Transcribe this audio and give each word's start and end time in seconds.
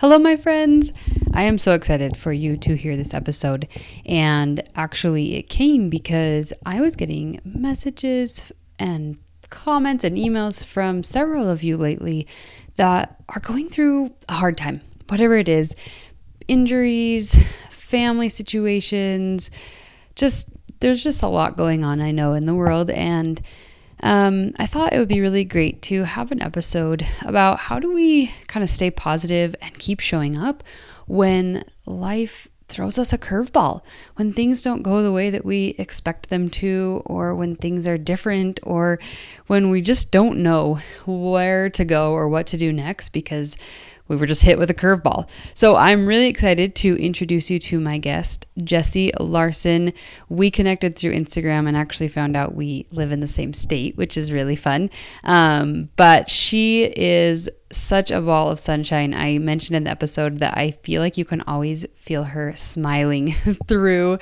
Hello, 0.00 0.16
my 0.16 0.36
friends. 0.36 0.92
I 1.34 1.42
am 1.42 1.58
so 1.58 1.74
excited 1.74 2.16
for 2.16 2.32
you 2.32 2.56
to 2.58 2.76
hear 2.76 2.96
this 2.96 3.12
episode. 3.12 3.66
And 4.06 4.62
actually, 4.76 5.34
it 5.34 5.48
came 5.48 5.90
because 5.90 6.52
I 6.64 6.80
was 6.80 6.94
getting 6.94 7.40
messages 7.44 8.52
and 8.78 9.18
comments 9.50 10.04
and 10.04 10.16
emails 10.16 10.64
from 10.64 11.02
several 11.02 11.50
of 11.50 11.64
you 11.64 11.76
lately 11.76 12.28
that 12.76 13.16
are 13.28 13.40
going 13.40 13.70
through 13.70 14.14
a 14.28 14.34
hard 14.34 14.56
time, 14.56 14.82
whatever 15.08 15.34
it 15.34 15.48
is 15.48 15.74
injuries, 16.46 17.36
family 17.68 18.28
situations, 18.28 19.50
just 20.14 20.48
there's 20.78 21.02
just 21.02 21.24
a 21.24 21.28
lot 21.28 21.56
going 21.56 21.82
on, 21.82 22.00
I 22.00 22.12
know, 22.12 22.34
in 22.34 22.46
the 22.46 22.54
world. 22.54 22.88
And 22.88 23.42
um, 24.00 24.52
I 24.58 24.66
thought 24.66 24.92
it 24.92 24.98
would 24.98 25.08
be 25.08 25.20
really 25.20 25.44
great 25.44 25.82
to 25.82 26.04
have 26.04 26.30
an 26.30 26.42
episode 26.42 27.06
about 27.22 27.58
how 27.58 27.78
do 27.78 27.92
we 27.92 28.32
kind 28.46 28.62
of 28.62 28.70
stay 28.70 28.90
positive 28.90 29.54
and 29.60 29.78
keep 29.78 30.00
showing 30.00 30.36
up 30.36 30.62
when 31.06 31.64
life 31.86 32.48
throws 32.68 32.98
us 32.98 33.12
a 33.12 33.18
curveball, 33.18 33.80
when 34.16 34.32
things 34.32 34.60
don't 34.60 34.82
go 34.82 35.02
the 35.02 35.12
way 35.12 35.30
that 35.30 35.44
we 35.44 35.74
expect 35.78 36.28
them 36.28 36.50
to, 36.50 37.02
or 37.06 37.34
when 37.34 37.54
things 37.56 37.88
are 37.88 37.96
different, 37.98 38.60
or 38.62 38.98
when 39.46 39.70
we 39.70 39.80
just 39.80 40.10
don't 40.10 40.38
know 40.38 40.78
where 41.06 41.70
to 41.70 41.84
go 41.84 42.12
or 42.12 42.28
what 42.28 42.46
to 42.46 42.58
do 42.58 42.72
next 42.72 43.08
because 43.08 43.56
we 44.08 44.16
were 44.16 44.26
just 44.26 44.42
hit 44.42 44.58
with 44.58 44.70
a 44.70 44.74
curveball. 44.74 45.28
So 45.54 45.76
I'm 45.76 46.06
really 46.06 46.26
excited 46.26 46.74
to 46.76 46.96
introduce 46.96 47.50
you 47.50 47.58
to 47.60 47.78
my 47.78 47.98
guest, 47.98 48.46
Jessie 48.64 49.12
Larson. 49.20 49.92
We 50.28 50.50
connected 50.50 50.96
through 50.96 51.14
Instagram 51.14 51.68
and 51.68 51.76
actually 51.76 52.08
found 52.08 52.36
out 52.36 52.54
we 52.54 52.86
live 52.90 53.12
in 53.12 53.20
the 53.20 53.26
same 53.26 53.52
state, 53.52 53.96
which 53.96 54.16
is 54.16 54.32
really 54.32 54.56
fun. 54.56 54.90
Um, 55.24 55.90
but 55.96 56.30
she 56.30 56.84
is 56.84 57.48
such 57.70 58.10
a 58.10 58.20
ball 58.20 58.50
of 58.50 58.58
sunshine. 58.58 59.12
I 59.12 59.38
mentioned 59.38 59.76
in 59.76 59.84
the 59.84 59.90
episode 59.90 60.38
that 60.38 60.56
I 60.56 60.72
feel 60.82 61.02
like 61.02 61.18
you 61.18 61.24
can 61.24 61.42
always 61.42 61.86
feel 61.94 62.24
her 62.24 62.56
smiling 62.56 63.32
through 63.68 64.18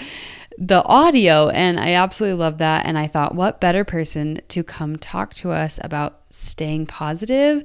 the 0.58 0.82
audio 0.84 1.50
and 1.50 1.78
I 1.78 1.92
absolutely 1.92 2.38
love 2.38 2.58
that 2.58 2.86
and 2.86 2.96
I 2.96 3.08
thought 3.08 3.34
what 3.34 3.60
better 3.60 3.84
person 3.84 4.40
to 4.48 4.64
come 4.64 4.96
talk 4.96 5.34
to 5.34 5.50
us 5.50 5.78
about 5.82 6.22
staying 6.30 6.86
positive 6.86 7.62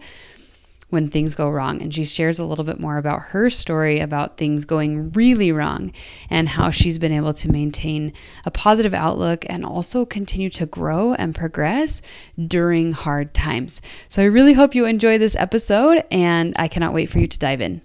when 0.92 1.10
things 1.10 1.34
go 1.34 1.50
wrong. 1.50 1.82
And 1.82 1.94
she 1.94 2.06
shares 2.06 2.38
a 2.38 2.46
little 2.46 2.66
bit 2.66 2.80
more 2.80 2.98
about 2.98 3.22
her 3.30 3.50
story 3.50 4.00
about 4.00 4.38
things 4.38 4.66
going 4.66 5.12
really 5.14 5.52
wrong 5.52 5.92
and 6.30 6.50
how 6.50 6.70
she's 6.70 7.00
been 7.00 7.12
able 7.12 7.34
to 7.34 7.52
maintain 7.52 8.14
a 8.46 8.52
positive 8.52 8.94
outlook 8.94 9.46
and 9.50 9.66
also 9.66 10.06
continue 10.06 10.50
to 10.52 10.66
grow 10.66 11.14
and 11.14 11.34
progress 11.34 12.02
during 12.48 12.92
hard 12.92 13.34
times. 13.34 13.82
So 14.10 14.22
I 14.22 14.26
really 14.26 14.54
hope 14.54 14.76
you 14.76 14.86
enjoy 14.86 15.18
this 15.18 15.36
episode 15.36 16.04
and 16.12 16.54
I 16.60 16.68
cannot 16.68 16.94
wait 16.94 17.10
for 17.10 17.20
you 17.20 17.28
to 17.28 17.40
dive 17.40 17.62
in. 17.62 17.82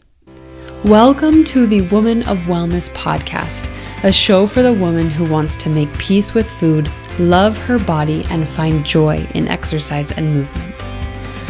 Welcome 0.84 1.44
to 1.44 1.66
the 1.66 1.82
Woman 1.82 2.22
of 2.24 2.38
Wellness 2.40 2.90
podcast, 2.90 3.70
a 4.04 4.12
show 4.12 4.46
for 4.46 4.62
the 4.62 4.74
woman 4.74 5.08
who 5.08 5.30
wants 5.30 5.56
to 5.56 5.70
make 5.70 5.92
peace 5.98 6.34
with 6.34 6.50
food, 6.50 6.90
love 7.18 7.56
her 7.56 7.78
body, 7.78 8.24
and 8.30 8.48
find 8.48 8.84
joy 8.84 9.26
in 9.34 9.48
exercise 9.48 10.12
and 10.12 10.34
movement. 10.34 10.95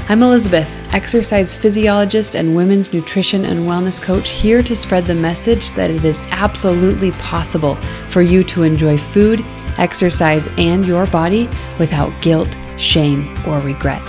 I'm 0.08 0.22
Elizabeth, 0.22 0.68
exercise 0.94 1.56
physiologist 1.56 2.36
and 2.36 2.54
women's 2.54 2.94
nutrition 2.94 3.44
and 3.44 3.58
wellness 3.58 4.00
coach, 4.00 4.28
here 4.28 4.62
to 4.62 4.72
spread 4.72 5.04
the 5.04 5.16
message 5.16 5.72
that 5.72 5.90
it 5.90 6.04
is 6.04 6.22
absolutely 6.30 7.10
possible 7.10 7.74
for 8.08 8.22
you 8.22 8.44
to 8.44 8.62
enjoy 8.62 8.98
food, 8.98 9.44
exercise, 9.78 10.46
and 10.58 10.86
your 10.86 11.06
body 11.06 11.48
without 11.80 12.12
guilt, 12.22 12.56
shame, 12.78 13.36
or 13.48 13.58
regret. 13.58 14.00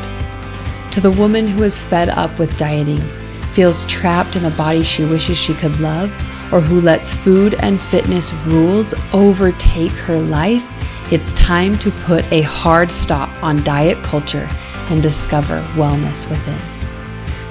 To 0.92 1.02
the 1.02 1.10
woman 1.10 1.48
who 1.48 1.64
is 1.64 1.82
fed 1.82 2.10
up 2.10 2.38
with 2.38 2.60
dieting, 2.60 3.02
feels 3.54 3.84
trapped 3.86 4.36
in 4.36 4.46
a 4.46 4.52
body 4.52 4.84
she 4.84 5.04
wishes 5.04 5.36
she 5.36 5.56
could 5.56 5.80
love, 5.80 6.12
or 6.54 6.62
who 6.62 6.80
lets 6.80 7.12
food 7.12 7.56
and 7.56 7.82
fitness 7.82 8.32
rules 8.46 8.94
overtake 9.14 9.94
her 9.94 10.20
life, 10.20 10.64
it's 11.12 11.34
time 11.34 11.76
to 11.80 11.90
put 11.90 12.24
a 12.32 12.42
hard 12.42 12.92
stop 12.92 13.32
on 13.42 13.64
diet 13.64 13.98
culture 14.04 14.48
and 14.90 15.04
discover 15.04 15.62
wellness 15.76 16.30
within. 16.30 16.60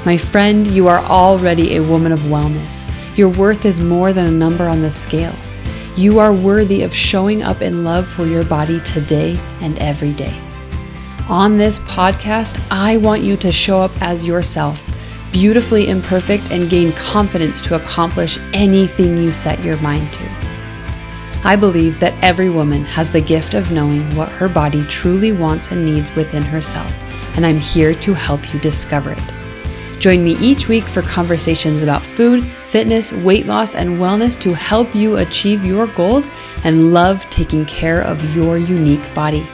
My 0.04 0.16
friend, 0.16 0.66
you 0.68 0.86
are 0.86 1.00
already 1.00 1.76
a 1.76 1.82
woman 1.82 2.12
of 2.12 2.20
wellness. 2.20 2.84
Your 3.18 3.28
worth 3.28 3.64
is 3.64 3.80
more 3.80 4.12
than 4.12 4.26
a 4.26 4.30
number 4.30 4.68
on 4.68 4.80
the 4.80 4.90
scale. 4.90 5.34
You 5.96 6.20
are 6.20 6.32
worthy 6.32 6.82
of 6.82 6.94
showing 6.94 7.42
up 7.42 7.60
in 7.60 7.82
love 7.82 8.06
for 8.06 8.24
your 8.24 8.44
body 8.44 8.78
today 8.80 9.36
and 9.60 9.76
every 9.78 10.12
day. 10.12 10.40
On 11.28 11.58
this 11.58 11.80
podcast, 11.80 12.64
I 12.70 12.98
want 12.98 13.22
you 13.22 13.36
to 13.38 13.50
show 13.50 13.80
up 13.80 13.90
as 14.00 14.24
yourself, 14.24 14.80
beautifully 15.32 15.88
imperfect, 15.88 16.52
and 16.52 16.70
gain 16.70 16.92
confidence 16.92 17.60
to 17.62 17.74
accomplish 17.74 18.38
anything 18.52 19.16
you 19.16 19.32
set 19.32 19.64
your 19.64 19.76
mind 19.78 20.12
to. 20.12 20.24
I 21.42 21.56
believe 21.56 21.98
that 21.98 22.14
every 22.22 22.48
woman 22.48 22.84
has 22.84 23.10
the 23.10 23.20
gift 23.20 23.54
of 23.54 23.72
knowing 23.72 24.14
what 24.14 24.28
her 24.28 24.48
body 24.48 24.84
truly 24.84 25.32
wants 25.32 25.72
and 25.72 25.84
needs 25.84 26.14
within 26.14 26.42
herself 26.42 26.92
and 27.36 27.46
I'm 27.46 27.58
here 27.58 27.94
to 27.94 28.14
help 28.14 28.52
you 28.52 28.60
discover 28.60 29.12
it. 29.12 30.00
Join 30.00 30.22
me 30.24 30.36
each 30.38 30.68
week 30.68 30.84
for 30.84 31.02
conversations 31.02 31.82
about 31.82 32.02
food, 32.02 32.44
fitness, 32.44 33.12
weight 33.12 33.46
loss, 33.46 33.74
and 33.74 33.98
wellness 33.98 34.38
to 34.40 34.54
help 34.54 34.94
you 34.94 35.16
achieve 35.16 35.64
your 35.64 35.86
goals 35.86 36.30
and 36.64 36.92
love 36.92 37.28
taking 37.30 37.64
care 37.64 38.02
of 38.02 38.36
your 38.36 38.58
unique 38.58 39.14
body. 39.14 39.46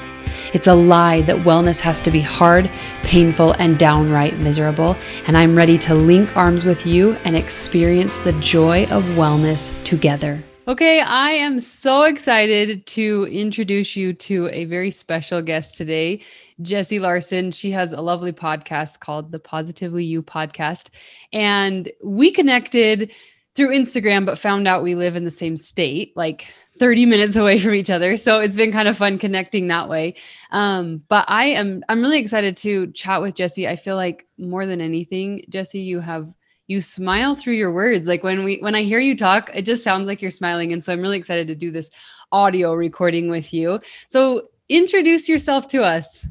It's 0.53 0.67
a 0.67 0.75
lie 0.75 1.23
that 1.23 1.37
wellness 1.37 1.81
has 1.81 2.01
to 2.01 2.11
be 2.11 2.21
hard, 2.21 2.71
painful, 3.03 3.53
and 3.53 3.79
downright 3.79 4.37
miserable, 4.39 4.97
and 5.27 5.37
I'm 5.37 5.57
ready 5.57 5.79
to 5.79 5.95
link 5.95 6.37
arms 6.37 6.65
with 6.65 6.85
you 6.85 7.13
and 7.25 7.37
experience 7.37 8.19
the 8.19 8.33
joy 8.35 8.85
of 8.91 9.03
wellness 9.15 9.73
together. 9.85 10.43
Okay, 10.73 11.01
I 11.03 11.33
am 11.33 11.61
so 11.61 12.05
excited 12.05 12.87
to 12.87 13.29
introduce 13.31 13.95
you 13.95 14.15
to 14.15 14.49
a 14.51 14.65
very 14.65 14.91
special 14.91 15.43
guest 15.43 15.77
today. 15.77 16.23
Jessie 16.63 16.99
Larson. 16.99 17.53
She 17.53 17.71
has 17.73 17.93
a 17.93 18.01
lovely 18.01 18.33
podcast 18.33 19.01
called 19.01 19.33
the 19.33 19.39
Positively 19.39 20.03
You 20.03 20.23
podcast. 20.23 20.89
And 21.31 21.93
we 22.03 22.31
connected 22.31 23.13
through 23.55 23.77
Instagram, 23.77 24.25
but 24.25 24.39
found 24.39 24.67
out 24.67 24.83
we 24.83 24.95
live 24.95 25.15
in 25.15 25.25
the 25.25 25.31
same 25.31 25.59
state, 25.59 26.17
like 26.17 26.51
30 26.79 27.05
minutes 27.05 27.37
away 27.43 27.59
from 27.59 27.75
each 27.75 27.91
other. 27.91 28.17
So 28.17 28.41
it's 28.41 28.57
been 28.57 28.73
kind 28.73 28.89
of 28.89 28.97
fun 28.97 29.19
connecting 29.19 29.69
that 29.69 29.91
way. 29.91 30.15
Um, 30.53 31.03
but 31.11 31.27
I 31.29 31.49
am 31.49 31.85
I'm 31.91 32.01
really 32.01 32.19
excited 32.19 32.57
to 32.59 32.91
chat 32.93 33.21
with 33.21 33.35
Jessie. 33.35 33.69
I 33.69 33.77
feel 33.77 33.97
like 33.97 34.27
more 34.39 34.65
than 34.65 34.81
anything, 34.81 35.45
Jessie, 35.51 35.81
you 35.81 36.01
have 36.01 36.33
you 36.73 36.81
smile 36.81 37.35
through 37.35 37.55
your 37.55 37.71
words. 37.71 38.09
Like 38.09 38.25
when 38.25 38.45
we 38.45 38.57
when 38.57 38.75
I 38.75 38.83
hear 38.83 38.99
you 38.99 39.15
talk, 39.15 39.51
it 39.55 39.63
just 39.63 39.85
sounds 39.85 40.07
like 40.07 40.23
you're 40.23 40.31
smiling. 40.31 40.73
And 40.73 40.83
so 40.83 40.93
I'm 40.93 41.03
really 41.03 41.19
excited 41.19 41.47
to 41.49 41.55
do 41.55 41.71
this 41.71 41.91
audio 42.33 42.73
recording 42.73 43.29
with 43.29 43.53
you. 43.53 43.79
So 44.09 44.49
introduce 44.71 45.29
yourself 45.29 45.69
to 45.69 45.83
us. 45.83 46.27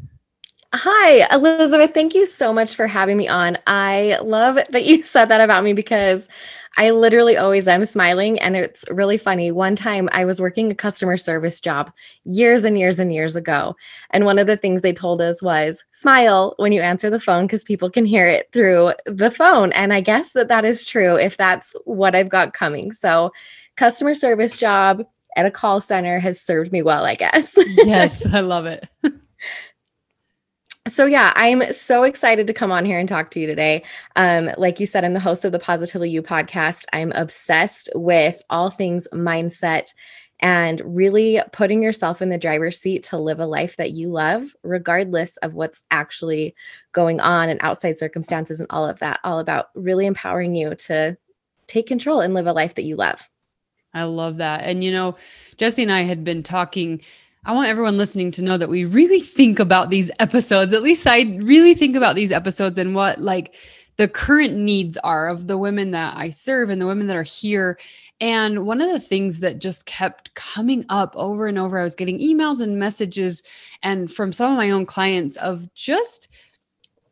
Hi, 0.73 1.27
Elizabeth. 1.35 1.93
Thank 1.93 2.15
you 2.15 2.25
so 2.25 2.53
much 2.53 2.75
for 2.75 2.87
having 2.87 3.17
me 3.17 3.27
on. 3.27 3.57
I 3.67 4.17
love 4.23 4.57
that 4.69 4.85
you 4.85 5.03
said 5.03 5.25
that 5.25 5.41
about 5.41 5.65
me 5.65 5.73
because 5.73 6.29
I 6.77 6.91
literally 6.91 7.35
always 7.35 7.67
am 7.67 7.83
smiling. 7.83 8.39
And 8.39 8.55
it's 8.55 8.85
really 8.89 9.17
funny. 9.17 9.51
One 9.51 9.75
time 9.75 10.07
I 10.13 10.23
was 10.23 10.39
working 10.39 10.71
a 10.71 10.75
customer 10.75 11.17
service 11.17 11.59
job 11.59 11.91
years 12.23 12.63
and 12.63 12.79
years 12.79 12.99
and 12.99 13.13
years 13.13 13.35
ago. 13.35 13.75
And 14.11 14.23
one 14.23 14.39
of 14.39 14.47
the 14.47 14.55
things 14.55 14.81
they 14.81 14.93
told 14.93 15.21
us 15.21 15.43
was 15.43 15.83
smile 15.91 16.53
when 16.55 16.71
you 16.71 16.79
answer 16.81 17.09
the 17.09 17.19
phone 17.19 17.47
because 17.47 17.65
people 17.65 17.89
can 17.89 18.05
hear 18.05 18.25
it 18.25 18.49
through 18.53 18.93
the 19.05 19.29
phone. 19.29 19.73
And 19.73 19.91
I 19.91 19.99
guess 19.99 20.31
that 20.31 20.47
that 20.47 20.63
is 20.63 20.85
true 20.85 21.17
if 21.17 21.35
that's 21.35 21.75
what 21.83 22.15
I've 22.15 22.29
got 22.29 22.53
coming. 22.53 22.93
So, 22.93 23.33
customer 23.75 24.15
service 24.15 24.55
job 24.55 25.03
at 25.35 25.45
a 25.45 25.51
call 25.51 25.81
center 25.81 26.19
has 26.19 26.39
served 26.39 26.71
me 26.71 26.81
well, 26.81 27.05
I 27.05 27.15
guess. 27.15 27.57
yes, 27.83 28.25
I 28.33 28.39
love 28.39 28.65
it. 28.65 28.87
So 30.91 31.05
yeah 31.05 31.31
i'm 31.37 31.71
so 31.71 32.03
excited 32.03 32.47
to 32.47 32.53
come 32.53 32.69
on 32.71 32.83
here 32.83 32.99
and 32.99 33.07
talk 33.07 33.31
to 33.31 33.39
you 33.39 33.47
today. 33.47 33.83
Um, 34.17 34.51
like 34.57 34.79
you 34.79 34.85
said 34.85 35.05
i'm 35.05 35.13
the 35.13 35.19
host 35.19 35.45
of 35.45 35.53
the 35.53 35.59
positively 35.59 36.09
you 36.09 36.21
podcast. 36.21 36.85
I'm 36.91 37.13
obsessed 37.13 37.89
with 37.95 38.41
all 38.49 38.69
things 38.69 39.07
mindset 39.13 39.93
and 40.41 40.81
really 40.83 41.39
putting 41.53 41.81
yourself 41.81 42.21
in 42.21 42.29
the 42.29 42.37
driver's 42.37 42.77
seat 42.79 43.03
to 43.03 43.17
live 43.17 43.39
a 43.39 43.45
life 43.45 43.77
that 43.77 43.91
you 43.91 44.09
love 44.09 44.53
regardless 44.63 45.37
of 45.37 45.53
what's 45.53 45.83
actually 45.91 46.55
going 46.91 47.21
on 47.21 47.47
and 47.47 47.59
outside 47.63 47.97
circumstances 47.97 48.59
and 48.59 48.67
all 48.69 48.85
of 48.85 48.99
that 48.99 49.19
all 49.23 49.39
about 49.39 49.67
really 49.75 50.05
empowering 50.05 50.55
you 50.55 50.75
to 50.75 51.15
take 51.67 51.87
control 51.87 52.19
and 52.19 52.33
live 52.33 52.47
a 52.47 52.53
life 52.53 52.75
that 52.75 52.83
you 52.83 52.97
love. 52.97 53.29
I 53.93 54.03
love 54.03 54.37
that. 54.37 54.65
And 54.65 54.83
you 54.83 54.91
know, 54.91 55.15
Jessie 55.57 55.83
and 55.83 55.91
I 55.91 56.01
had 56.01 56.25
been 56.25 56.43
talking 56.43 57.01
I 57.43 57.53
want 57.53 57.69
everyone 57.69 57.97
listening 57.97 58.29
to 58.33 58.43
know 58.43 58.57
that 58.57 58.69
we 58.69 58.85
really 58.85 59.19
think 59.19 59.57
about 59.57 59.89
these 59.89 60.11
episodes. 60.19 60.73
At 60.73 60.83
least 60.83 61.07
I 61.07 61.21
really 61.41 61.73
think 61.73 61.95
about 61.95 62.15
these 62.15 62.31
episodes 62.31 62.77
and 62.77 62.93
what 62.93 63.19
like 63.19 63.55
the 63.97 64.07
current 64.07 64.55
needs 64.55 64.95
are 64.97 65.27
of 65.27 65.47
the 65.47 65.57
women 65.57 65.89
that 65.91 66.15
I 66.15 66.29
serve 66.29 66.69
and 66.69 66.79
the 66.79 66.85
women 66.85 67.07
that 67.07 67.15
are 67.15 67.23
here. 67.23 67.79
And 68.19 68.67
one 68.67 68.79
of 68.79 68.91
the 68.91 68.99
things 68.99 69.39
that 69.39 69.57
just 69.57 69.87
kept 69.87 70.31
coming 70.35 70.85
up 70.89 71.13
over 71.15 71.47
and 71.47 71.57
over, 71.57 71.79
I 71.79 71.83
was 71.83 71.95
getting 71.95 72.19
emails 72.19 72.61
and 72.61 72.77
messages 72.77 73.41
and 73.81 74.11
from 74.11 74.31
some 74.31 74.51
of 74.51 74.57
my 74.57 74.69
own 74.69 74.85
clients 74.85 75.35
of 75.37 75.73
just 75.73 76.27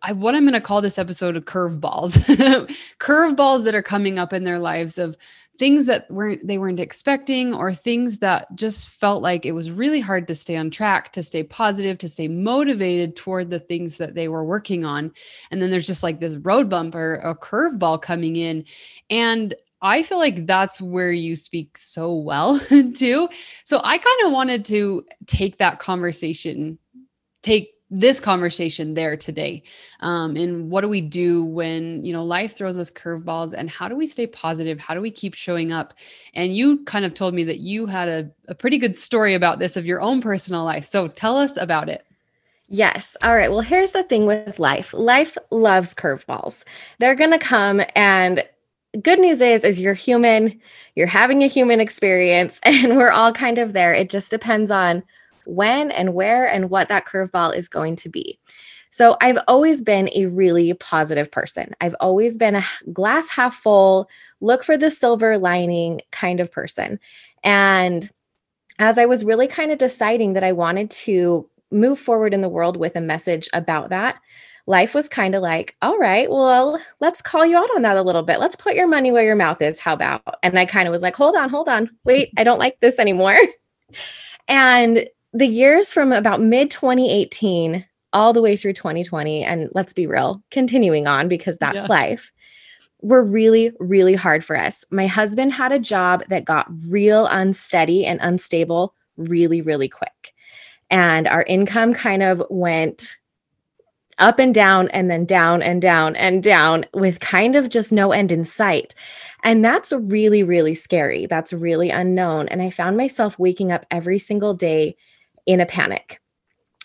I, 0.01 0.13
what 0.13 0.33
I'm 0.35 0.43
going 0.43 0.53
to 0.53 0.61
call 0.61 0.79
this 0.79 0.97
episode 0.97 1.35
of 1.35 1.43
curveballs, 1.45 2.13
curveballs 2.99 3.65
that 3.65 3.75
are 3.75 3.81
coming 3.81 4.17
up 4.17 4.31
in 4.31 4.45
their 4.45 4.59
lives 4.59 4.97
of 4.97 5.17
things 5.59 5.85
that 5.85 6.09
weren't 6.09 6.47
they 6.47 6.57
weren't 6.57 6.79
expecting 6.79 7.53
or 7.53 7.73
things 7.73 8.19
that 8.19 8.47
just 8.55 8.87
felt 8.87 9.21
like 9.21 9.45
it 9.45 9.51
was 9.51 9.69
really 9.69 9.99
hard 9.99 10.25
to 10.27 10.33
stay 10.33 10.55
on 10.55 10.71
track 10.71 11.11
to 11.11 11.21
stay 11.21 11.43
positive 11.43 11.97
to 11.97 12.07
stay 12.07 12.29
motivated 12.29 13.15
toward 13.17 13.49
the 13.49 13.59
things 13.59 13.97
that 13.97 14.15
they 14.15 14.29
were 14.29 14.45
working 14.45 14.85
on 14.85 15.11
and 15.51 15.61
then 15.61 15.69
there's 15.69 15.85
just 15.85 16.01
like 16.01 16.21
this 16.21 16.37
road 16.37 16.69
bump 16.69 16.95
or 16.95 17.15
a 17.15 17.35
curveball 17.35 18.01
coming 18.01 18.37
in 18.37 18.63
and 19.09 19.53
I 19.81 20.03
feel 20.03 20.17
like 20.17 20.45
that's 20.45 20.81
where 20.81 21.11
you 21.11 21.37
speak 21.37 21.77
so 21.77 22.13
well 22.13 22.59
too. 22.95 23.29
So 23.63 23.79
I 23.81 23.97
kind 23.97 24.25
of 24.25 24.33
wanted 24.33 24.65
to 24.65 25.05
take 25.25 25.57
that 25.59 25.79
conversation, 25.79 26.77
take 27.43 27.69
this 27.91 28.19
conversation 28.19 28.93
there 28.93 29.17
today. 29.17 29.63
Um, 30.01 30.35
and 30.35 30.69
what 30.69 30.81
do 30.81 30.89
we 30.89 31.01
do 31.01 31.43
when, 31.43 32.03
you 32.03 32.13
know, 32.13 32.23
life 32.23 32.55
throws 32.55 32.77
us 32.77 32.91
curveballs 32.91 33.53
and 33.53 33.69
how 33.69 33.87
do 33.87 33.95
we 33.95 34.05
stay 34.05 34.27
positive? 34.27 34.79
How 34.79 34.93
do 34.93 35.01
we 35.01 35.09
keep 35.09 35.33
showing 35.33 35.71
up? 35.71 35.93
And 36.33 36.55
you 36.55 36.83
kind 36.85 37.03
of 37.03 37.13
told 37.13 37.33
me 37.33 37.43
that 37.45 37.59
you 37.59 37.87
had 37.87 38.07
a, 38.07 38.29
a 38.47 38.55
pretty 38.55 38.77
good 38.77 38.95
story 38.95 39.33
about 39.33 39.59
this 39.59 39.75
of 39.75 39.85
your 39.85 40.01
own 40.01 40.21
personal 40.21 40.63
life. 40.63 40.85
So 40.85 41.07
tell 41.07 41.37
us 41.37 41.57
about 41.57 41.89
it. 41.89 42.05
Yes. 42.67 43.17
All 43.23 43.35
right. 43.35 43.49
Well, 43.49 43.61
here's 43.61 43.93
the 43.93 44.03
thing 44.03 44.27
with 44.27 44.59
life. 44.59 44.93
Life 44.93 45.35
loves 45.49 45.95
curveballs. 45.95 46.65
They're 46.99 47.15
going 47.15 47.31
to 47.31 47.39
come 47.39 47.81
and 47.95 48.43
good 49.03 49.19
news 49.19 49.39
is 49.39 49.63
is 49.63 49.79
you're 49.79 49.93
human 49.93 50.59
you're 50.95 51.05
having 51.05 51.43
a 51.43 51.47
human 51.47 51.79
experience 51.79 52.59
and 52.63 52.97
we're 52.97 53.11
all 53.11 53.31
kind 53.31 53.59
of 53.59 53.73
there 53.73 53.93
it 53.93 54.09
just 54.09 54.31
depends 54.31 54.71
on 54.71 55.03
when 55.49 55.91
and 55.91 56.13
where 56.13 56.47
and 56.47 56.69
what 56.69 56.87
that 56.87 57.05
curveball 57.05 57.55
is 57.55 57.67
going 57.67 57.95
to 57.95 58.09
be 58.09 58.39
so 58.89 59.17
i've 59.21 59.39
always 59.47 59.81
been 59.81 60.09
a 60.13 60.25
really 60.27 60.73
positive 60.75 61.31
person 61.31 61.73
i've 61.81 61.95
always 61.99 62.37
been 62.37 62.55
a 62.55 62.63
glass 62.93 63.29
half 63.29 63.55
full 63.55 64.09
look 64.41 64.63
for 64.63 64.77
the 64.77 64.91
silver 64.91 65.37
lining 65.37 66.01
kind 66.11 66.39
of 66.39 66.51
person 66.51 66.99
and 67.43 68.09
as 68.79 68.97
i 68.97 69.05
was 69.05 69.25
really 69.25 69.47
kind 69.47 69.71
of 69.71 69.77
deciding 69.77 70.33
that 70.33 70.43
i 70.43 70.51
wanted 70.51 70.89
to 70.89 71.47
move 71.71 71.99
forward 71.99 72.33
in 72.33 72.41
the 72.41 72.49
world 72.49 72.77
with 72.77 72.95
a 72.95 73.01
message 73.01 73.47
about 73.53 73.89
that 73.89 74.19
life 74.69 74.93
was 74.93 75.09
kind 75.09 75.33
of 75.33 75.41
like, 75.41 75.75
all 75.81 75.97
right, 75.97 76.29
well, 76.29 76.79
let's 76.99 77.23
call 77.23 77.43
you 77.43 77.57
out 77.57 77.75
on 77.75 77.81
that 77.81 77.97
a 77.97 78.03
little 78.03 78.21
bit. 78.21 78.39
Let's 78.39 78.55
put 78.55 78.75
your 78.75 78.87
money 78.87 79.11
where 79.11 79.23
your 79.23 79.35
mouth 79.35 79.61
is. 79.63 79.79
How 79.79 79.93
about? 79.93 80.21
And 80.43 80.57
I 80.59 80.65
kind 80.65 80.87
of 80.87 80.91
was 80.91 81.01
like, 81.01 81.15
hold 81.15 81.35
on, 81.35 81.49
hold 81.49 81.67
on, 81.67 81.89
wait, 82.05 82.31
I 82.37 82.43
don't 82.43 82.59
like 82.59 82.79
this 82.79 82.99
anymore. 82.99 83.35
and 84.47 85.09
the 85.33 85.47
years 85.47 85.93
from 85.93 86.11
about 86.11 86.41
mid 86.41 86.71
2018 86.71 87.85
all 88.13 88.33
the 88.33 88.41
way 88.41 88.55
through 88.55 88.73
2020, 88.73 89.43
and 89.43 89.69
let's 89.73 89.93
be 89.93 90.07
real, 90.07 90.41
continuing 90.51 91.07
on 91.07 91.27
because 91.27 91.57
that's 91.57 91.75
yeah. 91.75 91.85
life, 91.85 92.31
were 93.01 93.23
really, 93.23 93.71
really 93.79 94.15
hard 94.15 94.43
for 94.43 94.57
us. 94.57 94.83
My 94.91 95.05
husband 95.07 95.53
had 95.53 95.71
a 95.71 95.79
job 95.79 96.23
that 96.29 96.45
got 96.45 96.67
real 96.87 97.27
unsteady 97.27 98.05
and 98.05 98.19
unstable 98.21 98.95
really, 99.17 99.61
really 99.61 99.87
quick. 99.87 100.33
And 100.89 101.27
our 101.27 101.43
income 101.43 101.93
kind 101.93 102.23
of 102.23 102.41
went 102.49 103.17
up 104.17 104.37
and 104.37 104.53
down 104.53 104.89
and 104.89 105.09
then 105.09 105.23
down 105.23 105.61
and 105.61 105.81
down 105.81 106.15
and 106.15 106.43
down 106.43 106.85
with 106.93 107.19
kind 107.21 107.55
of 107.55 107.69
just 107.69 107.93
no 107.93 108.11
end 108.11 108.31
in 108.31 108.43
sight. 108.43 108.93
And 109.43 109.63
that's 109.63 109.93
really, 109.93 110.43
really 110.43 110.73
scary. 110.73 111.25
That's 111.25 111.53
really 111.53 111.89
unknown. 111.89 112.49
And 112.49 112.61
I 112.61 112.69
found 112.69 112.97
myself 112.97 113.39
waking 113.39 113.71
up 113.71 113.85
every 113.91 114.19
single 114.19 114.53
day 114.53 114.97
in 115.49 115.59
a 115.59 115.65
panic. 115.65 116.21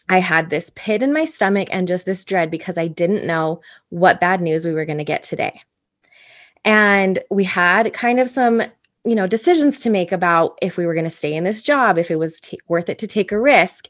I 0.09 0.21
had 0.21 0.49
this 0.49 0.71
pit 0.75 1.03
in 1.03 1.13
my 1.13 1.27
stomach 1.27 1.69
and 1.71 1.87
just 1.87 2.07
this 2.07 2.25
dread 2.25 2.51
because 2.51 2.79
I 2.79 2.89
didn't 2.89 3.27
know 3.27 3.61
what 3.91 4.21
bad 4.21 4.41
news 4.41 4.65
we 4.65 4.73
were 4.73 4.87
going 4.87 4.99
to 4.99 5.05
get 5.05 5.23
today. 5.23 5.61
And 6.65 7.19
we 7.31 7.45
had 7.45 7.93
kind 7.93 8.19
of 8.19 8.31
some 8.31 8.63
you 9.07 9.15
know 9.15 9.27
decisions 9.27 9.81
to 9.81 9.91
make 9.91 10.13
about 10.13 10.59
if 10.63 10.79
we 10.79 10.87
were 10.87 10.95
going 10.95 11.05
to 11.05 11.11
stay 11.11 11.35
in 11.35 11.45
this 11.45 11.61
job 11.61 11.99
if 11.99 12.11
it 12.11 12.19
was 12.19 12.41
t- 12.41 12.59
worth 12.69 12.89
it 12.89 12.97
to 12.97 13.07
take 13.07 13.33
a 13.33 13.39
risk 13.39 13.87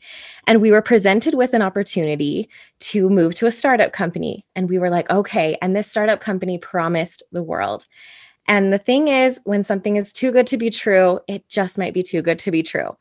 and 0.48 0.60
we 0.60 0.72
were 0.72 0.82
presented 0.82 1.34
with 1.34 1.54
an 1.54 1.62
opportunity 1.62 2.48
to 2.80 3.08
move 3.08 3.32
to 3.36 3.46
a 3.46 3.52
startup 3.52 3.92
company 3.92 4.44
and 4.56 4.68
we 4.68 4.76
were 4.76 4.90
like 4.90 5.08
okay 5.10 5.56
and 5.62 5.76
this 5.76 5.88
startup 5.88 6.20
company 6.20 6.58
promised 6.58 7.22
the 7.30 7.44
world 7.44 7.86
and 8.48 8.72
the 8.72 8.78
thing 8.78 9.06
is 9.06 9.40
when 9.44 9.62
something 9.62 9.94
is 9.94 10.12
too 10.12 10.32
good 10.32 10.48
to 10.48 10.56
be 10.56 10.68
true 10.68 11.20
it 11.28 11.48
just 11.48 11.78
might 11.78 11.94
be 11.94 12.02
too 12.02 12.20
good 12.20 12.40
to 12.40 12.50
be 12.50 12.64
true 12.64 12.96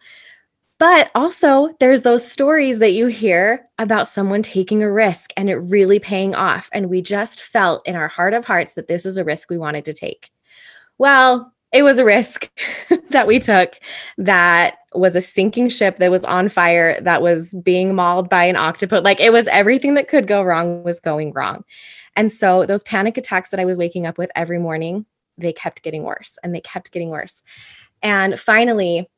but 0.83 1.12
also, 1.15 1.69
there's 1.80 2.01
those 2.01 2.30
stories 2.30 2.80
that 2.80 2.91
you 2.91 3.07
hear 3.07 3.65
about 3.80 4.06
someone 4.06 4.41
taking 4.41 4.83
a 4.83 4.91
risk 4.91 5.31
and 5.38 5.50
it 5.50 5.56
really 5.56 5.97
paying 5.97 6.35
off. 6.35 6.69
And 6.74 6.89
we 6.89 7.01
just 7.01 7.39
felt 7.39 7.88
in 7.88 7.95
our 7.95 8.09
heart 8.09 8.33
of 8.33 8.44
hearts 8.44 8.74
that 8.74 8.89
this 8.89 9.06
was 9.06 9.15
a 9.15 9.24
risk 9.24 9.50
we 9.50 9.57
wanted 9.57 9.85
to 9.85 9.94
take. 9.94 10.30
Well, 10.97 11.53
it 11.71 11.83
was 11.83 12.00
a 12.00 12.03
risk 12.06 12.51
that 13.12 13.27
we 13.27 13.39
took 13.39 13.75
that 14.18 14.80
was 14.94 15.15
a 15.15 15.21
sinking 15.21 15.69
ship 15.69 16.00
that 16.00 16.12
was 16.12 16.25
on 16.25 16.50
fire 16.50 17.00
that 17.00 17.21
was 17.21 17.53
being 17.63 17.95
mauled 17.95 18.27
by 18.27 18.44
an 18.44 18.57
octopus 18.57 19.06
like 19.06 19.21
it 19.21 19.31
was 19.31 19.47
everything 19.47 19.94
that 19.94 20.09
could 20.09 20.27
go 20.27 20.44
wrong 20.44 20.83
was 20.83 21.00
going 21.00 21.31
wrong 21.31 21.63
and 22.15 22.30
so 22.30 22.65
those 22.65 22.83
panic 22.83 23.18
attacks 23.18 23.50
that 23.50 23.59
i 23.59 23.65
was 23.65 23.75
waking 23.75 24.06
up 24.06 24.19
with 24.19 24.30
every 24.35 24.59
morning 24.59 25.03
they 25.39 25.51
kept 25.51 25.81
getting 25.81 26.03
worse 26.03 26.38
and 26.44 26.53
they 26.53 26.62
kept 26.62 26.91
getting 26.91 27.09
worse 27.09 27.41
and 28.03 28.39
finally 28.39 29.09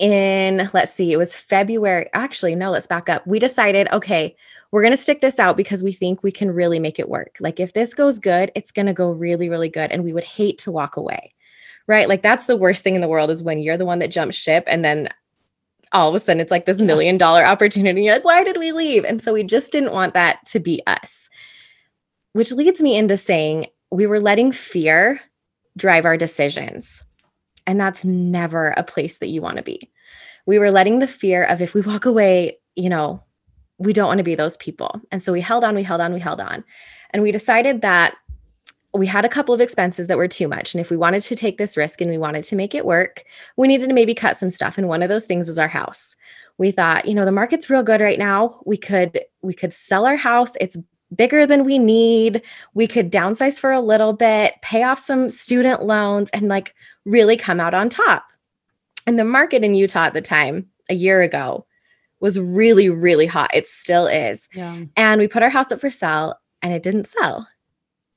in 0.00 0.68
let's 0.72 0.92
see 0.92 1.12
it 1.12 1.18
was 1.18 1.34
february 1.34 2.08
actually 2.14 2.54
no 2.54 2.70
let's 2.70 2.86
back 2.86 3.08
up 3.08 3.26
we 3.26 3.38
decided 3.38 3.88
okay 3.92 4.34
we're 4.72 4.82
going 4.82 4.92
to 4.92 4.96
stick 4.96 5.20
this 5.20 5.38
out 5.38 5.56
because 5.56 5.82
we 5.82 5.92
think 5.92 6.22
we 6.22 6.32
can 6.32 6.50
really 6.50 6.78
make 6.78 6.98
it 6.98 7.08
work 7.08 7.36
like 7.40 7.60
if 7.60 7.72
this 7.74 7.94
goes 7.94 8.18
good 8.18 8.50
it's 8.54 8.72
going 8.72 8.86
to 8.86 8.92
go 8.92 9.10
really 9.10 9.48
really 9.48 9.68
good 9.68 9.90
and 9.92 10.02
we 10.02 10.12
would 10.12 10.24
hate 10.24 10.58
to 10.58 10.70
walk 10.70 10.96
away 10.96 11.34
right? 11.90 12.08
Like 12.08 12.22
that's 12.22 12.46
the 12.46 12.56
worst 12.56 12.84
thing 12.84 12.94
in 12.94 13.00
the 13.00 13.08
world 13.08 13.30
is 13.30 13.42
when 13.42 13.58
you're 13.58 13.76
the 13.76 13.84
one 13.84 13.98
that 13.98 14.12
jumps 14.12 14.36
ship 14.36 14.62
and 14.68 14.84
then 14.84 15.08
all 15.90 16.08
of 16.08 16.14
a 16.14 16.20
sudden 16.20 16.40
it's 16.40 16.52
like 16.52 16.64
this 16.64 16.80
million 16.80 17.18
dollar 17.18 17.44
opportunity. 17.44 18.04
You're 18.04 18.14
like, 18.14 18.24
why 18.24 18.44
did 18.44 18.58
we 18.58 18.70
leave? 18.70 19.04
And 19.04 19.20
so 19.20 19.32
we 19.32 19.42
just 19.42 19.72
didn't 19.72 19.92
want 19.92 20.14
that 20.14 20.38
to 20.46 20.60
be 20.60 20.80
us. 20.86 21.28
Which 22.32 22.52
leads 22.52 22.80
me 22.80 22.96
into 22.96 23.16
saying 23.16 23.66
we 23.90 24.06
were 24.06 24.20
letting 24.20 24.52
fear 24.52 25.20
drive 25.76 26.04
our 26.04 26.16
decisions. 26.16 27.02
And 27.70 27.78
that's 27.78 28.04
never 28.04 28.74
a 28.76 28.82
place 28.82 29.18
that 29.18 29.28
you 29.28 29.40
want 29.40 29.58
to 29.58 29.62
be. 29.62 29.92
We 30.44 30.58
were 30.58 30.72
letting 30.72 30.98
the 30.98 31.06
fear 31.06 31.44
of 31.44 31.62
if 31.62 31.72
we 31.72 31.82
walk 31.82 32.04
away, 32.04 32.58
you 32.74 32.88
know, 32.88 33.22
we 33.78 33.92
don't 33.92 34.08
want 34.08 34.18
to 34.18 34.24
be 34.24 34.34
those 34.34 34.56
people. 34.56 35.00
And 35.12 35.22
so 35.22 35.32
we 35.32 35.40
held 35.40 35.62
on, 35.62 35.76
we 35.76 35.84
held 35.84 36.00
on, 36.00 36.12
we 36.12 36.18
held 36.18 36.40
on. 36.40 36.64
And 37.10 37.22
we 37.22 37.30
decided 37.30 37.82
that 37.82 38.16
we 38.92 39.06
had 39.06 39.24
a 39.24 39.28
couple 39.28 39.54
of 39.54 39.60
expenses 39.60 40.08
that 40.08 40.18
were 40.18 40.26
too 40.26 40.48
much. 40.48 40.74
And 40.74 40.80
if 40.80 40.90
we 40.90 40.96
wanted 40.96 41.22
to 41.22 41.36
take 41.36 41.58
this 41.58 41.76
risk 41.76 42.00
and 42.00 42.10
we 42.10 42.18
wanted 42.18 42.42
to 42.42 42.56
make 42.56 42.74
it 42.74 42.84
work, 42.84 43.22
we 43.56 43.68
needed 43.68 43.86
to 43.86 43.94
maybe 43.94 44.16
cut 44.16 44.36
some 44.36 44.50
stuff. 44.50 44.76
And 44.76 44.88
one 44.88 45.04
of 45.04 45.08
those 45.08 45.26
things 45.26 45.46
was 45.46 45.56
our 45.56 45.68
house. 45.68 46.16
We 46.58 46.72
thought, 46.72 47.06
you 47.06 47.14
know, 47.14 47.24
the 47.24 47.30
market's 47.30 47.70
real 47.70 47.84
good 47.84 48.00
right 48.00 48.18
now. 48.18 48.60
We 48.66 48.78
could 48.78 49.20
we 49.42 49.54
could 49.54 49.72
sell 49.72 50.06
our 50.06 50.16
house. 50.16 50.54
It's 50.60 50.76
bigger 51.14 51.46
than 51.46 51.64
we 51.64 51.78
need. 51.78 52.42
We 52.74 52.86
could 52.86 53.10
downsize 53.10 53.58
for 53.58 53.72
a 53.72 53.80
little 53.80 54.12
bit, 54.12 54.54
pay 54.62 54.82
off 54.82 54.98
some 54.98 55.28
student 55.28 55.84
loans 55.84 56.30
and 56.30 56.48
like 56.48 56.74
really 57.04 57.36
come 57.36 57.60
out 57.60 57.74
on 57.74 57.88
top. 57.88 58.24
And 59.06 59.18
the 59.18 59.24
market 59.24 59.64
in 59.64 59.74
Utah 59.74 60.04
at 60.04 60.14
the 60.14 60.20
time, 60.20 60.68
a 60.88 60.94
year 60.94 61.22
ago, 61.22 61.66
was 62.20 62.38
really 62.38 62.88
really 62.88 63.26
hot. 63.26 63.50
It 63.54 63.66
still 63.66 64.06
is. 64.06 64.48
Yeah. 64.54 64.82
And 64.96 65.20
we 65.20 65.28
put 65.28 65.42
our 65.42 65.50
house 65.50 65.72
up 65.72 65.80
for 65.80 65.90
sale 65.90 66.34
and 66.62 66.72
it 66.72 66.82
didn't 66.82 67.06
sell 67.06 67.48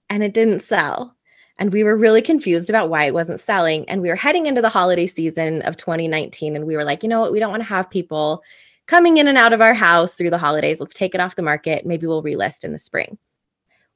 and 0.10 0.24
it 0.24 0.34
didn't 0.34 0.60
sell. 0.60 1.16
And 1.58 1.72
we 1.72 1.84
were 1.84 1.96
really 1.96 2.22
confused 2.22 2.70
about 2.70 2.90
why 2.90 3.06
it 3.06 3.13
wasn't 3.13 3.40
selling. 3.40 3.88
And 3.88 4.02
we 4.02 4.10
were 4.10 4.16
heading 4.16 4.48
into 4.48 4.62
the 4.62 4.70
holiday 4.70 5.08
season 5.08 5.62
of 5.62 5.78
2019. 5.78 6.56
And 6.56 6.66
we 6.66 6.75
were 6.75 6.84
like, 6.84 7.04
you 7.04 7.10
know 7.10 7.22
what? 7.22 7.32
We 7.32 7.40
don't 7.40 7.52
want 7.52 7.62
to 7.62 7.70
have 7.70 7.90
people 7.90 8.42
coming 8.88 9.18
in 9.18 9.28
and 9.28 9.38
out 9.38 9.54
of 9.54 9.62
our 9.62 9.74
house 9.74 10.16
through 10.16 10.32
the 10.32 10.38
holidays. 10.38 10.80
Let's 10.80 10.94
take 10.94 11.13
it 11.13 11.22
off 11.22 11.36
the 11.36 11.42
market. 11.44 11.86
Maybe 11.86 12.08
we'll 12.08 12.24
relist 12.24 12.63
in 12.63 12.74
the 12.74 12.80
spring. 12.80 13.18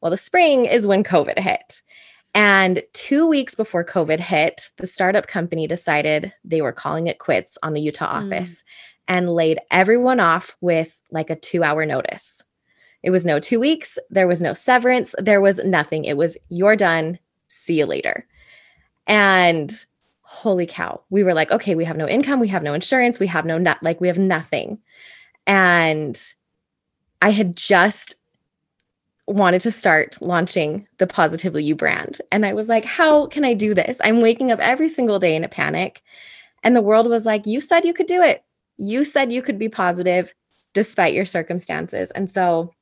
Well, 0.02 0.12
the 0.12 0.18
spring 0.18 0.66
is 0.66 0.86
when 0.86 1.04
COVID 1.04 1.40
hit. 1.40 1.82
And 2.38 2.84
two 2.94 3.26
weeks 3.26 3.56
before 3.56 3.84
COVID 3.84 4.20
hit, 4.20 4.70
the 4.78 4.86
startup 4.86 5.26
company 5.26 5.66
decided 5.66 6.32
they 6.46 6.62
were 6.62 6.72
calling 6.72 7.08
it 7.08 7.18
quits 7.18 7.58
on 7.64 7.74
the 7.74 7.82
Utah 7.82 8.14
mm. 8.14 8.26
office 8.26 8.64
and 9.08 9.32
laid 9.34 9.60
everyone 9.72 10.20
off 10.20 10.56
with 10.62 11.02
like 11.10 11.32
a 11.32 11.36
two 11.36 11.64
hour 11.64 11.84
notice. 11.84 12.44
It 13.02 13.10
was 13.10 13.26
no 13.26 13.40
two 13.40 13.60
weeks. 13.60 13.98
There 14.12 14.28
was 14.28 14.40
no 14.40 14.54
severance. 14.54 15.16
There 15.18 15.42
was 15.42 15.58
nothing. 15.66 16.06
It 16.06 16.16
was, 16.16 16.38
you're 16.50 16.76
done. 16.76 17.18
See 17.48 17.80
you 17.80 17.88
later. 17.88 18.22
And 19.08 19.74
holy 20.22 20.68
cow, 20.68 21.02
we 21.10 21.24
were 21.24 21.34
like, 21.34 21.50
okay, 21.52 21.74
we 21.74 21.86
have 21.86 21.98
no 21.98 22.08
income. 22.08 22.40
We 22.40 22.50
have 22.50 22.62
no 22.62 22.76
insurance. 22.76 23.20
We 23.20 23.26
have 23.26 23.46
no, 23.46 23.58
nut, 23.58 23.80
like, 23.82 24.00
we 24.00 24.10
have 24.10 24.20
nothing. 24.20 24.78
And 25.48 26.16
I 27.20 27.32
had 27.32 27.56
just 27.56 28.14
wanted 29.28 29.62
to 29.62 29.72
start 29.72 30.18
launching 30.22 30.88
the 30.98 31.08
Positively 31.08 31.64
You 31.64 31.76
brand. 31.76 32.22
And 32.32 32.46
I 32.46 32.54
was 32.54 32.70
like, 32.70 32.86
how 32.86 33.28
can 33.28 33.44
I 33.46 33.54
do 33.54 33.74
this? 33.74 34.00
I'm 34.04 34.22
waking 34.22 34.52
up 34.52 34.60
every 34.60 34.90
single 34.90 35.20
day 35.20 35.36
in 35.36 35.44
a 35.44 35.50
panic. 35.50 36.02
And 36.64 36.76
the 36.76 36.82
world 36.82 37.10
was 37.10 37.26
like, 37.26 37.46
you 37.46 37.62
said 37.62 37.86
you 37.86 37.94
could 37.94 38.08
do 38.08 38.22
it. 38.22 38.44
You 38.78 39.04
said 39.04 39.32
you 39.32 39.42
could 39.42 39.60
be 39.60 39.70
positive 39.70 40.34
despite 40.74 41.14
your 41.14 41.26
circumstances. 41.26 42.12
And 42.12 42.32
so 42.32 42.74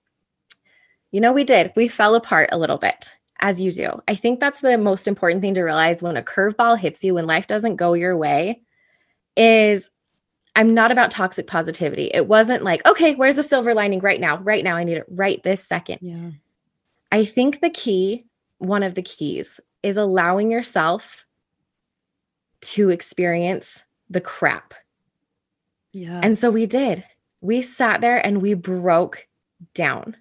You 1.12 1.22
know, 1.22 1.32
we 1.32 1.46
did. 1.46 1.72
We 1.78 1.88
fell 1.88 2.16
apart 2.16 2.50
a 2.52 2.58
little 2.58 2.78
bit, 2.78 3.14
as 3.40 3.62
you 3.62 3.72
do. 3.72 4.02
I 4.06 4.16
think 4.16 4.42
that's 4.42 4.60
the 4.60 4.78
most 4.78 5.08
important 5.08 5.40
thing 5.42 5.54
to 5.54 5.64
realize 5.64 6.04
when 6.04 6.18
a 6.18 6.22
curveball 6.22 6.78
hits 6.78 7.06
you, 7.06 7.14
when 7.14 7.26
life 7.26 7.48
doesn't 7.48 7.78
go 7.78 7.94
your 7.94 8.18
way, 8.18 8.62
is 9.38 9.92
I'm 10.56 10.74
not 10.74 10.92
about 10.92 11.12
toxic 11.12 11.48
positivity. 11.48 12.10
It 12.14 12.28
wasn't 12.28 12.64
like, 12.64 12.86
okay, 12.86 13.16
where's 13.16 13.36
the 13.36 13.44
silver 13.44 13.74
lining 13.74 14.00
right 14.00 14.22
now? 14.22 14.38
Right 14.38 14.64
now, 14.64 14.76
I 14.76 14.84
need 14.84 14.98
it 14.98 15.06
right 15.10 15.42
this 15.44 15.64
second. 15.64 16.00
Yeah. 16.02 16.32
I 17.12 17.26
think 17.26 17.60
the 17.62 17.70
key, 17.70 18.26
one 18.60 18.84
of 18.84 18.96
the 18.96 19.02
keys, 19.02 19.60
is 19.84 19.98
allowing 19.98 20.50
yourself 20.52 21.26
to 22.62 22.90
experience 22.90 23.84
the 24.10 24.22
crap. 24.22 24.74
Yeah. 25.92 26.20
And 26.24 26.38
so 26.38 26.50
we 26.50 26.66
did. 26.66 27.04
We 27.42 27.62
sat 27.62 28.02
there 28.02 28.26
and 28.26 28.42
we 28.42 28.54
broke 28.54 29.28
down. 29.74 30.18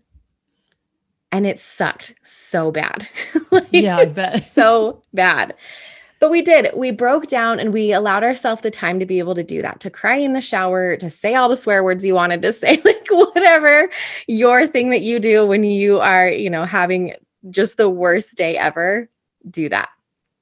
And 1.33 1.47
it 1.47 1.59
sucked 1.59 2.15
so 2.23 2.71
bad. 2.71 3.09
like, 3.51 3.67
Yeah, 3.73 3.97
I 3.97 4.05
bet. 4.07 4.43
so 4.43 5.03
bad. 5.13 5.55
But 6.25 6.31
we 6.31 6.41
did. 6.41 6.71
We 6.75 6.91
broke 6.91 7.27
down 7.27 7.61
and 7.61 7.71
we 7.71 7.93
allowed 7.93 8.25
ourselves 8.25 8.63
the 8.63 8.71
time 8.71 8.99
to 8.99 9.05
be 9.05 9.19
able 9.19 9.35
to 9.35 9.43
do 9.43 9.61
that, 9.61 9.81
to 9.81 9.91
cry 9.91 10.17
in 10.17 10.33
the 10.33 10.41
shower, 10.41 10.97
to 10.97 11.11
say 11.11 11.35
all 11.35 11.51
the 11.51 11.57
swear 11.59 11.85
words 11.85 12.03
you 12.03 12.15
wanted 12.15 12.41
to 12.41 12.51
say, 12.51 12.81
like 12.87 13.07
whatever 13.11 13.91
your 14.27 14.67
thing 14.67 14.89
that 14.89 15.03
you 15.03 15.21
do 15.21 15.47
when 15.47 15.65
you 15.65 16.01
are, 16.01 16.27
you 16.27 16.49
know, 16.49 16.65
having 16.65 17.13
just 17.51 17.77
the 17.77 17.91
worst 17.91 18.39
day 18.39 18.57
ever, 18.57 19.11
do 19.51 19.69
that. 19.69 19.91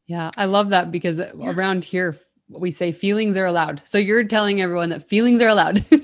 Yeah, 0.06 0.30
I 0.36 0.44
love 0.44 0.68
that 0.68 0.92
because 0.92 1.18
around 1.18 1.84
here 1.84 2.16
we 2.48 2.70
say 2.70 2.92
feelings 2.92 3.36
are 3.36 3.46
allowed. 3.46 3.82
So 3.84 3.98
you're 3.98 4.22
telling 4.22 4.62
everyone 4.62 4.90
that 4.90 5.08
feelings 5.08 5.42
are 5.42 5.48
allowed. 5.48 5.84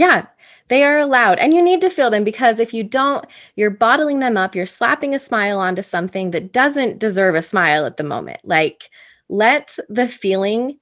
Yeah, 0.00 0.24
they 0.68 0.82
are 0.82 0.96
allowed. 0.96 1.40
And 1.40 1.52
you 1.52 1.60
need 1.60 1.82
to 1.82 1.90
feel 1.90 2.08
them 2.08 2.24
because 2.24 2.58
if 2.58 2.72
you 2.72 2.82
don't, 2.82 3.26
you're 3.54 3.68
bottling 3.68 4.20
them 4.20 4.38
up. 4.38 4.54
You're 4.54 4.64
slapping 4.64 5.14
a 5.14 5.18
smile 5.18 5.58
onto 5.58 5.82
something 5.82 6.30
that 6.30 6.54
doesn't 6.54 6.98
deserve 6.98 7.34
a 7.34 7.42
smile 7.42 7.84
at 7.84 7.98
the 7.98 8.02
moment. 8.02 8.40
Like, 8.42 8.88
let 9.30 9.78
the 9.88 10.08
feeling 10.08 10.78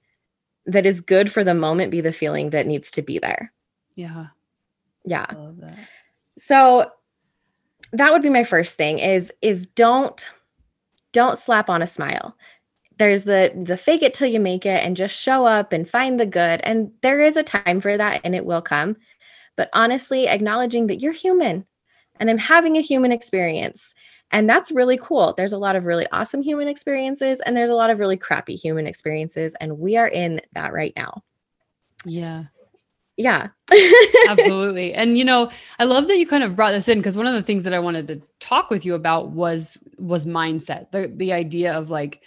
that 0.67 0.87
is 0.87 1.01
good 1.01 1.31
for 1.31 1.45
the 1.45 1.55
moment 1.55 1.91
be 1.91 2.01
the 2.01 2.13
feeling 2.13 2.51
that 2.51 2.67
needs 2.67 2.91
to 2.93 3.03
be 3.03 3.19
there. 3.19 3.53
yeah, 3.95 4.27
Yeah. 5.05 5.27
I 5.29 5.35
love 5.35 5.61
that. 5.61 5.79
So 6.39 6.91
that 7.93 8.13
would 8.13 8.23
be 8.23 8.31
my 8.31 8.45
first 8.45 8.77
thing 8.77 8.99
is 8.99 9.33
is 9.41 9.67
don't 9.67 10.31
don't 11.13 11.39
slap 11.39 11.71
on 11.71 11.83
a 11.83 11.87
smile. 11.87 12.37
There's 12.99 13.25
the 13.25 13.53
the 13.55 13.77
fake 13.77 14.03
it 14.03 14.15
till 14.15 14.29
you 14.29 14.41
make 14.41 14.67
it 14.67 14.85
and 14.85 14.97
just 14.97 15.19
show 15.19 15.47
up 15.47 15.73
and 15.73 15.89
find 15.89 16.19
the 16.19 16.27
good 16.27 16.61
and 16.65 16.91
there 17.03 17.21
is 17.21 17.37
a 17.37 17.43
time 17.43 17.81
for 17.81 17.97
that 17.97 18.21
and 18.25 18.35
it 18.35 18.45
will 18.45 18.63
come. 18.63 18.97
But 19.57 19.71
honestly, 19.73 20.29
acknowledging 20.29 20.87
that 20.89 21.01
you're 21.01 21.13
human 21.13 21.67
and 22.21 22.31
I'm 22.31 22.39
having 22.39 22.77
a 22.77 22.83
human 22.83 23.13
experience 23.13 23.95
and 24.31 24.49
that's 24.49 24.71
really 24.71 24.99
cool. 24.99 25.35
There's 25.37 25.53
a 25.53 25.59
lot 25.59 25.77
of 25.77 25.85
really 25.85 26.07
awesome 26.13 26.43
human 26.43 26.69
experiences 26.69 27.41
and 27.41 27.57
there's 27.57 27.71
a 27.71 27.75
lot 27.75 27.91
of 27.91 27.99
really 27.99 28.17
crappy 28.17 28.57
human 28.57 28.87
experiences 28.87 29.55
and 29.61 29.79
we 29.79 29.97
are 29.97 30.09
in 30.09 30.41
that 30.53 30.73
right 30.73 30.93
now. 30.97 31.23
Yeah. 32.05 32.45
Yeah. 33.17 33.49
Absolutely. 34.29 34.95
And 34.99 35.19
you 35.19 35.25
know, 35.25 35.51
I 35.79 35.85
love 35.85 36.07
that 36.09 36.19
you 36.19 36.27
kind 36.27 36.45
of 36.45 36.57
brought 36.57 36.73
this 36.73 36.89
in 36.89 36.99
because 36.99 37.17
one 37.17 37.27
of 37.27 37.35
the 37.35 37.43
things 37.43 37.65
that 37.65 37.75
I 37.75 37.79
wanted 37.79 38.07
to 38.09 38.23
talk 38.39 38.71
with 38.71 38.85
you 38.85 38.95
about 38.95 39.31
was 39.31 39.83
was 39.99 40.27
mindset. 40.27 40.91
The 40.93 41.13
the 41.15 41.33
idea 41.33 41.73
of 41.73 41.91
like 41.91 42.23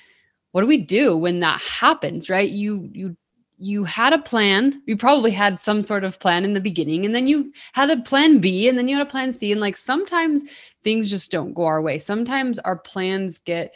what 0.52 0.62
do 0.62 0.68
we 0.68 0.82
do 0.82 1.16
when 1.16 1.40
that 1.40 1.62
happens, 1.62 2.30
right? 2.30 2.50
You 2.50 2.90
you 2.94 3.16
you 3.62 3.84
had 3.84 4.12
a 4.12 4.18
plan. 4.18 4.82
You 4.88 4.98
probably 4.98 5.30
had 5.30 5.60
some 5.60 5.84
sort 5.84 6.04
of 6.04 6.20
plan 6.20 6.44
in 6.44 6.54
the 6.54 6.60
beginning 6.60 7.06
and 7.06 7.14
then 7.14 7.28
you 7.28 7.54
had 7.74 7.92
a 7.92 8.02
plan 8.02 8.40
B 8.40 8.68
and 8.68 8.76
then 8.76 8.88
you 8.88 8.98
had 8.98 9.06
a 9.06 9.10
plan 9.10 9.32
C 9.32 9.52
and 9.52 9.62
like 9.62 9.78
sometimes 9.78 10.44
things 10.84 11.12
just 11.12 11.32
don't 11.32 11.54
go 11.54 11.66
our 11.66 11.82
way. 11.82 12.00
Sometimes 12.00 12.58
our 12.60 12.76
plans 12.76 13.38
get 13.38 13.74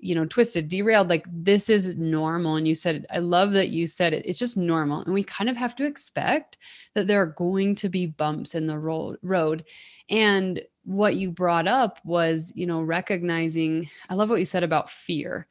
you 0.00 0.14
know 0.14 0.24
twisted 0.24 0.68
derailed 0.68 1.08
like 1.08 1.24
this 1.28 1.68
is 1.68 1.96
normal 1.96 2.54
and 2.54 2.68
you 2.68 2.74
said 2.74 2.94
it 2.94 3.06
i 3.10 3.18
love 3.18 3.50
that 3.50 3.70
you 3.70 3.84
said 3.84 4.12
it 4.12 4.24
it's 4.24 4.38
just 4.38 4.56
normal 4.56 5.02
and 5.02 5.12
we 5.12 5.24
kind 5.24 5.50
of 5.50 5.56
have 5.56 5.74
to 5.74 5.84
expect 5.84 6.56
that 6.94 7.08
there 7.08 7.20
are 7.20 7.26
going 7.26 7.74
to 7.74 7.88
be 7.88 8.06
bumps 8.06 8.54
in 8.54 8.68
the 8.68 8.78
road 8.78 9.18
road 9.22 9.64
and 10.08 10.62
what 10.84 11.16
you 11.16 11.32
brought 11.32 11.66
up 11.66 11.98
was 12.04 12.52
you 12.54 12.64
know 12.64 12.80
recognizing 12.80 13.90
i 14.08 14.14
love 14.14 14.30
what 14.30 14.38
you 14.38 14.44
said 14.44 14.62
about 14.62 14.88
fear 14.88 15.48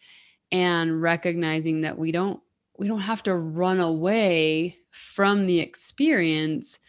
and 0.50 1.02
recognizing 1.02 1.82
that 1.82 1.98
we 1.98 2.14
don't 2.14 2.40
we 2.78 2.88
don't 2.88 3.00
have 3.02 3.24
to 3.24 3.36
run 3.36 3.80
away 3.80 4.78
from 4.92 5.46
the 5.46 5.60
experience 5.60 6.80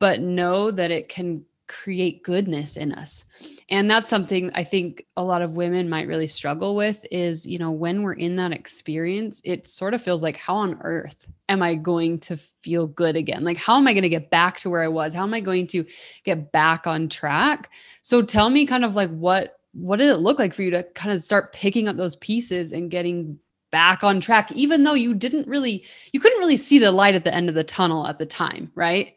but 0.00 0.20
know 0.20 0.70
that 0.70 0.90
it 0.90 1.08
can 1.08 1.44
create 1.66 2.22
goodness 2.22 2.76
in 2.76 2.92
us. 2.92 3.26
And 3.68 3.90
that's 3.90 4.08
something 4.08 4.50
i 4.54 4.64
think 4.64 5.04
a 5.16 5.24
lot 5.24 5.42
of 5.42 5.52
women 5.52 5.88
might 5.88 6.08
really 6.08 6.26
struggle 6.26 6.74
with 6.74 7.04
is 7.10 7.46
you 7.46 7.58
know 7.58 7.70
when 7.70 8.02
we're 8.02 8.14
in 8.14 8.36
that 8.36 8.52
experience 8.52 9.42
it 9.44 9.68
sort 9.68 9.94
of 9.94 10.02
feels 10.02 10.22
like 10.22 10.36
how 10.36 10.56
on 10.56 10.78
earth 10.82 11.26
am 11.50 11.62
i 11.62 11.74
going 11.74 12.18
to 12.20 12.38
feel 12.68 12.86
good 12.86 13.16
again? 13.16 13.44
Like 13.44 13.56
how 13.56 13.76
am 13.76 13.86
i 13.86 13.92
going 13.92 14.02
to 14.02 14.08
get 14.08 14.30
back 14.30 14.58
to 14.58 14.70
where 14.70 14.82
i 14.82 14.88
was? 14.88 15.14
How 15.14 15.22
am 15.22 15.34
i 15.34 15.40
going 15.40 15.66
to 15.68 15.84
get 16.24 16.52
back 16.52 16.86
on 16.86 17.08
track? 17.08 17.70
So 18.02 18.22
tell 18.22 18.50
me 18.50 18.66
kind 18.66 18.84
of 18.84 18.94
like 18.94 19.10
what 19.10 19.58
what 19.72 19.96
did 19.96 20.10
it 20.10 20.16
look 20.16 20.38
like 20.38 20.54
for 20.54 20.62
you 20.62 20.70
to 20.72 20.82
kind 20.94 21.14
of 21.14 21.22
start 21.22 21.52
picking 21.52 21.88
up 21.88 21.96
those 21.96 22.16
pieces 22.16 22.72
and 22.72 22.90
getting 22.90 23.38
back 23.70 24.02
on 24.02 24.20
track 24.20 24.50
even 24.52 24.84
though 24.84 24.94
you 24.94 25.14
didn't 25.14 25.46
really 25.48 25.84
you 26.12 26.20
couldn't 26.20 26.38
really 26.38 26.56
see 26.56 26.78
the 26.78 26.90
light 26.90 27.14
at 27.14 27.24
the 27.24 27.34
end 27.34 27.48
of 27.48 27.54
the 27.54 27.64
tunnel 27.64 28.06
at 28.06 28.18
the 28.18 28.26
time 28.26 28.70
right 28.74 29.14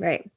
Right. 0.00 0.30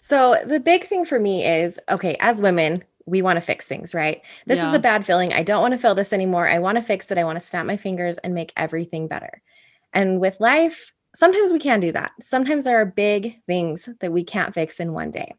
So 0.00 0.36
the 0.44 0.60
big 0.60 0.84
thing 0.84 1.04
for 1.04 1.18
me 1.18 1.44
is 1.44 1.80
okay, 1.88 2.16
as 2.20 2.40
women, 2.40 2.84
we 3.06 3.22
want 3.22 3.36
to 3.36 3.40
fix 3.40 3.66
things, 3.66 3.94
right? 3.94 4.20
This 4.46 4.60
is 4.60 4.74
a 4.74 4.80
bad 4.80 5.06
feeling. 5.06 5.32
I 5.32 5.44
don't 5.44 5.62
want 5.62 5.72
to 5.72 5.78
feel 5.78 5.94
this 5.94 6.12
anymore. 6.12 6.48
I 6.48 6.58
want 6.58 6.76
to 6.76 6.82
fix 6.82 7.10
it. 7.10 7.18
I 7.18 7.24
want 7.24 7.36
to 7.36 7.46
snap 7.46 7.64
my 7.64 7.76
fingers 7.76 8.18
and 8.18 8.34
make 8.34 8.52
everything 8.56 9.06
better. 9.06 9.42
And 9.92 10.20
with 10.20 10.40
life, 10.40 10.92
sometimes 11.14 11.52
we 11.52 11.60
can 11.60 11.78
do 11.78 11.92
that. 11.92 12.10
Sometimes 12.20 12.64
there 12.64 12.80
are 12.80 12.84
big 12.84 13.40
things 13.44 13.88
that 14.00 14.12
we 14.12 14.24
can't 14.24 14.52
fix 14.52 14.80
in 14.80 14.92
one 14.92 15.12
day. 15.12 15.34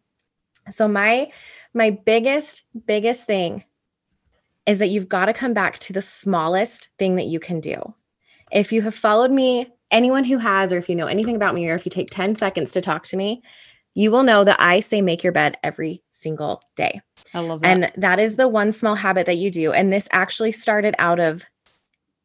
So 0.72 0.88
my 0.88 1.32
my 1.74 1.90
biggest 1.92 2.64
biggest 2.86 3.28
thing 3.28 3.66
is 4.68 4.78
that 4.78 4.90
you've 4.90 5.10
got 5.10 5.26
to 5.26 5.34
come 5.34 5.54
back 5.54 5.80
to 5.80 5.94
the 5.94 6.02
smallest 6.02 6.90
thing 7.00 7.16
that 7.16 7.26
you 7.26 7.40
can 7.40 7.60
do. 7.60 7.96
If 8.52 8.72
you 8.72 8.82
have 8.84 8.94
followed 8.94 9.32
me, 9.32 9.68
anyone 9.90 10.26
who 10.26 10.38
has, 10.38 10.74
or 10.74 10.78
if 10.78 10.90
you 10.90 10.96
know 10.96 11.08
anything 11.08 11.38
about 11.38 11.56
me, 11.56 11.68
or 11.70 11.76
if 11.76 11.86
you 11.86 11.90
take 11.90 12.10
10 12.12 12.36
seconds 12.36 12.74
to 12.74 12.82
talk 12.82 13.06
to 13.08 13.18
me, 13.18 13.42
you 13.96 14.12
will 14.12 14.24
know 14.24 14.44
that 14.44 14.58
I 14.60 14.82
say 14.82 15.02
make 15.02 15.24
your 15.24 15.34
bed 15.34 15.58
every 15.64 16.04
single 16.10 16.62
day. 16.76 17.02
i 17.34 17.40
love 17.40 17.62
that 17.62 17.68
And 17.68 17.92
that 17.96 18.20
is 18.20 18.36
the 18.36 18.48
one 18.48 18.72
small 18.72 18.96
habit 18.96 19.26
that 19.26 19.38
you 19.38 19.50
do. 19.50 19.72
And 19.72 19.92
this 19.92 20.08
actually 20.12 20.52
started 20.52 20.94
out 21.00 21.20
of 21.20 21.46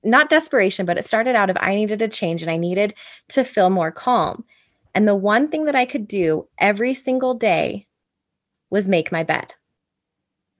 not 0.05 0.29
desperation, 0.29 0.85
but 0.85 0.99
it 0.99 1.05
started 1.05 1.37
out 1.37 1.49
of 1.49 1.57
I 1.61 1.77
needed 1.77 2.03
a 2.03 2.09
change 2.09 2.43
and 2.43 2.51
I 2.51 2.57
needed 2.57 2.95
to 3.29 3.45
feel 3.45 3.71
more 3.71 3.93
calm. 3.93 4.45
And 4.95 5.07
the 5.09 5.15
one 5.15 5.49
thing 5.49 5.65
that 5.67 5.77
I 5.77 5.87
could 5.87 6.09
do 6.09 6.49
every 6.59 6.93
single 6.93 7.35
day 7.35 7.87
was 8.69 8.89
make 8.89 9.13
my 9.13 9.23
bed. 9.23 9.55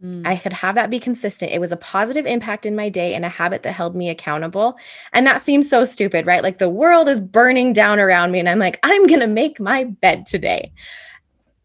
Mm. 0.03 0.27
I 0.27 0.37
could 0.37 0.53
have 0.53 0.75
that 0.75 0.91
be 0.91 0.99
consistent. 0.99 1.53
It 1.53 1.61
was 1.61 1.71
a 1.71 1.77
positive 1.77 2.27
impact 2.27 2.67
in 2.67 2.75
my 2.75 2.89
day 2.89 3.15
and 3.15 3.25
a 3.25 3.29
habit 3.29 3.63
that 3.63 3.73
held 3.73 3.95
me 3.95 4.11
accountable. 4.11 4.77
And 5.13 5.27
that 5.27 5.41
seems 5.41 5.71
so 5.71 5.85
stupid, 5.85 6.27
right? 6.27 6.43
Like 6.43 6.59
the 6.59 6.69
world 6.69 7.09
is 7.09 7.21
burning 7.21 7.73
down 7.73 8.01
around 8.01 8.33
me, 8.33 8.41
and 8.41 8.49
I'm 8.49 8.59
like, 8.59 8.81
I'm 8.83 9.07
going 9.07 9.21
to 9.21 9.27
make 9.27 9.61
my 9.61 9.85
bed 9.85 10.27
today. 10.27 10.73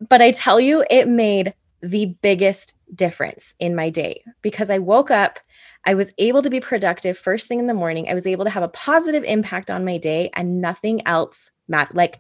But 0.07 0.21
I 0.21 0.31
tell 0.31 0.59
you, 0.59 0.85
it 0.89 1.07
made 1.07 1.53
the 1.81 2.15
biggest 2.21 2.75
difference 2.93 3.55
in 3.59 3.75
my 3.75 3.89
day 3.89 4.23
because 4.41 4.69
I 4.69 4.77
woke 4.77 5.09
up. 5.11 5.39
I 5.85 5.93
was 5.93 6.11
able 6.17 6.41
to 6.41 6.49
be 6.49 6.59
productive 6.59 7.17
first 7.17 7.47
thing 7.47 7.59
in 7.59 7.67
the 7.67 7.73
morning. 7.73 8.09
I 8.09 8.13
was 8.13 8.27
able 8.27 8.43
to 8.43 8.51
have 8.51 8.63
a 8.63 8.67
positive 8.67 9.23
impact 9.23 9.71
on 9.71 9.85
my 9.85 9.97
day, 9.97 10.29
and 10.33 10.61
nothing 10.61 11.05
else 11.07 11.49
mattered. 11.67 11.95
Like 11.95 12.19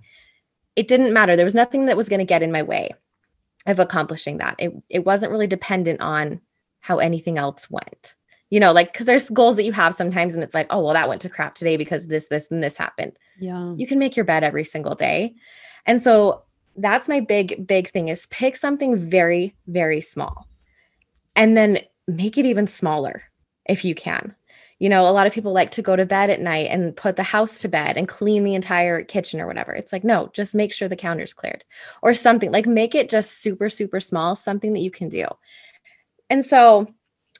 it 0.75 0.87
didn't 0.87 1.13
matter. 1.13 1.35
There 1.35 1.45
was 1.45 1.55
nothing 1.55 1.85
that 1.85 1.97
was 1.97 2.09
going 2.09 2.19
to 2.19 2.25
get 2.25 2.43
in 2.43 2.51
my 2.51 2.63
way 2.63 2.91
of 3.67 3.79
accomplishing 3.79 4.37
that. 4.37 4.55
It 4.57 4.73
it 4.89 5.05
wasn't 5.05 5.31
really 5.31 5.47
dependent 5.47 6.01
on 6.01 6.41
how 6.79 6.99
anything 6.99 7.37
else 7.37 7.69
went. 7.69 8.15
You 8.49 8.61
know, 8.61 8.71
like 8.71 8.93
because 8.93 9.05
there's 9.05 9.29
goals 9.29 9.57
that 9.57 9.65
you 9.65 9.73
have 9.73 9.93
sometimes, 9.93 10.33
and 10.33 10.43
it's 10.43 10.53
like, 10.53 10.67
oh 10.69 10.81
well, 10.81 10.93
that 10.93 11.09
went 11.09 11.21
to 11.23 11.29
crap 11.29 11.55
today 11.55 11.75
because 11.75 12.07
this, 12.07 12.29
this, 12.29 12.49
and 12.49 12.63
this 12.63 12.77
happened. 12.77 13.13
yeah 13.39 13.73
You 13.75 13.85
can 13.85 13.99
make 13.99 14.15
your 14.15 14.25
bed 14.25 14.43
every 14.43 14.63
single 14.63 14.95
day, 14.95 15.35
and 15.85 16.01
so 16.01 16.43
that's 16.77 17.09
my 17.09 17.19
big 17.19 17.67
big 17.67 17.89
thing 17.89 18.07
is 18.07 18.27
pick 18.27 18.55
something 18.55 18.95
very 18.95 19.55
very 19.67 19.99
small, 19.99 20.47
and 21.35 21.57
then 21.57 21.79
make 22.07 22.37
it 22.37 22.45
even 22.45 22.67
smaller 22.67 23.23
if 23.65 23.83
you 23.83 23.93
can. 23.93 24.33
You 24.79 24.89
know, 24.89 25.03
a 25.03 25.11
lot 25.11 25.25
of 25.25 25.33
people 25.33 25.53
like 25.53 25.71
to 25.71 25.81
go 25.81 25.95
to 25.95 26.05
bed 26.05 26.29
at 26.29 26.39
night 26.39 26.69
and 26.69 26.95
put 26.95 27.15
the 27.15 27.23
house 27.23 27.59
to 27.59 27.67
bed 27.67 27.97
and 27.97 28.07
clean 28.07 28.43
the 28.43 28.53
entire 28.53 29.03
kitchen 29.03 29.41
or 29.41 29.47
whatever. 29.47 29.73
It's 29.73 29.91
like, 29.91 30.03
no, 30.03 30.29
just 30.33 30.53
make 30.53 30.71
sure 30.71 30.87
the 30.87 30.95
counter's 30.95 31.33
cleared 31.33 31.63
or 32.03 32.13
something. 32.13 32.51
Like 32.51 32.67
make 32.67 32.93
it 32.93 33.09
just 33.09 33.41
super, 33.41 33.69
super 33.69 33.99
small, 33.99 34.35
something 34.35 34.73
that 34.73 34.81
you 34.81 34.91
can 34.91 35.09
do. 35.09 35.25
And 36.29 36.45
so 36.45 36.87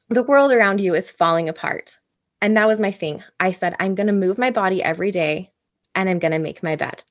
the 0.10 0.24
world 0.24 0.52
around 0.52 0.82
you 0.82 0.96
is 0.96 1.12
falling 1.12 1.48
apart. 1.48 2.00
And 2.42 2.58
that 2.58 2.68
was 2.68 2.80
my 2.80 2.92
thing. 2.92 3.24
I 3.40 3.52
said, 3.52 3.76
I'm 3.80 3.96
going 3.96 4.08
to 4.08 4.14
move 4.14 4.38
my 4.38 4.52
body 4.52 4.82
every 4.82 5.12
day 5.12 5.52
and 5.94 6.10
I'm 6.10 6.20
going 6.20 6.32
to 6.32 6.40
make 6.40 6.64
my 6.64 6.76
bed 6.76 7.04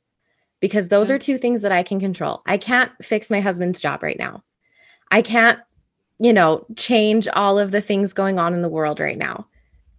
because 0.61 0.89
those 0.89 1.11
are 1.11 1.19
mm. 1.19 1.23
two 1.23 1.39
things 1.39 1.63
that 1.63 1.73
I 1.73 1.83
can 1.83 2.01
control. 2.01 2.43
I 2.47 2.59
can't 2.59 2.93
fix 3.03 3.31
my 3.31 3.41
husband's 3.41 3.81
job 3.81 4.03
right 4.03 4.19
now. 4.19 4.43
I 5.11 5.23
can't 5.23 5.61
you 6.19 6.33
know, 6.33 6.65
change 6.77 7.29
all 7.29 7.59
of 7.59 7.71
the 7.71 7.81
things 7.81 8.13
going 8.13 8.39
on 8.39 8.55
in 8.55 8.63
the 8.63 8.69
world 8.69 9.01
right 9.01 9.19
now. 9.19 9.47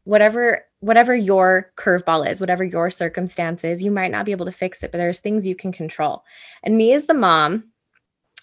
Whatever 0.07 0.63
whatever 0.79 1.13
your 1.13 1.71
curveball 1.75 2.29
is, 2.29 2.39
whatever 2.39 2.63
your 2.63 2.89
circumstances, 2.89 3.81
you 3.81 3.91
might 3.91 4.11
not 4.11 4.25
be 4.25 4.31
able 4.31 4.45
to 4.45 4.51
fix 4.51 4.83
it, 4.83 4.91
but 4.91 4.99
there's 4.99 5.19
things 5.19 5.45
you 5.45 5.55
can 5.55 5.71
control. 5.71 6.23
And 6.63 6.77
me 6.77 6.93
as 6.93 7.07
the 7.07 7.13
mom, 7.13 7.71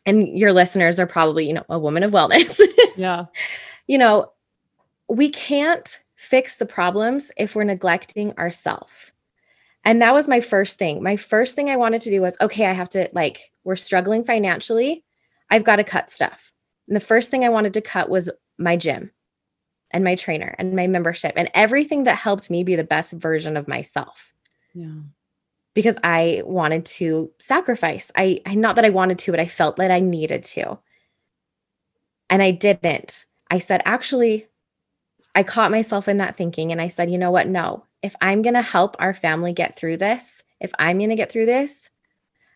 and 0.04 0.28
your 0.28 0.52
listeners 0.52 1.00
are 1.00 1.06
probably, 1.06 1.46
you 1.46 1.54
know, 1.54 1.64
a 1.70 1.78
woman 1.78 2.02
of 2.02 2.10
wellness. 2.10 2.60
yeah. 2.96 3.26
You 3.86 3.96
know, 3.96 4.32
we 5.08 5.30
can't 5.30 6.00
fix 6.16 6.56
the 6.58 6.66
problems 6.66 7.32
if 7.38 7.54
we're 7.54 7.64
neglecting 7.64 8.36
ourselves. 8.36 9.12
And 9.84 10.02
that 10.02 10.12
was 10.12 10.28
my 10.28 10.40
first 10.40 10.78
thing. 10.78 11.02
My 11.02 11.16
first 11.16 11.54
thing 11.54 11.70
I 11.70 11.76
wanted 11.76 12.02
to 12.02 12.10
do 12.10 12.20
was 12.20 12.36
okay, 12.40 12.66
I 12.66 12.72
have 12.72 12.88
to, 12.90 13.08
like, 13.12 13.52
we're 13.64 13.76
struggling 13.76 14.24
financially. 14.24 15.04
I've 15.50 15.64
got 15.64 15.76
to 15.76 15.84
cut 15.84 16.10
stuff. 16.10 16.52
And 16.88 16.96
the 16.96 17.00
first 17.00 17.30
thing 17.30 17.44
I 17.44 17.50
wanted 17.50 17.72
to 17.74 17.80
cut 17.80 18.10
was 18.10 18.30
my 18.58 18.76
gym 18.76 19.10
and 19.94 20.02
my 20.02 20.16
trainer 20.16 20.54
and 20.58 20.74
my 20.74 20.88
membership 20.88 21.32
and 21.36 21.48
everything 21.54 22.02
that 22.02 22.18
helped 22.18 22.50
me 22.50 22.64
be 22.64 22.74
the 22.74 22.84
best 22.84 23.12
version 23.12 23.56
of 23.56 23.68
myself. 23.68 24.34
Yeah. 24.74 25.02
Because 25.72 25.96
I 26.02 26.42
wanted 26.44 26.84
to 26.86 27.30
sacrifice. 27.38 28.10
I, 28.16 28.40
I 28.44 28.56
not 28.56 28.74
that 28.74 28.84
I 28.84 28.90
wanted 28.90 29.20
to, 29.20 29.30
but 29.30 29.40
I 29.40 29.46
felt 29.46 29.76
that 29.76 29.92
I 29.92 30.00
needed 30.00 30.42
to. 30.44 30.78
And 32.28 32.42
I 32.42 32.50
didn't. 32.50 33.24
I 33.50 33.60
said, 33.60 33.82
actually, 33.84 34.48
I 35.36 35.44
caught 35.44 35.70
myself 35.70 36.08
in 36.08 36.16
that 36.16 36.34
thinking 36.34 36.72
and 36.72 36.80
I 36.80 36.88
said, 36.88 37.10
you 37.10 37.18
know 37.18 37.30
what? 37.30 37.46
No, 37.46 37.84
if 38.02 38.16
I'm 38.20 38.42
going 38.42 38.54
to 38.54 38.62
help 38.62 38.96
our 38.98 39.14
family 39.14 39.52
get 39.52 39.76
through 39.76 39.98
this, 39.98 40.42
if 40.60 40.72
I'm 40.78 40.98
going 40.98 41.10
to 41.10 41.16
get 41.16 41.30
through 41.30 41.46
this, 41.46 41.90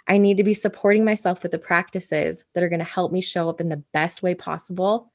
I 0.09 0.19
need 0.19 0.39
to 0.39 0.45
be 0.45 0.55
supporting 0.55 1.05
myself 1.05 1.43
with 1.45 1.53
the 1.53 1.59
practices 1.59 2.45
that 2.55 2.65
are 2.65 2.69
going 2.69 2.79
to 2.81 2.85
help 2.85 3.13
me 3.13 3.21
show 3.21 3.49
up 3.49 3.61
in 3.61 3.69
the 3.69 3.85
best 3.93 4.25
way 4.25 4.35
possible 4.35 5.13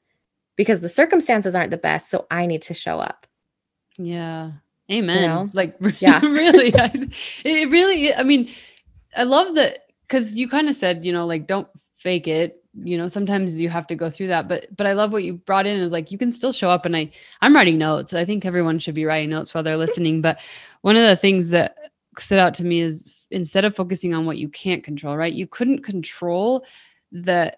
because 0.56 0.80
the 0.80 0.88
circumstances 0.88 1.54
aren't 1.54 1.70
the 1.70 1.76
best. 1.76 2.10
So 2.10 2.26
I 2.30 2.46
need 2.46 2.62
to 2.62 2.74
show 2.74 3.00
up. 3.00 3.26
Yeah. 3.96 4.52
Amen. 4.90 5.22
You 5.22 5.28
know? 5.28 5.50
Like, 5.52 5.76
yeah, 5.98 6.20
really. 6.22 6.74
I, 6.76 6.92
it 7.44 7.70
really, 7.70 8.14
I 8.14 8.22
mean, 8.22 8.50
I 9.16 9.22
love 9.22 9.54
that 9.54 9.86
because 10.02 10.34
you 10.34 10.48
kind 10.48 10.68
of 10.68 10.74
said, 10.74 11.04
you 11.04 11.12
know, 11.12 11.26
like, 11.26 11.46
don't 11.46 11.68
fake 11.96 12.28
it 12.28 12.62
you 12.82 12.98
know 12.98 13.08
sometimes 13.08 13.58
you 13.58 13.68
have 13.68 13.86
to 13.86 13.94
go 13.94 14.10
through 14.10 14.26
that 14.26 14.48
but 14.48 14.66
but 14.76 14.86
i 14.86 14.92
love 14.92 15.12
what 15.12 15.22
you 15.22 15.34
brought 15.34 15.66
in 15.66 15.76
is 15.78 15.92
like 15.92 16.10
you 16.10 16.18
can 16.18 16.32
still 16.32 16.52
show 16.52 16.68
up 16.68 16.84
and 16.84 16.96
i 16.96 17.10
i'm 17.40 17.54
writing 17.54 17.78
notes 17.78 18.12
i 18.12 18.24
think 18.24 18.44
everyone 18.44 18.78
should 18.78 18.94
be 18.94 19.04
writing 19.04 19.30
notes 19.30 19.54
while 19.54 19.62
they're 19.62 19.76
listening 19.76 20.20
but 20.20 20.38
one 20.82 20.96
of 20.96 21.02
the 21.02 21.16
things 21.16 21.50
that 21.50 21.76
stood 22.18 22.38
out 22.38 22.52
to 22.52 22.64
me 22.64 22.80
is 22.80 23.24
instead 23.30 23.64
of 23.64 23.74
focusing 23.74 24.12
on 24.12 24.26
what 24.26 24.38
you 24.38 24.48
can't 24.48 24.84
control 24.84 25.16
right 25.16 25.32
you 25.32 25.46
couldn't 25.46 25.82
control 25.82 26.64
the 27.14 27.56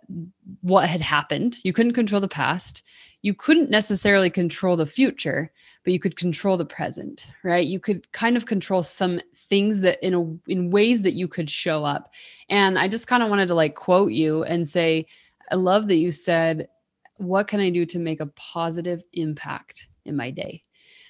what 0.61 0.89
had 0.89 1.01
happened. 1.01 1.59
You 1.65 1.73
couldn't 1.73 1.95
control 1.95 2.21
the 2.21 2.29
past. 2.29 2.83
You 3.23 3.35
couldn't 3.35 3.71
necessarily 3.71 4.31
control 4.31 4.77
the 4.77 4.87
future 4.87 5.51
but 5.83 5.93
you 5.93 5.99
could 5.99 6.17
control 6.17 6.57
the 6.57 6.67
present 6.67 7.27
right? 7.43 7.67
You 7.67 7.81
could 7.81 8.11
kind 8.13 8.37
of 8.37 8.47
control 8.47 8.83
some 8.83 9.21
things 9.49 9.81
that 9.81 10.05
in 10.05 10.15
a 10.15 10.51
in 10.51 10.71
ways 10.71 11.03
that 11.03 11.15
you 11.15 11.27
could 11.27 11.49
show 11.49 11.85
up. 11.85 12.13
And 12.49 12.79
i 12.79 12.87
just 12.87 13.07
kind 13.07 13.23
of 13.23 13.31
wanted 13.31 13.47
to 13.49 13.55
like 13.55 13.75
quote 13.75 14.13
you 14.13 14.45
and 14.45 14.69
say 14.69 15.07
i 15.51 15.55
love 15.55 15.89
that 15.89 15.97
you 15.97 16.13
said 16.13 16.69
what 17.17 17.49
can 17.49 17.61
i 17.61 17.71
do 17.71 17.87
to 17.87 17.99
make 17.99 18.21
a 18.21 18.27
positive 18.37 19.03
impact 19.13 19.89
in 20.05 20.17
my 20.17 20.31
day 20.31 20.63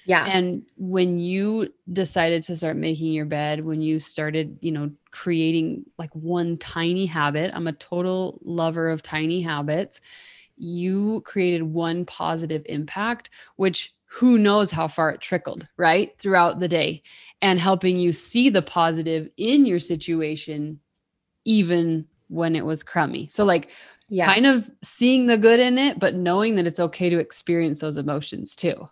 yeah. 0.07 0.25
And 0.25 0.65
when 0.77 1.19
you 1.19 1.67
decided 1.91 2.41
to 2.43 2.55
start 2.55 2.77
making 2.77 3.11
your 3.11 3.25
bed 3.25 3.63
when 3.63 3.81
you 3.81 3.99
started 3.99 4.57
you 4.61 4.71
know 4.71 4.89
creating 5.11 5.85
like 5.97 6.13
one 6.13 6.57
tiny 6.57 7.05
habit 7.05 7.51
i'm 7.53 7.67
a 7.67 7.73
total 7.73 8.39
lover 8.43 8.89
of 8.89 9.03
tiny 9.03 9.41
habits 9.41 9.99
you 10.57 11.21
created 11.25 11.61
one 11.61 12.05
positive 12.05 12.63
impact 12.67 13.29
which 13.57 13.93
who 14.05 14.37
knows 14.37 14.71
how 14.71 14.87
far 14.87 15.11
it 15.11 15.21
trickled 15.21 15.67
right 15.77 16.17
throughout 16.19 16.59
the 16.59 16.67
day 16.67 17.03
and 17.41 17.59
helping 17.59 17.97
you 17.97 18.13
see 18.13 18.49
the 18.49 18.61
positive 18.61 19.29
in 19.37 19.65
your 19.65 19.79
situation 19.79 20.79
even 21.45 22.05
when 22.29 22.55
it 22.55 22.65
was 22.65 22.83
crummy. 22.83 23.27
So 23.31 23.45
like 23.45 23.69
yeah. 24.09 24.25
kind 24.25 24.45
of 24.45 24.69
seeing 24.81 25.27
the 25.27 25.37
good 25.37 25.59
in 25.59 25.77
it 25.77 25.99
but 25.99 26.15
knowing 26.15 26.55
that 26.55 26.65
it's 26.65 26.79
okay 26.79 27.09
to 27.09 27.19
experience 27.19 27.79
those 27.79 27.97
emotions 27.97 28.55
too 28.55 28.89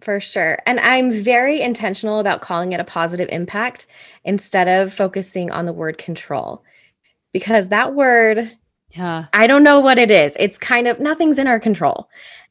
for 0.00 0.20
sure 0.20 0.58
and 0.66 0.80
i'm 0.80 1.10
very 1.10 1.60
intentional 1.60 2.18
about 2.18 2.40
calling 2.40 2.72
it 2.72 2.80
a 2.80 2.84
positive 2.84 3.28
impact 3.30 3.86
instead 4.24 4.68
of 4.68 4.92
focusing 4.92 5.50
on 5.50 5.66
the 5.66 5.72
word 5.72 5.98
control 5.98 6.62
because 7.32 7.68
that 7.68 7.94
word 7.94 8.50
yeah 8.90 9.26
i 9.32 9.46
don't 9.46 9.62
know 9.62 9.80
what 9.80 9.98
it 9.98 10.10
is 10.10 10.36
it's 10.38 10.58
kind 10.58 10.86
of 10.86 11.00
nothing's 11.00 11.38
in 11.38 11.46
our 11.46 11.60
control 11.60 12.08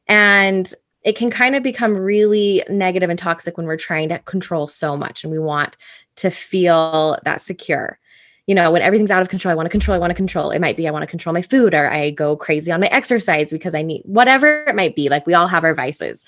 and 0.08 0.74
it 1.08 1.16
can 1.16 1.30
kind 1.30 1.56
of 1.56 1.64
become 1.64 1.96
really 1.96 2.64
negative 2.68 3.10
and 3.10 3.18
toxic 3.18 3.56
when 3.56 3.66
we're 3.66 3.78
trying 3.78 4.10
to 4.10 4.20
control 4.20 4.68
so 4.68 4.98
much 4.98 5.24
and 5.24 5.32
we 5.32 5.40
want 5.40 5.78
to 6.18 6.30
feel 6.30 7.18
that 7.24 7.40
secure. 7.40 7.98
You 8.46 8.56
know, 8.56 8.72
when 8.72 8.82
everything's 8.82 9.12
out 9.12 9.22
of 9.22 9.30
control, 9.30 9.54
I 9.54 9.56
want 9.56 9.68
to 9.68 9.72
control, 9.72 9.96
I 9.96 10.00
want 10.00 10.12
to 10.12 10.16
control. 10.16 10.52
It 10.52 10.60
might 10.60 10.76
be 10.76 10.86
I 10.86 10.92
want 10.92 11.04
to 11.04 11.08
control 11.08 11.34
my 11.34 11.42
food 11.42 11.74
or 11.74 11.90
I 11.90 12.12
go 12.12 12.36
crazy 12.36 12.74
on 12.74 12.82
my 12.82 12.88
exercise 12.88 13.52
because 13.52 13.74
I 13.74 13.84
need 13.84 14.02
whatever 14.04 14.66
it 14.66 14.76
might 14.76 14.98
be. 14.98 15.08
Like 15.08 15.26
we 15.26 15.34
all 15.34 15.48
have 15.48 15.64
our 15.64 15.74
vices. 15.74 16.26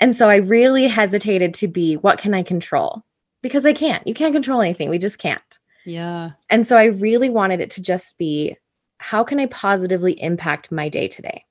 And 0.00 0.14
so 0.14 0.28
I 0.28 0.36
really 0.36 0.86
hesitated 0.86 1.54
to 1.54 1.68
be 1.68 1.96
what 1.96 2.18
can 2.18 2.34
I 2.34 2.42
control? 2.42 3.04
Because 3.42 3.66
I 3.66 3.72
can't. 3.72 4.06
You 4.06 4.14
can't 4.14 4.34
control 4.34 4.60
anything. 4.60 4.90
We 4.90 4.98
just 4.98 5.18
can't. 5.18 5.58
Yeah. 5.84 6.32
And 6.50 6.66
so 6.66 6.76
I 6.76 6.84
really 6.84 7.30
wanted 7.30 7.60
it 7.60 7.70
to 7.72 7.82
just 7.82 8.18
be 8.18 8.56
how 8.98 9.24
can 9.24 9.38
I 9.38 9.46
positively 9.46 10.20
impact 10.20 10.72
my 10.72 10.88
day 10.88 11.08
today? 11.08 11.44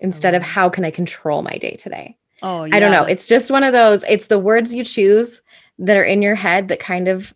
instead 0.00 0.34
of 0.34 0.42
oh. 0.42 0.46
how 0.46 0.68
can 0.68 0.84
I 0.84 0.90
control 0.90 1.42
my 1.42 1.56
day 1.58 1.76
today? 1.76 2.16
Oh, 2.42 2.64
yeah. 2.64 2.76
I 2.76 2.80
don't 2.80 2.92
know. 2.92 3.04
It's 3.04 3.26
just 3.26 3.50
one 3.50 3.64
of 3.64 3.72
those, 3.72 4.02
it's 4.04 4.28
the 4.28 4.38
words 4.38 4.74
you 4.74 4.82
choose 4.82 5.42
that 5.78 5.96
are 5.96 6.04
in 6.04 6.22
your 6.22 6.34
head 6.34 6.68
that 6.68 6.80
kind 6.80 7.08
of 7.08 7.34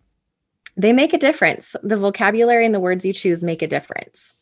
they 0.76 0.92
make 0.92 1.12
a 1.12 1.18
difference. 1.18 1.76
The 1.84 1.96
vocabulary 1.96 2.66
and 2.66 2.74
the 2.74 2.80
words 2.80 3.04
you 3.04 3.12
choose 3.12 3.44
make 3.44 3.62
a 3.62 3.68
difference. 3.68 4.34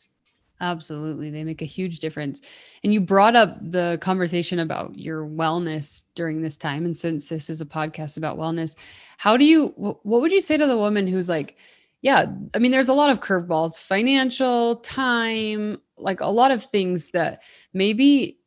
Absolutely. 0.63 1.29
They 1.29 1.43
make 1.43 1.61
a 1.61 1.65
huge 1.65 1.99
difference. 1.99 2.41
And 2.85 2.93
you 2.93 3.01
brought 3.01 3.35
up 3.35 3.57
the 3.61 3.97
conversation 3.99 4.59
about 4.59 4.97
your 4.97 5.25
wellness 5.25 6.05
during 6.15 6.41
this 6.41 6.57
time. 6.57 6.85
And 6.85 6.95
since 6.95 7.27
this 7.27 7.49
is 7.49 7.59
a 7.59 7.65
podcast 7.65 8.15
about 8.15 8.37
wellness, 8.37 8.77
how 9.17 9.35
do 9.35 9.43
you, 9.43 9.73
what 9.75 10.21
would 10.21 10.31
you 10.31 10.39
say 10.39 10.55
to 10.55 10.65
the 10.65 10.77
woman 10.77 11.05
who's 11.05 11.27
like, 11.27 11.57
yeah, 12.01 12.27
I 12.55 12.59
mean, 12.59 12.71
there's 12.71 12.87
a 12.87 12.93
lot 12.93 13.09
of 13.09 13.19
curveballs, 13.19 13.77
financial, 13.77 14.77
time, 14.77 15.81
like 15.97 16.21
a 16.21 16.27
lot 16.27 16.51
of 16.51 16.63
things 16.63 17.09
that 17.09 17.43
maybe 17.73 18.39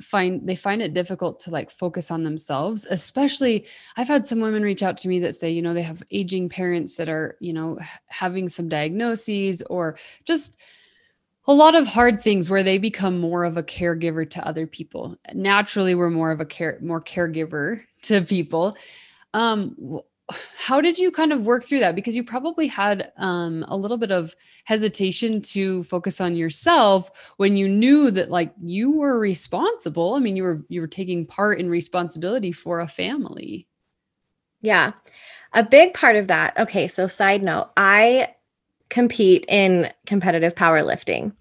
find 0.00 0.48
they 0.48 0.54
find 0.54 0.80
it 0.80 0.94
difficult 0.94 1.40
to 1.40 1.50
like 1.50 1.72
focus 1.72 2.12
on 2.12 2.22
themselves 2.22 2.86
especially 2.88 3.66
i've 3.96 4.06
had 4.06 4.24
some 4.24 4.38
women 4.38 4.62
reach 4.62 4.80
out 4.80 4.96
to 4.96 5.08
me 5.08 5.18
that 5.18 5.34
say 5.34 5.50
you 5.50 5.60
know 5.60 5.74
they 5.74 5.82
have 5.82 6.04
aging 6.12 6.48
parents 6.48 6.94
that 6.94 7.08
are 7.08 7.36
you 7.40 7.52
know 7.52 7.76
having 8.06 8.48
some 8.48 8.68
diagnoses 8.68 9.60
or 9.62 9.98
just 10.24 10.56
a 11.48 11.54
lot 11.54 11.74
of 11.74 11.86
hard 11.86 12.20
things 12.20 12.50
where 12.50 12.62
they 12.62 12.76
become 12.76 13.18
more 13.18 13.42
of 13.42 13.56
a 13.56 13.62
caregiver 13.62 14.28
to 14.28 14.46
other 14.46 14.66
people. 14.66 15.16
Naturally 15.32 15.94
we're 15.94 16.10
more 16.10 16.30
of 16.30 16.40
a 16.40 16.44
care 16.44 16.78
more 16.82 17.02
caregiver 17.02 17.82
to 18.02 18.20
people. 18.22 18.76
Um 19.34 20.00
how 20.58 20.82
did 20.82 20.98
you 20.98 21.10
kind 21.10 21.32
of 21.32 21.40
work 21.40 21.64
through 21.64 21.78
that? 21.78 21.94
Because 21.94 22.14
you 22.14 22.22
probably 22.22 22.66
had 22.66 23.12
um, 23.16 23.64
a 23.66 23.74
little 23.74 23.96
bit 23.96 24.10
of 24.10 24.36
hesitation 24.64 25.40
to 25.40 25.84
focus 25.84 26.20
on 26.20 26.36
yourself 26.36 27.10
when 27.38 27.56
you 27.56 27.66
knew 27.66 28.10
that 28.10 28.30
like 28.30 28.52
you 28.62 28.90
were 28.90 29.18
responsible. 29.18 30.12
I 30.14 30.18
mean 30.18 30.36
you 30.36 30.42
were 30.42 30.62
you 30.68 30.82
were 30.82 30.86
taking 30.86 31.24
part 31.24 31.58
in 31.58 31.70
responsibility 31.70 32.52
for 32.52 32.80
a 32.80 32.88
family. 32.88 33.66
Yeah. 34.60 34.92
A 35.54 35.62
big 35.62 35.94
part 35.94 36.16
of 36.16 36.28
that 36.28 36.58
okay 36.58 36.86
so 36.86 37.06
side 37.06 37.42
note 37.42 37.70
i 37.78 38.28
compete 38.90 39.44
in 39.48 39.92
competitive 40.06 40.54
powerlifting 40.54 41.34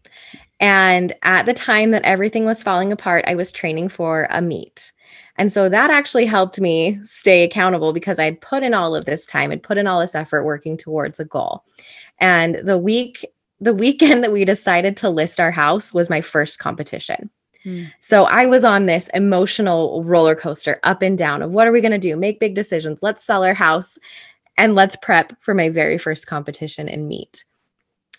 and 0.60 1.14
at 1.24 1.46
the 1.46 1.54
time 1.54 1.92
that 1.92 2.04
everything 2.04 2.46
was 2.46 2.64
falling 2.64 2.92
apart 2.92 3.24
i 3.28 3.36
was 3.36 3.52
training 3.52 3.90
for 3.90 4.28
a 4.30 4.42
meet 4.42 4.92
and 5.38 5.54
so 5.54 5.70
that 5.70 5.90
actually 5.90 6.26
helped 6.26 6.60
me 6.60 7.00
stay 7.04 7.44
accountable 7.44 7.94
because 7.94 8.20
I'd 8.20 8.42
put 8.42 8.64
in 8.64 8.74
all 8.74 8.96
of 8.96 9.06
this 9.06 9.26
time, 9.26 9.52
I'd 9.52 9.64
put 9.64 9.78
in 9.78 9.88
all 9.88 10.00
this 10.00 10.16
effort 10.16 10.44
working 10.44 10.78
towards 10.78 11.20
a 11.20 11.26
goal. 11.26 11.64
And 12.20 12.56
the 12.64 12.78
week, 12.78 13.26
the 13.60 13.74
weekend 13.74 14.24
that 14.24 14.32
we 14.32 14.46
decided 14.46 14.98
to 14.98 15.10
list 15.10 15.40
our 15.40 15.52
house 15.52 15.94
was 15.94 16.10
my 16.10 16.22
first 16.22 16.60
competition. 16.60 17.30
Hmm. 17.64 17.86
So 18.02 18.24
I 18.24 18.46
was 18.46 18.64
on 18.64 18.86
this 18.86 19.10
emotional 19.14 20.04
roller 20.04 20.36
coaster 20.36 20.80
up 20.84 21.02
and 21.02 21.18
down 21.18 21.42
of 21.42 21.54
what 21.54 21.68
are 21.68 21.72
we 21.72 21.82
going 21.82 21.92
to 21.92 21.98
do? 21.98 22.16
Make 22.16 22.40
big 22.40 22.56
decisions. 22.56 23.04
Let's 23.04 23.24
sell 23.24 23.44
our 23.44 23.54
house 23.54 23.98
and 24.58 24.76
let's 24.76 24.96
prep 24.96 25.34
for 25.42 25.54
my 25.54 25.70
very 25.70 25.98
first 25.98 26.28
competition 26.28 26.90
and 26.90 27.08
meet. 27.08 27.46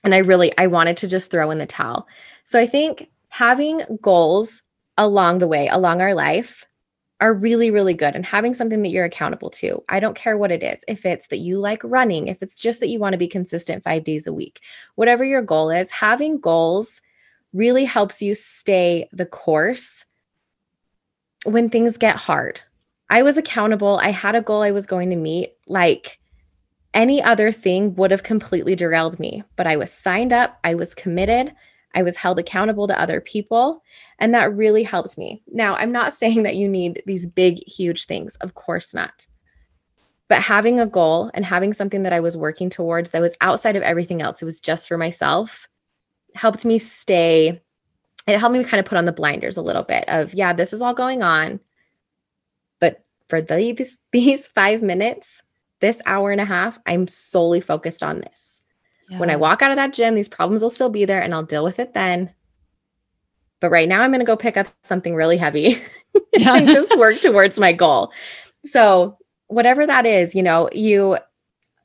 And 0.05 0.15
I 0.15 0.19
really 0.19 0.57
I 0.59 0.67
wanted 0.69 0.97
to 0.99 1.09
just 1.09 1.31
throw 1.31 1.51
in 1.51 1.59
the 1.59 1.67
towel. 1.67 2.07
So 2.45 2.59
I 2.59 2.67
think 2.67 3.11
having 3.29 3.83
goals 4.01 4.63
along 4.97 5.39
the 5.39 5.49
way, 5.49 5.69
along 5.69 6.01
our 6.01 6.15
life 6.15 6.65
are 7.21 7.35
really, 7.35 7.71
really 7.71 7.95
good 7.95 8.15
and 8.15 8.25
having 8.25 8.55
something 8.55 8.83
that 8.83 8.91
you're 8.91 9.05
accountable 9.05 9.51
to. 9.51 9.83
I 9.89 9.99
don't 9.99 10.17
care 10.17 10.39
what 10.39 10.53
it 10.53 10.63
is. 10.63 10.85
If 10.87 11.05
it's 11.05 11.29
that 11.29 11.39
you 11.39 11.59
like 11.59 11.83
running, 11.83 12.29
if 12.29 12.43
it's 12.43 12.59
just 12.59 12.79
that 12.81 12.89
you 12.89 13.01
want 13.01 13.15
to 13.15 13.19
be 13.19 13.27
consistent 13.27 13.83
five 13.83 14.05
days 14.05 14.27
a 14.27 14.33
week, 14.33 14.61
whatever 14.95 15.25
your 15.25 15.43
goal 15.43 15.71
is, 15.71 15.91
having 15.91 16.39
goals 16.39 17.03
really 17.53 17.85
helps 17.85 18.23
you 18.23 18.35
stay 18.35 19.09
the 19.13 19.27
course 19.27 20.05
when 21.45 21.69
things 21.69 21.97
get 21.97 22.17
hard. 22.17 22.61
I 23.11 23.23
was 23.23 23.37
accountable. 23.37 23.99
I 24.01 24.11
had 24.11 24.37
a 24.37 24.43
goal 24.43 24.63
I 24.63 24.71
was 24.71 24.87
going 24.87 25.11
to 25.11 25.17
meet. 25.17 25.55
Like 25.67 26.19
any 26.95 27.23
other 27.23 27.53
thing 27.53 27.95
would 27.97 28.11
have 28.11 28.23
completely 28.23 28.75
derailed 28.75 29.19
me, 29.21 29.43
but 29.57 29.67
I 29.67 29.77
was 29.77 29.93
signed 29.93 30.33
up, 30.33 30.59
I 30.65 30.75
was 30.75 30.95
committed, 30.95 31.55
I 31.95 32.03
was 32.03 32.17
held 32.17 32.39
accountable 32.39 32.87
to 32.87 33.01
other 33.01 33.21
people, 33.21 33.83
and 34.19 34.35
that 34.35 34.55
really 34.55 34.83
helped 34.83 35.19
me. 35.19 35.43
Now, 35.49 35.75
I'm 35.77 35.93
not 35.93 36.13
saying 36.15 36.43
that 36.45 36.57
you 36.57 36.69
need 36.69 37.03
these 37.07 37.27
big, 37.27 37.59
huge 37.67 38.07
things, 38.07 38.37
of 38.37 38.55
course 38.55 38.95
not. 38.95 39.27
But 40.29 40.43
having 40.43 40.79
a 40.79 40.87
goal 40.87 41.31
and 41.33 41.45
having 41.45 41.73
something 41.73 42.03
that 42.03 42.13
I 42.13 42.21
was 42.21 42.37
working 42.37 42.69
towards 42.69 43.11
that 43.11 43.23
was 43.23 43.37
outside 43.41 43.77
of 43.77 43.83
everything 43.83 44.21
else, 44.21 44.43
it 44.43 44.45
was 44.45 44.61
just 44.61 44.87
for 44.87 44.99
myself, 44.99 45.69
helped 46.35 46.65
me 46.67 46.79
stay. 46.79 47.63
It 48.27 48.39
helped 48.39 48.53
me 48.53 48.63
kind 48.63 48.79
of 48.79 48.85
put 48.85 48.99
on 48.99 49.07
the 49.07 49.13
blinders 49.13 49.57
a 49.57 49.63
little 49.63 49.85
bit 49.85 50.05
of, 50.09 50.35
yeah, 50.35 50.53
this 50.53 50.75
is 50.75 50.83
all 50.83 50.93
going 50.93 51.23
on. 51.23 51.61
But 52.79 53.05
for 53.29 53.41
these, 53.41 53.99
these 54.13 54.47
five 54.47 54.83
minutes, 54.83 55.43
this 55.81 56.01
hour 56.07 56.31
and 56.31 56.41
a 56.41 56.45
half, 56.45 56.79
I'm 56.87 57.07
solely 57.07 57.61
focused 57.61 58.03
on 58.03 58.21
this. 58.21 58.63
Yeah. 59.09 59.21
When 59.21 59.31
I 59.31 59.37
walk 59.37 59.63
out 59.63 59.71
of 59.71 59.77
that 59.77 59.93
gym, 59.93 60.15
these 60.15 60.29
problems 60.29 60.63
will 60.63 60.71
still 60.71 60.91
be 60.91 61.05
there 61.05 61.23
and 61.23 61.33
I'll 61.33 61.43
deal 61.43 61.65
with 61.65 61.79
it 61.79 61.95
then. 61.95 62.35
But 63.61 63.71
right 63.71 63.89
now, 63.89 64.03
I'm 64.03 64.11
going 64.11 64.21
to 64.21 64.27
go 64.27 64.37
pick 64.37 64.57
up 64.57 64.69
something 64.83 65.15
really 65.15 65.37
heavy 65.37 65.83
yeah. 66.33 66.57
and 66.57 66.69
just 66.69 66.97
work 66.97 67.21
towards 67.21 67.59
my 67.59 67.73
goal. 67.73 68.13
So, 68.65 69.19
whatever 69.49 69.87
that 69.87 70.07
is, 70.07 70.35
you 70.35 70.43
know, 70.43 70.69
you 70.73 71.19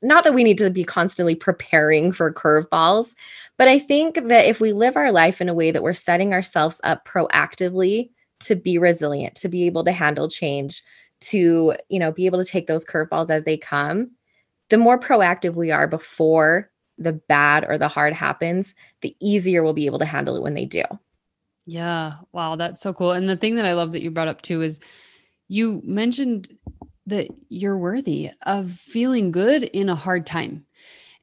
not 0.02 0.22
that 0.24 0.34
we 0.34 0.44
need 0.44 0.58
to 0.58 0.70
be 0.70 0.84
constantly 0.84 1.34
preparing 1.34 2.12
for 2.12 2.32
curveballs, 2.32 3.16
but 3.56 3.68
I 3.68 3.78
think 3.78 4.16
that 4.28 4.46
if 4.46 4.60
we 4.60 4.72
live 4.72 4.96
our 4.96 5.10
life 5.10 5.40
in 5.40 5.48
a 5.48 5.54
way 5.54 5.70
that 5.70 5.82
we're 5.82 5.94
setting 5.94 6.34
ourselves 6.34 6.80
up 6.84 7.08
proactively 7.08 8.10
to 8.40 8.54
be 8.54 8.76
resilient, 8.76 9.34
to 9.36 9.48
be 9.48 9.64
able 9.64 9.82
to 9.84 9.92
handle 9.92 10.28
change, 10.28 10.82
to, 11.28 11.74
you 11.88 11.98
know, 11.98 12.12
be 12.12 12.26
able 12.26 12.42
to 12.42 12.50
take 12.50 12.66
those 12.66 12.86
curveballs 12.86 13.30
as 13.30 13.44
they 13.44 13.56
come, 13.56 14.10
the 14.70 14.78
more 14.78 14.98
proactive 14.98 15.54
we 15.54 15.70
are 15.70 15.86
before 15.86 16.70
the 16.98 17.12
bad 17.12 17.64
or 17.68 17.76
the 17.76 17.88
hard 17.88 18.12
happens, 18.12 18.74
the 19.00 19.14
easier 19.20 19.62
we'll 19.62 19.72
be 19.72 19.86
able 19.86 19.98
to 19.98 20.04
handle 20.04 20.36
it 20.36 20.42
when 20.42 20.54
they 20.54 20.64
do. 20.64 20.82
Yeah. 21.66 22.14
Wow. 22.32 22.56
That's 22.56 22.80
so 22.80 22.92
cool. 22.92 23.12
And 23.12 23.28
the 23.28 23.36
thing 23.36 23.56
that 23.56 23.64
I 23.64 23.72
love 23.72 23.92
that 23.92 24.02
you 24.02 24.10
brought 24.10 24.28
up 24.28 24.42
too 24.42 24.62
is 24.62 24.80
you 25.48 25.80
mentioned 25.84 26.56
that 27.06 27.28
you're 27.48 27.78
worthy 27.78 28.30
of 28.42 28.72
feeling 28.72 29.30
good 29.30 29.64
in 29.64 29.88
a 29.88 29.94
hard 29.94 30.26
time. 30.26 30.64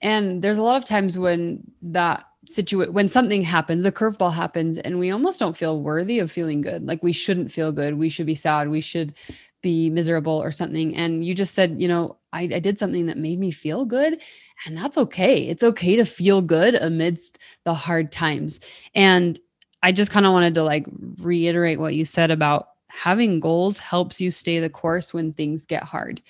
And 0.02 0.42
there's 0.42 0.58
a 0.58 0.64
lot 0.64 0.78
of 0.78 0.86
times 0.86 1.18
when 1.18 1.64
that 1.82 2.26
situation 2.50 2.94
when 2.94 3.08
something 3.08 3.42
happens 3.42 3.86
a 3.86 3.92
curveball 3.92 4.34
happens 4.34 4.78
and 4.80 5.00
we 5.00 5.12
almost 5.12 5.40
don't 5.40 5.56
feel 5.56 5.82
worthy 5.82 6.20
of 6.20 6.32
feeling 6.32 6.62
good. 6.62 6.86
Like 6.86 7.04
we 7.04 7.14
shouldn't 7.14 7.52
feel 7.52 7.72
good. 7.72 7.98
We 7.98 8.10
should 8.10 8.26
be 8.26 8.36
sad. 8.36 8.70
We 8.70 8.82
should 8.82 9.14
be 9.62 9.90
miserable 9.90 10.34
or 10.34 10.52
something. 10.52 10.96
And 10.96 11.24
you 11.24 11.36
just 11.36 11.54
said 11.54 11.80
you 11.80 11.88
know 11.88 12.18
I, 12.34 12.44
I 12.44 12.60
did 12.60 12.80
something 12.80 13.06
that 13.08 13.18
made 13.18 13.40
me 13.40 13.52
feel 13.52 13.86
good 13.86 14.20
and 14.66 14.78
that's 14.78 14.98
okay. 14.98 15.48
It's 15.48 15.64
okay 15.64 15.96
to 15.96 16.06
feel 16.06 16.42
good 16.42 16.76
amidst 16.76 17.40
the 17.64 17.74
hard 17.74 18.12
times. 18.12 18.60
And 18.96 19.40
i 19.84 19.92
just 19.92 20.12
kind 20.12 20.28
of 20.28 20.32
wanted 20.32 20.54
to 20.54 20.64
like 20.64 20.86
reiterate 21.18 21.80
what 21.80 21.96
you 21.96 22.06
said 22.06 22.30
about 22.30 22.68
having 22.88 23.40
goals 23.40 23.80
helps 23.80 24.22
you 24.22 24.30
stay 24.30 24.60
the 24.60 24.70
course 24.70 25.14
when 25.14 25.32
things 25.32 25.66
get 25.66 25.84
hard. 25.84 26.22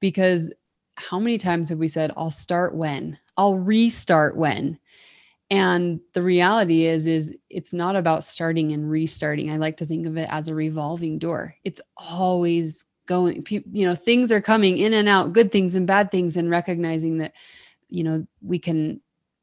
Because 0.00 0.52
how 0.96 1.18
many 1.18 1.38
times 1.38 1.68
have 1.68 1.78
we 1.78 1.88
said 1.88 2.12
i'll 2.16 2.30
start 2.30 2.74
when? 2.74 3.18
I'll 3.36 3.58
restart 3.58 4.36
when? 4.36 4.78
And 5.50 6.00
the 6.14 6.22
reality 6.22 6.86
is 6.86 7.06
is 7.06 7.34
it's 7.50 7.72
not 7.72 7.96
about 7.96 8.24
starting 8.24 8.72
and 8.72 8.90
restarting. 8.90 9.50
I 9.50 9.58
like 9.58 9.76
to 9.78 9.86
think 9.86 10.06
of 10.06 10.16
it 10.16 10.28
as 10.30 10.48
a 10.48 10.54
revolving 10.54 11.18
door. 11.18 11.54
It's 11.64 11.80
always 11.96 12.86
going 13.06 13.44
you 13.50 13.86
know 13.86 13.94
things 13.94 14.30
are 14.30 14.40
coming 14.40 14.78
in 14.78 14.92
and 14.94 15.08
out 15.08 15.32
good 15.32 15.50
things 15.50 15.74
and 15.74 15.86
bad 15.86 16.10
things 16.10 16.36
and 16.36 16.48
recognizing 16.48 17.18
that 17.18 17.32
you 17.88 18.04
know 18.04 18.24
we 18.40 18.58
can 18.58 19.00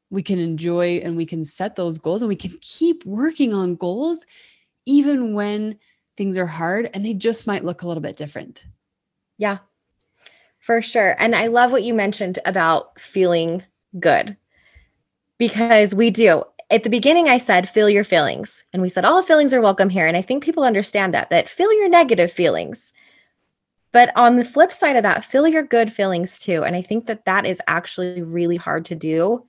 we 0.08 0.22
can 0.22 0.38
enjoy 0.38 0.96
and 1.04 1.16
we 1.16 1.26
can 1.26 1.44
set 1.44 1.76
those 1.76 1.98
goals 1.98 2.22
and 2.22 2.28
we 2.28 2.36
can 2.36 2.56
keep 2.62 3.04
working 3.04 3.52
on 3.52 3.76
goals 3.76 4.24
even 4.86 5.34
when 5.34 5.78
things 6.16 6.36
are 6.38 6.46
hard 6.46 6.90
and 6.94 7.04
they 7.04 7.14
just 7.14 7.46
might 7.46 7.64
look 7.64 7.82
a 7.82 7.86
little 7.86 8.02
bit 8.02 8.16
different. 8.16 8.64
Yeah 9.38 9.58
for 10.60 10.80
sure 10.80 11.16
and 11.18 11.34
i 11.34 11.48
love 11.48 11.72
what 11.72 11.82
you 11.82 11.92
mentioned 11.92 12.38
about 12.44 12.98
feeling 13.00 13.64
good 13.98 14.36
because 15.40 15.94
we 15.94 16.10
do. 16.10 16.44
At 16.70 16.84
the 16.84 16.90
beginning, 16.90 17.28
I 17.28 17.38
said, 17.38 17.68
feel 17.68 17.90
your 17.90 18.04
feelings. 18.04 18.62
And 18.72 18.80
we 18.80 18.90
said, 18.90 19.04
all 19.04 19.22
feelings 19.22 19.52
are 19.52 19.60
welcome 19.60 19.88
here. 19.88 20.06
And 20.06 20.16
I 20.16 20.22
think 20.22 20.44
people 20.44 20.62
understand 20.62 21.14
that, 21.14 21.30
that 21.30 21.48
feel 21.48 21.72
your 21.72 21.88
negative 21.88 22.30
feelings. 22.30 22.92
But 23.90 24.12
on 24.14 24.36
the 24.36 24.44
flip 24.44 24.70
side 24.70 24.94
of 24.94 25.02
that, 25.02 25.24
feel 25.24 25.48
your 25.48 25.64
good 25.64 25.92
feelings 25.92 26.38
too. 26.38 26.62
And 26.62 26.76
I 26.76 26.82
think 26.82 27.06
that 27.06 27.24
that 27.24 27.44
is 27.44 27.60
actually 27.66 28.22
really 28.22 28.56
hard 28.56 28.84
to 28.84 28.94
do 28.94 29.46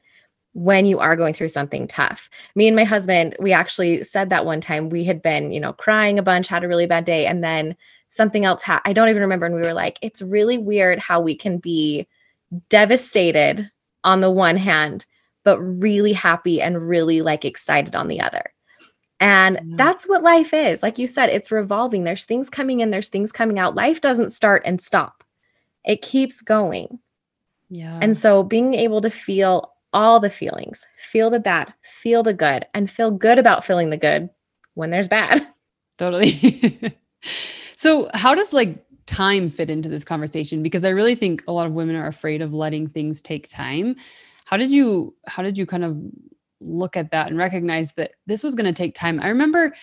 when 0.54 0.86
you 0.86 1.00
are 1.00 1.16
going 1.16 1.34
through 1.34 1.50
something 1.50 1.88
tough. 1.88 2.30
Me 2.56 2.68
and 2.68 2.76
my 2.76 2.84
husband, 2.84 3.36
we 3.40 3.54
actually 3.54 4.04
said 4.04 4.30
that 4.30 4.46
one 4.46 4.60
time 4.60 4.90
we 4.90 5.04
had 5.04 5.22
been, 5.22 5.52
you 5.52 5.60
know, 5.60 5.74
crying 5.74 6.20
a 6.20 6.24
bunch, 6.24 6.48
had 6.48 6.64
a 6.64 6.68
really 6.68 6.86
bad 6.86 7.06
day, 7.06 7.26
and 7.26 7.44
then 7.44 7.76
something 8.10 8.44
else. 8.44 8.64
I 8.68 8.92
don't 8.92 9.10
even 9.10 9.22
remember. 9.22 9.46
And 9.46 9.56
we 9.56 9.62
were 9.62 9.74
like, 9.74 9.98
it's 10.02 10.22
really 10.22 10.58
weird 10.58 11.00
how 11.00 11.22
we 11.22 11.36
can 11.36 11.58
be 11.58 12.08
devastated 12.70 13.72
on 14.04 14.20
the 14.20 14.32
one 14.32 14.58
hand 14.58 15.06
but 15.44 15.60
really 15.60 16.14
happy 16.14 16.62
and 16.62 16.88
really 16.88 17.22
like 17.22 17.46
excited 17.46 17.96
on 17.96 18.08
the 18.08 18.22
other. 18.22 18.54
And 19.20 19.78
that's 19.78 20.08
what 20.08 20.24
life 20.24 20.52
is. 20.52 20.82
Like 20.82 20.98
you 20.98 21.08
said, 21.08 21.30
it's 21.30 21.52
revolving. 21.52 22.04
There's 22.04 22.26
things 22.26 22.50
coming 22.50 22.80
in, 22.80 22.90
there's 22.90 23.10
things 23.10 23.32
coming 23.32 23.60
out. 23.60 23.76
Life 23.76 24.02
doesn't 24.02 24.32
start 24.32 24.64
and 24.66 24.82
stop, 24.82 25.24
it 25.86 26.02
keeps 26.02 26.42
going. 26.42 27.00
Yeah. 27.70 28.00
And 28.02 28.18
so 28.18 28.44
being 28.44 28.74
able 28.74 29.00
to 29.02 29.10
feel 29.10 29.71
all 29.94 30.20
the 30.20 30.30
feelings, 30.30 30.86
feel 30.98 31.30
the 31.30 31.40
bad, 31.40 31.74
feel 31.82 32.24
the 32.24 32.34
good, 32.34 32.66
and 32.74 32.90
feel 32.90 33.12
good 33.12 33.38
about 33.38 33.66
feeling 33.66 33.90
the 33.90 33.98
good 33.98 34.30
when 34.74 34.90
there's 34.90 35.08
bad. 35.08 35.46
Totally. 35.98 36.96
so, 37.76 38.10
how 38.14 38.34
does 38.34 38.54
like 38.54 38.84
time 39.06 39.50
fit 39.50 39.70
into 39.70 39.90
this 39.90 40.04
conversation? 40.04 40.64
Because 40.64 40.86
I 40.86 40.90
really 40.90 41.16
think 41.16 41.44
a 41.48 41.52
lot 41.52 41.68
of 41.68 41.74
women 41.74 41.96
are 41.96 42.08
afraid 42.08 42.42
of 42.42 42.54
letting 42.54 42.88
things 42.88 43.22
take 43.22 43.50
time 43.50 43.96
how 44.52 44.58
did 44.58 44.70
you 44.70 45.16
how 45.26 45.42
did 45.42 45.58
you 45.58 45.66
kind 45.66 45.84
of 45.84 45.98
look 46.60 46.98
at 46.98 47.12
that 47.12 47.28
and 47.28 47.38
recognize 47.38 47.94
that 47.94 48.12
this 48.28 48.44
was 48.44 48.54
going 48.54 48.66
to 48.66 48.74
take 48.74 48.94
time 48.94 49.20
i 49.22 49.30
remember 49.30 49.74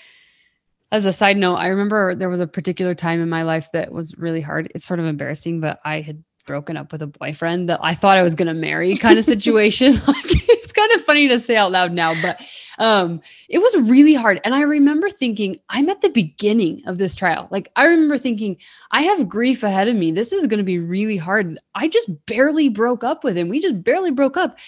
as 0.93 1.07
a 1.07 1.13
side 1.13 1.39
note 1.39 1.57
i 1.57 1.69
remember 1.69 2.15
there 2.15 2.29
was 2.29 2.41
a 2.41 2.47
particular 2.47 2.95
time 2.95 3.21
in 3.21 3.29
my 3.31 3.43
life 3.43 3.69
that 3.73 3.91
was 3.91 4.17
really 4.19 4.43
hard 4.43 4.71
it's 4.75 4.85
sort 4.85 5.01
of 5.01 5.07
embarrassing 5.07 5.59
but 5.59 5.81
i 5.85 6.01
had 6.03 6.23
broken 6.49 6.79
up 6.79 6.91
with 6.91 7.03
a 7.03 7.07
boyfriend 7.07 7.69
that 7.69 7.79
i 7.83 7.95
thought 7.95 8.17
i 8.17 8.23
was 8.23 8.35
going 8.35 8.49
to 8.49 8.55
marry 8.55 8.97
kind 8.97 9.19
of 9.19 9.25
situation. 9.25 9.93
Like 10.09 10.25
it's 10.25 10.73
kind 10.73 10.91
of 10.93 11.03
funny 11.03 11.29
to 11.29 11.39
say 11.39 11.57
out 11.57 11.71
loud 11.71 11.93
now 11.93 12.21
but 12.23 12.41
um 12.79 13.21
it 13.49 13.59
was 13.59 13.77
really 13.89 14.15
hard. 14.15 14.41
And 14.45 14.55
i 14.55 14.63
remember 14.63 15.11
thinking 15.11 15.61
i'm 15.69 15.91
at 15.91 16.01
the 16.01 16.09
beginning 16.09 16.83
of 16.87 16.97
this 16.97 17.15
trial. 17.15 17.49
Like 17.51 17.71
i 17.77 17.85
remember 17.85 18.17
thinking 18.17 18.57
i 18.91 19.03
have 19.03 19.29
grief 19.29 19.63
ahead 19.63 19.89
of 19.89 19.97
me. 19.97 20.11
This 20.11 20.33
is 20.33 20.47
going 20.47 20.59
to 20.59 20.65
be 20.65 20.79
really 20.79 21.19
hard. 21.19 21.59
I 21.75 21.89
just 21.89 22.11
barely 22.27 22.71
broke 22.71 23.05
up 23.05 23.23
with 23.23 23.37
him. 23.37 23.49
We 23.49 23.61
just 23.61 23.85
barely 23.85 24.11
broke 24.11 24.39
up. 24.39 24.59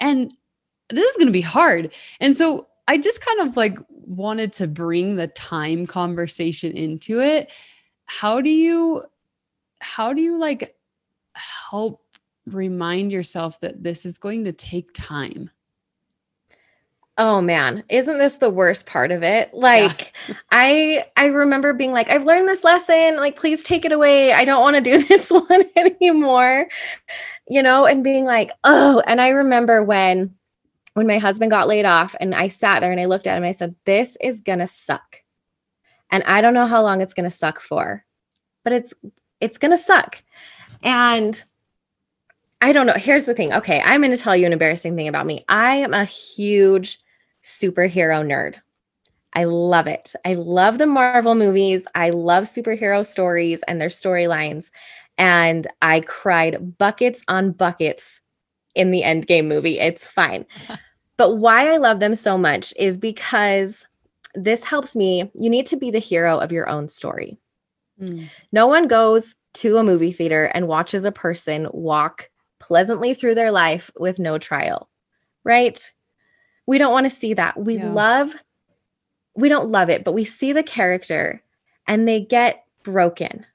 And 0.00 0.34
this 0.88 1.04
is 1.04 1.16
going 1.16 1.26
to 1.26 1.32
be 1.32 1.42
hard. 1.42 1.92
And 2.18 2.36
so 2.36 2.68
i 2.88 2.96
just 2.96 3.20
kind 3.20 3.40
of 3.46 3.56
like 3.56 3.78
wanted 3.90 4.52
to 4.54 4.66
bring 4.66 5.16
the 5.16 5.28
time 5.28 5.86
conversation 5.86 6.72
into 6.72 7.20
it. 7.20 7.50
How 8.06 8.40
do 8.40 8.50
you 8.50 9.02
how 9.80 10.12
do 10.12 10.20
you 10.20 10.36
like 10.36 10.75
help 11.36 12.02
remind 12.46 13.12
yourself 13.12 13.60
that 13.60 13.82
this 13.82 14.06
is 14.06 14.18
going 14.18 14.44
to 14.44 14.52
take 14.52 14.90
time 14.94 15.50
Oh 17.18 17.40
man, 17.40 17.82
isn't 17.88 18.18
this 18.18 18.36
the 18.36 18.50
worst 18.50 18.84
part 18.84 19.10
of 19.10 19.22
it? 19.22 19.54
Like 19.54 20.12
yeah. 20.28 20.34
I 20.50 21.04
I 21.16 21.26
remember 21.26 21.72
being 21.72 21.92
like 21.92 22.10
I've 22.10 22.24
learned 22.24 22.46
this 22.46 22.62
lesson, 22.62 23.16
like 23.16 23.36
please 23.36 23.62
take 23.62 23.86
it 23.86 23.92
away. 23.92 24.32
I 24.34 24.44
don't 24.44 24.60
want 24.60 24.76
to 24.76 24.82
do 24.82 25.02
this 25.02 25.30
one 25.30 25.64
anymore. 25.76 26.68
You 27.48 27.62
know, 27.62 27.86
and 27.86 28.04
being 28.04 28.26
like, 28.26 28.50
"Oh." 28.64 29.02
And 29.06 29.20
I 29.20 29.28
remember 29.30 29.82
when 29.82 30.34
when 30.92 31.06
my 31.06 31.16
husband 31.16 31.50
got 31.50 31.68
laid 31.68 31.86
off 31.86 32.14
and 32.20 32.34
I 32.34 32.48
sat 32.48 32.80
there 32.80 32.92
and 32.92 33.00
I 33.00 33.06
looked 33.06 33.26
at 33.26 33.36
him 33.36 33.44
and 33.44 33.48
I 33.48 33.52
said, 33.52 33.76
"This 33.86 34.18
is 34.20 34.42
going 34.42 34.58
to 34.58 34.66
suck." 34.66 35.22
And 36.10 36.22
I 36.24 36.42
don't 36.42 36.54
know 36.54 36.66
how 36.66 36.82
long 36.82 37.00
it's 37.00 37.14
going 37.14 37.28
to 37.28 37.34
suck 37.34 37.60
for. 37.60 38.04
But 38.62 38.74
it's 38.74 38.94
it's 39.40 39.58
going 39.58 39.70
to 39.70 39.78
suck. 39.78 40.22
And 40.82 41.42
I 42.60 42.72
don't 42.72 42.86
know. 42.86 42.94
Here's 42.94 43.24
the 43.24 43.34
thing. 43.34 43.52
Okay, 43.52 43.80
I'm 43.84 44.00
going 44.00 44.14
to 44.14 44.22
tell 44.22 44.36
you 44.36 44.46
an 44.46 44.52
embarrassing 44.52 44.96
thing 44.96 45.08
about 45.08 45.26
me. 45.26 45.44
I 45.48 45.76
am 45.76 45.92
a 45.94 46.04
huge 46.04 46.98
superhero 47.42 48.24
nerd. 48.24 48.56
I 49.34 49.44
love 49.44 49.86
it. 49.86 50.14
I 50.24 50.34
love 50.34 50.78
the 50.78 50.86
Marvel 50.86 51.34
movies. 51.34 51.86
I 51.94 52.10
love 52.10 52.44
superhero 52.44 53.04
stories 53.04 53.62
and 53.68 53.80
their 53.80 53.90
storylines. 53.90 54.70
And 55.18 55.66
I 55.82 56.00
cried 56.00 56.78
buckets 56.78 57.22
on 57.28 57.52
buckets 57.52 58.22
in 58.74 58.90
the 58.90 59.02
Endgame 59.02 59.46
movie. 59.46 59.78
It's 59.78 60.06
fine. 60.06 60.46
But 61.18 61.36
why 61.36 61.72
I 61.72 61.78
love 61.78 61.98
them 61.98 62.14
so 62.14 62.36
much 62.36 62.74
is 62.78 62.98
because 62.98 63.86
this 64.34 64.64
helps 64.64 64.94
me. 64.94 65.30
You 65.34 65.48
need 65.48 65.66
to 65.68 65.76
be 65.78 65.90
the 65.90 65.98
hero 65.98 66.38
of 66.38 66.52
your 66.52 66.68
own 66.68 66.90
story. 66.90 67.38
Mm. 67.98 68.28
No 68.52 68.66
one 68.66 68.86
goes 68.86 69.34
to 69.56 69.78
a 69.78 69.84
movie 69.84 70.12
theater 70.12 70.44
and 70.54 70.68
watches 70.68 71.04
a 71.04 71.12
person 71.12 71.68
walk 71.72 72.30
pleasantly 72.58 73.14
through 73.14 73.34
their 73.34 73.50
life 73.50 73.90
with 73.98 74.18
no 74.18 74.38
trial, 74.38 74.88
right? 75.44 75.92
We 76.66 76.78
don't 76.78 76.92
want 76.92 77.06
to 77.06 77.10
see 77.10 77.34
that. 77.34 77.58
We 77.58 77.76
yeah. 77.76 77.92
love, 77.92 78.32
we 79.34 79.48
don't 79.48 79.70
love 79.70 79.90
it, 79.90 80.04
but 80.04 80.12
we 80.12 80.24
see 80.24 80.52
the 80.52 80.62
character 80.62 81.42
and 81.86 82.06
they 82.06 82.20
get 82.20 82.64
broken. 82.82 83.46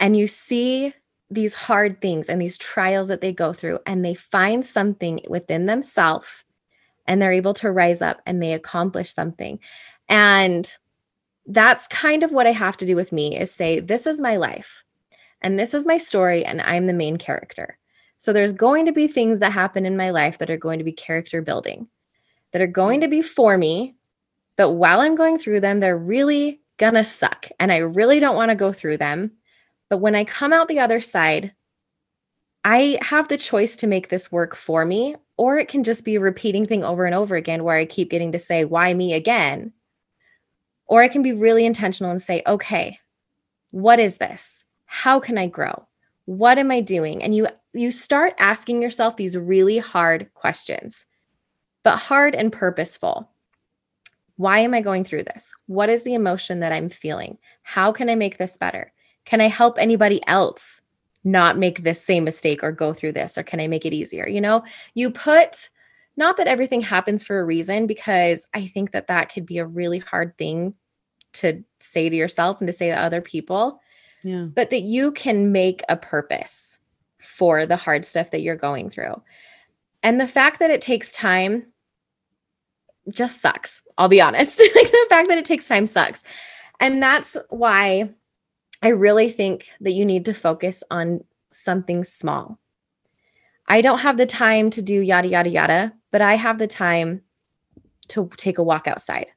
And 0.00 0.16
you 0.16 0.26
see 0.26 0.92
these 1.30 1.54
hard 1.54 2.00
things 2.00 2.28
and 2.28 2.40
these 2.40 2.58
trials 2.58 3.08
that 3.08 3.20
they 3.20 3.32
go 3.32 3.52
through, 3.52 3.78
and 3.86 4.04
they 4.04 4.14
find 4.14 4.64
something 4.64 5.20
within 5.28 5.66
themselves 5.66 6.44
and 7.06 7.20
they're 7.20 7.32
able 7.32 7.54
to 7.54 7.72
rise 7.72 8.02
up 8.02 8.20
and 8.26 8.42
they 8.42 8.52
accomplish 8.52 9.12
something. 9.12 9.58
And 10.08 10.70
that's 11.46 11.88
kind 11.88 12.22
of 12.22 12.32
what 12.32 12.46
I 12.46 12.52
have 12.52 12.76
to 12.78 12.86
do 12.86 12.96
with 12.96 13.12
me 13.12 13.38
is 13.38 13.50
say, 13.50 13.80
this 13.80 14.06
is 14.06 14.20
my 14.20 14.36
life 14.36 14.84
and 15.44 15.58
this 15.58 15.74
is 15.74 15.86
my 15.86 15.98
story, 15.98 16.44
and 16.44 16.60
I'm 16.62 16.86
the 16.86 16.92
main 16.92 17.18
character. 17.18 17.78
So 18.16 18.32
there's 18.32 18.54
going 18.54 18.86
to 18.86 18.92
be 18.92 19.06
things 19.06 19.38
that 19.40 19.52
happen 19.52 19.84
in 19.84 19.96
my 19.96 20.08
life 20.08 20.38
that 20.38 20.48
are 20.48 20.56
going 20.56 20.78
to 20.78 20.84
be 20.84 20.92
character 20.92 21.42
building, 21.42 21.86
that 22.52 22.62
are 22.62 22.66
going 22.66 23.02
to 23.02 23.08
be 23.08 23.20
for 23.20 23.58
me. 23.58 23.94
But 24.56 24.70
while 24.70 25.00
I'm 25.00 25.14
going 25.14 25.36
through 25.36 25.60
them, 25.60 25.80
they're 25.80 25.98
really 25.98 26.62
gonna 26.78 27.04
suck. 27.04 27.46
And 27.60 27.70
I 27.70 27.78
really 27.78 28.20
don't 28.20 28.36
want 28.36 28.50
to 28.50 28.56
go 28.56 28.72
through 28.72 28.96
them. 28.96 29.32
But 29.90 29.98
when 29.98 30.14
I 30.14 30.24
come 30.24 30.52
out 30.52 30.68
the 30.68 30.80
other 30.80 31.00
side, 31.00 31.52
I 32.64 32.98
have 33.02 33.28
the 33.28 33.36
choice 33.36 33.76
to 33.76 33.86
make 33.86 34.08
this 34.08 34.32
work 34.32 34.56
for 34.56 34.86
me, 34.86 35.16
or 35.36 35.58
it 35.58 35.68
can 35.68 35.84
just 35.84 36.04
be 36.04 36.14
a 36.14 36.20
repeating 36.20 36.64
thing 36.64 36.82
over 36.82 37.04
and 37.04 37.14
over 37.14 37.36
again 37.36 37.64
where 37.64 37.76
I 37.76 37.84
keep 37.84 38.10
getting 38.10 38.32
to 38.32 38.38
say, 38.38 38.64
why 38.64 38.94
me 38.94 39.12
again? 39.12 39.74
Or 40.86 41.02
I 41.02 41.08
can 41.08 41.22
be 41.22 41.32
really 41.32 41.66
intentional 41.66 42.10
and 42.10 42.22
say, 42.22 42.42
okay, 42.46 42.98
what 43.72 44.00
is 44.00 44.16
this? 44.16 44.64
How 44.94 45.18
can 45.18 45.36
I 45.36 45.48
grow? 45.48 45.88
What 46.26 46.56
am 46.56 46.70
I 46.70 46.80
doing? 46.80 47.20
And 47.20 47.34
you 47.34 47.48
you 47.72 47.90
start 47.90 48.32
asking 48.38 48.80
yourself 48.80 49.16
these 49.16 49.36
really 49.36 49.78
hard 49.78 50.32
questions. 50.34 51.06
But 51.82 51.96
hard 51.96 52.36
and 52.36 52.52
purposeful. 52.52 53.28
Why 54.36 54.60
am 54.60 54.72
I 54.72 54.80
going 54.80 55.02
through 55.02 55.24
this? 55.24 55.52
What 55.66 55.88
is 55.88 56.04
the 56.04 56.14
emotion 56.14 56.60
that 56.60 56.72
I'm 56.72 56.90
feeling? 56.90 57.38
How 57.64 57.90
can 57.90 58.08
I 58.08 58.14
make 58.14 58.38
this 58.38 58.56
better? 58.56 58.92
Can 59.24 59.40
I 59.40 59.48
help 59.48 59.78
anybody 59.78 60.20
else 60.28 60.80
not 61.24 61.58
make 61.58 61.82
this 61.82 62.00
same 62.00 62.22
mistake 62.22 62.62
or 62.62 62.70
go 62.70 62.94
through 62.94 63.14
this? 63.14 63.36
Or 63.36 63.42
can 63.42 63.58
I 63.58 63.66
make 63.66 63.84
it 63.84 63.92
easier? 63.92 64.28
You 64.28 64.40
know, 64.40 64.62
you 64.94 65.10
put 65.10 65.70
not 66.16 66.36
that 66.36 66.46
everything 66.46 66.80
happens 66.80 67.24
for 67.24 67.40
a 67.40 67.44
reason, 67.44 67.88
because 67.88 68.46
I 68.54 68.68
think 68.68 68.92
that 68.92 69.08
that 69.08 69.32
could 69.34 69.44
be 69.44 69.58
a 69.58 69.66
really 69.66 69.98
hard 69.98 70.38
thing 70.38 70.74
to 71.32 71.64
say 71.80 72.08
to 72.08 72.14
yourself 72.14 72.60
and 72.60 72.68
to 72.68 72.72
say 72.72 72.90
to 72.90 73.02
other 73.02 73.20
people. 73.20 73.80
Yeah. 74.24 74.48
But 74.54 74.70
that 74.70 74.82
you 74.82 75.12
can 75.12 75.52
make 75.52 75.82
a 75.88 75.96
purpose 75.96 76.80
for 77.18 77.66
the 77.66 77.76
hard 77.76 78.04
stuff 78.04 78.30
that 78.30 78.42
you're 78.42 78.56
going 78.56 78.90
through. 78.90 79.22
And 80.02 80.20
the 80.20 80.28
fact 80.28 80.58
that 80.58 80.70
it 80.70 80.82
takes 80.82 81.12
time 81.12 81.66
just 83.10 83.40
sucks. 83.40 83.82
I'll 83.98 84.08
be 84.08 84.20
honest. 84.20 84.60
like 84.74 84.90
the 84.90 85.06
fact 85.08 85.28
that 85.28 85.38
it 85.38 85.44
takes 85.44 85.68
time 85.68 85.86
sucks. 85.86 86.24
And 86.80 87.02
that's 87.02 87.36
why 87.50 88.10
I 88.82 88.88
really 88.88 89.30
think 89.30 89.68
that 89.80 89.92
you 89.92 90.04
need 90.04 90.24
to 90.26 90.34
focus 90.34 90.82
on 90.90 91.24
something 91.50 92.04
small. 92.04 92.58
I 93.66 93.80
don't 93.80 94.00
have 94.00 94.16
the 94.16 94.26
time 94.26 94.70
to 94.70 94.82
do 94.82 95.00
yada, 95.00 95.28
yada, 95.28 95.48
yada, 95.48 95.92
but 96.10 96.20
I 96.20 96.34
have 96.36 96.58
the 96.58 96.66
time 96.66 97.22
to 98.08 98.28
take 98.36 98.58
a 98.58 98.62
walk 98.62 98.86
outside. 98.86 99.28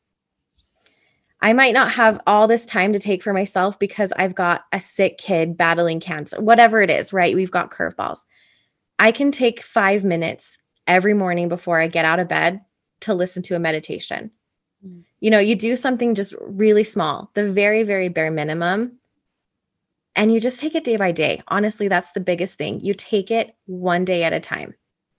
I 1.40 1.54
might 1.54 1.74
not 1.74 1.92
have 1.92 2.20
all 2.26 2.48
this 2.48 2.66
time 2.66 2.94
to 2.94 3.00
take 3.00 3.22
for 3.22 3.34
myself 3.34 3.78
because 3.78 4.12
I've 4.14 4.34
got 4.34 4.66
a 4.72 4.82
sick 4.82 5.18
kid 5.18 5.56
battling 5.56 6.00
cancer, 6.00 6.42
whatever 6.42 6.82
it 6.82 6.90
is, 6.90 7.14
right? 7.14 7.36
We've 7.36 7.52
got 7.52 7.72
curveballs. 7.72 8.26
I 8.98 9.12
can 9.12 9.32
take 9.32 9.62
five 9.62 10.04
minutes 10.04 10.58
every 10.88 11.14
morning 11.14 11.48
before 11.48 11.80
I 11.80 11.88
get 11.88 12.06
out 12.06 12.20
of 12.20 12.28
bed 12.28 12.62
to 13.02 13.14
listen 13.14 13.44
to 13.44 13.56
a 13.56 13.60
meditation. 13.60 14.32
Mm. 14.86 15.04
You 15.20 15.30
know, 15.30 15.40
you 15.40 15.56
do 15.56 15.76
something 15.76 16.16
just 16.16 16.34
really 16.42 16.84
small, 16.84 17.30
the 17.36 17.52
very, 17.52 17.84
very 17.84 18.10
bare 18.10 18.32
minimum, 18.32 18.98
and 20.16 20.34
you 20.34 20.40
just 20.40 20.60
take 20.60 20.74
it 20.74 20.84
day 20.84 20.98
by 20.98 21.12
day. 21.12 21.44
Honestly, 21.48 21.88
that's 21.88 22.14
the 22.14 22.20
biggest 22.20 22.58
thing. 22.58 22.80
You 22.80 22.96
take 22.96 23.30
it 23.30 23.56
one 23.68 24.06
day 24.06 24.24
at 24.24 24.34
a 24.34 24.40
time 24.40 24.74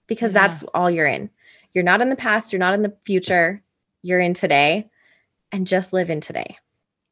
because 0.07 0.33
yeah. 0.33 0.47
that's 0.47 0.63
all 0.73 0.91
you're 0.91 1.07
in. 1.07 1.29
You're 1.73 1.85
not 1.85 2.01
in 2.01 2.09
the 2.09 2.17
past, 2.17 2.51
you're 2.51 2.59
not 2.59 2.73
in 2.73 2.81
the 2.81 2.97
future, 3.05 3.63
you're 4.01 4.19
in 4.19 4.33
today 4.33 4.89
and 5.51 5.67
just 5.67 5.93
live 5.93 6.09
in 6.09 6.21
today. 6.21 6.57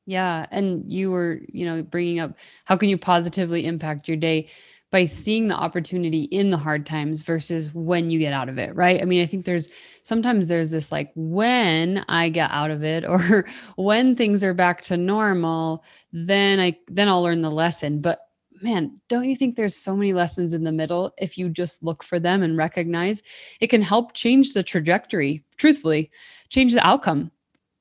Yeah. 0.06 0.46
And 0.52 0.90
you 0.92 1.12
were, 1.12 1.42
you 1.50 1.66
know, 1.66 1.84
bringing 1.84 2.20
up 2.20 2.34
how 2.66 2.78
can 2.78 2.90
you 2.90 2.98
positively 2.98 3.66
impact 3.66 4.08
your 4.08 4.18
day 4.18 4.50
by 4.90 5.04
seeing 5.04 5.50
the 5.50 5.56
opportunity 5.56 6.24
in 6.24 6.50
the 6.50 6.58
hard 6.58 6.86
times 6.86 7.22
versus 7.22 7.74
when 7.74 8.10
you 8.10 8.20
get 8.20 8.32
out 8.32 8.48
of 8.48 8.58
it, 8.58 8.74
right? 8.74 9.02
I 9.02 9.06
mean, 9.06 9.22
I 9.22 9.26
think 9.26 9.46
there's 9.46 9.70
sometimes 10.04 10.48
there's 10.48 10.72
this 10.72 10.94
like 10.94 11.12
when 11.16 12.06
I 12.08 12.30
get 12.30 12.52
out 12.52 12.72
of 12.72 12.84
it 12.84 13.04
or 13.08 13.46
when 13.76 14.16
things 14.16 14.44
are 14.44 14.54
back 14.54 14.82
to 14.84 14.98
normal, 14.98 15.84
then 16.14 16.60
I 16.60 16.78
then 16.88 17.10
I'll 17.10 17.22
learn 17.22 17.42
the 17.42 17.52
lesson. 17.52 18.00
But 18.00 18.20
man, 18.62 19.00
don't 19.10 19.30
you 19.30 19.36
think 19.36 19.56
there's 19.56 19.76
so 19.76 19.96
many 19.96 20.14
lessons 20.14 20.54
in 20.54 20.64
the 20.64 20.72
middle 20.72 21.14
if 21.18 21.38
you 21.38 21.50
just 21.50 21.84
look 21.84 22.02
for 22.02 22.18
them 22.18 22.42
and 22.42 22.58
recognize 22.58 23.22
it 23.60 23.68
can 23.68 23.82
help 23.82 24.14
change 24.14 24.54
the 24.54 24.64
trajectory, 24.64 25.44
truthfully, 25.58 26.10
change 26.50 26.74
the 26.74 26.88
outcome 26.88 27.30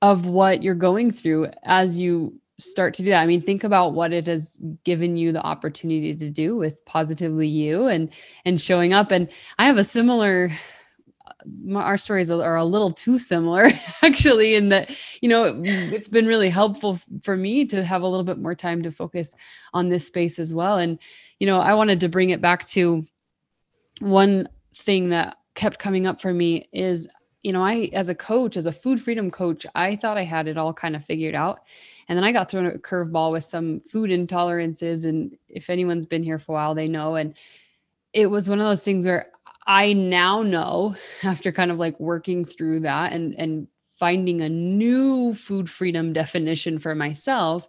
of 0.03 0.27
what 0.27 0.63
you're 0.63 0.75
going 0.75 1.11
through 1.11 1.51
as 1.65 1.99
you 1.99 2.39
start 2.59 2.95
to 2.95 3.03
do 3.03 3.11
that. 3.11 3.23
I 3.23 3.27
mean, 3.27 3.41
think 3.41 3.65
about 3.65 3.93
what 3.93 4.13
it 4.13 4.27
has 4.27 4.59
given 4.85 5.17
you 5.17 5.33
the 5.33 5.43
opportunity 5.43 6.15
to 6.15 6.31
do 6.31 6.57
with 6.57 6.83
positively 6.87 7.49
you 7.49 7.87
and 7.87 8.11
and 8.45 8.61
showing 8.61 8.93
up. 8.93 9.11
And 9.11 9.29
I 9.59 9.67
have 9.67 9.79
a 9.79 9.85
similar 9.85 10.51
our 11.77 11.99
stories 11.99 12.31
are 12.31 12.57
a 12.57 12.65
little 12.65 12.91
too 12.91 13.19
similar 13.19 13.71
actually 14.03 14.55
in 14.55 14.69
that 14.69 14.91
you 15.21 15.29
know 15.29 15.61
it's 15.65 16.09
been 16.09 16.27
really 16.27 16.49
helpful 16.49 16.99
for 17.23 17.37
me 17.37 17.65
to 17.65 17.85
have 17.85 18.03
a 18.03 18.07
little 18.07 18.25
bit 18.25 18.39
more 18.39 18.55
time 18.55 18.83
to 18.83 18.91
focus 18.91 19.33
on 19.73 19.89
this 19.89 20.07
space 20.07 20.39
as 20.39 20.53
well 20.53 20.79
and 20.79 20.99
you 21.39 21.47
know 21.47 21.59
i 21.59 21.73
wanted 21.73 22.01
to 22.01 22.09
bring 22.09 22.31
it 22.31 22.41
back 22.41 22.67
to 22.67 23.03
one 24.01 24.49
thing 24.75 25.11
that 25.11 25.37
kept 25.55 25.79
coming 25.79 26.07
up 26.07 26.21
for 26.21 26.33
me 26.33 26.69
is 26.73 27.09
you 27.47 27.53
know, 27.53 27.63
I, 27.63 27.91
as 27.93 28.09
a 28.09 28.15
coach, 28.15 28.57
as 28.57 28.67
a 28.67 28.73
food 28.73 29.01
freedom 29.01 29.31
coach, 29.31 29.65
I 29.77 29.95
thought 29.95 30.19
I 30.19 30.25
had 30.25 30.49
it 30.49 30.59
all 30.59 30.73
kind 30.73 30.97
of 30.97 31.05
figured 31.05 31.37
out. 31.37 31.61
And 32.09 32.19
then 32.19 32.25
I 32.25 32.33
got 32.33 32.51
thrown 32.51 32.67
a 32.67 32.73
curveball 32.73 33.31
with 33.31 33.45
some 33.45 33.79
food 33.89 34.11
intolerances. 34.11 35.05
And 35.05 35.39
if 35.49 35.71
anyone's 35.71 36.07
been 36.07 36.25
here 36.25 36.41
for 36.41 36.51
a 36.51 36.55
while, 36.57 36.75
they 36.75 36.89
know. 36.89 37.15
And 37.15 37.37
it 38.13 38.27
was 38.27 38.49
one 38.49 38.59
of 38.59 38.67
those 38.67 38.83
things 38.83 39.07
where 39.07 39.31
I 39.65 39.93
now 39.93 40.43
know 40.43 40.97
after 41.23 41.53
kind 41.53 41.71
of 41.71 41.77
like 41.77 42.01
working 42.01 42.45
through 42.45 42.81
that 42.81 43.13
and, 43.13 43.33
and 43.39 43.69
finding 43.95 44.41
a 44.41 44.49
new 44.49 45.33
food 45.33 45.71
freedom 45.71 46.13
definition 46.13 46.81
for 46.81 46.97
myself 46.97 47.69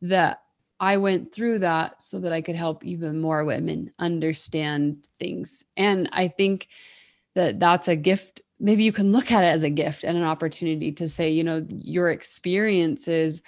that 0.00 0.40
I 0.80 0.96
went 0.96 1.30
through 1.30 1.58
that 1.58 2.02
so 2.02 2.20
that 2.20 2.32
I 2.32 2.40
could 2.40 2.56
help 2.56 2.86
even 2.86 3.20
more 3.20 3.44
women 3.44 3.92
understand 3.98 5.06
things. 5.18 5.62
And 5.76 6.08
I 6.10 6.28
think 6.28 6.68
that 7.34 7.60
that's 7.60 7.86
a 7.86 7.96
gift 7.96 8.40
maybe 8.60 8.84
you 8.84 8.92
can 8.92 9.10
look 9.10 9.32
at 9.32 9.42
it 9.42 9.48
as 9.48 9.62
a 9.62 9.70
gift 9.70 10.04
and 10.04 10.16
an 10.16 10.24
opportunity 10.24 10.92
to 10.92 11.08
say, 11.08 11.30
you 11.30 11.42
know, 11.42 11.66
your 11.70 12.10
experiences 12.10 13.42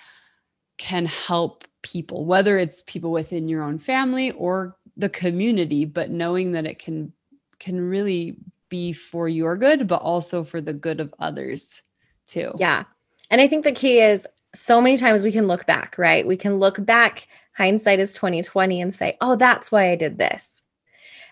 can 0.79 1.07
help 1.07 1.65
people, 1.83 2.25
whether 2.25 2.59
it's 2.59 2.83
people 2.87 3.13
within 3.13 3.49
your 3.49 3.63
own 3.63 3.79
family 3.79 4.33
or 4.33 4.77
the 4.97 5.09
community, 5.09 5.85
but 5.85 6.11
knowing 6.11 6.53
that 6.53 6.67
it 6.67 6.79
can 6.79 7.13
can 7.59 7.81
really 7.81 8.37
be 8.69 8.93
for 8.93 9.29
your 9.29 9.57
good, 9.57 9.87
but 9.87 10.03
also 10.03 10.43
for 10.43 10.61
the 10.61 10.73
good 10.73 10.99
of 10.99 11.15
others 11.21 11.83
too. 12.27 12.51
Yeah. 12.59 12.85
And 13.31 13.41
I 13.41 13.47
think 13.47 13.63
the 13.63 13.73
key 13.73 14.01
is 14.01 14.27
so 14.55 14.81
many 14.81 14.97
times 14.97 15.23
we 15.23 15.31
can 15.31 15.47
look 15.47 15.65
back, 15.67 15.97
right? 15.97 16.27
We 16.27 16.37
can 16.37 16.57
look 16.57 16.85
back, 16.85 17.29
hindsight 17.55 18.01
is 18.01 18.15
2020 18.15 18.81
and 18.81 18.95
say, 18.95 19.17
"Oh, 19.21 19.37
that's 19.37 19.71
why 19.71 19.91
I 19.91 19.97
did 19.97 20.19
this." 20.19 20.63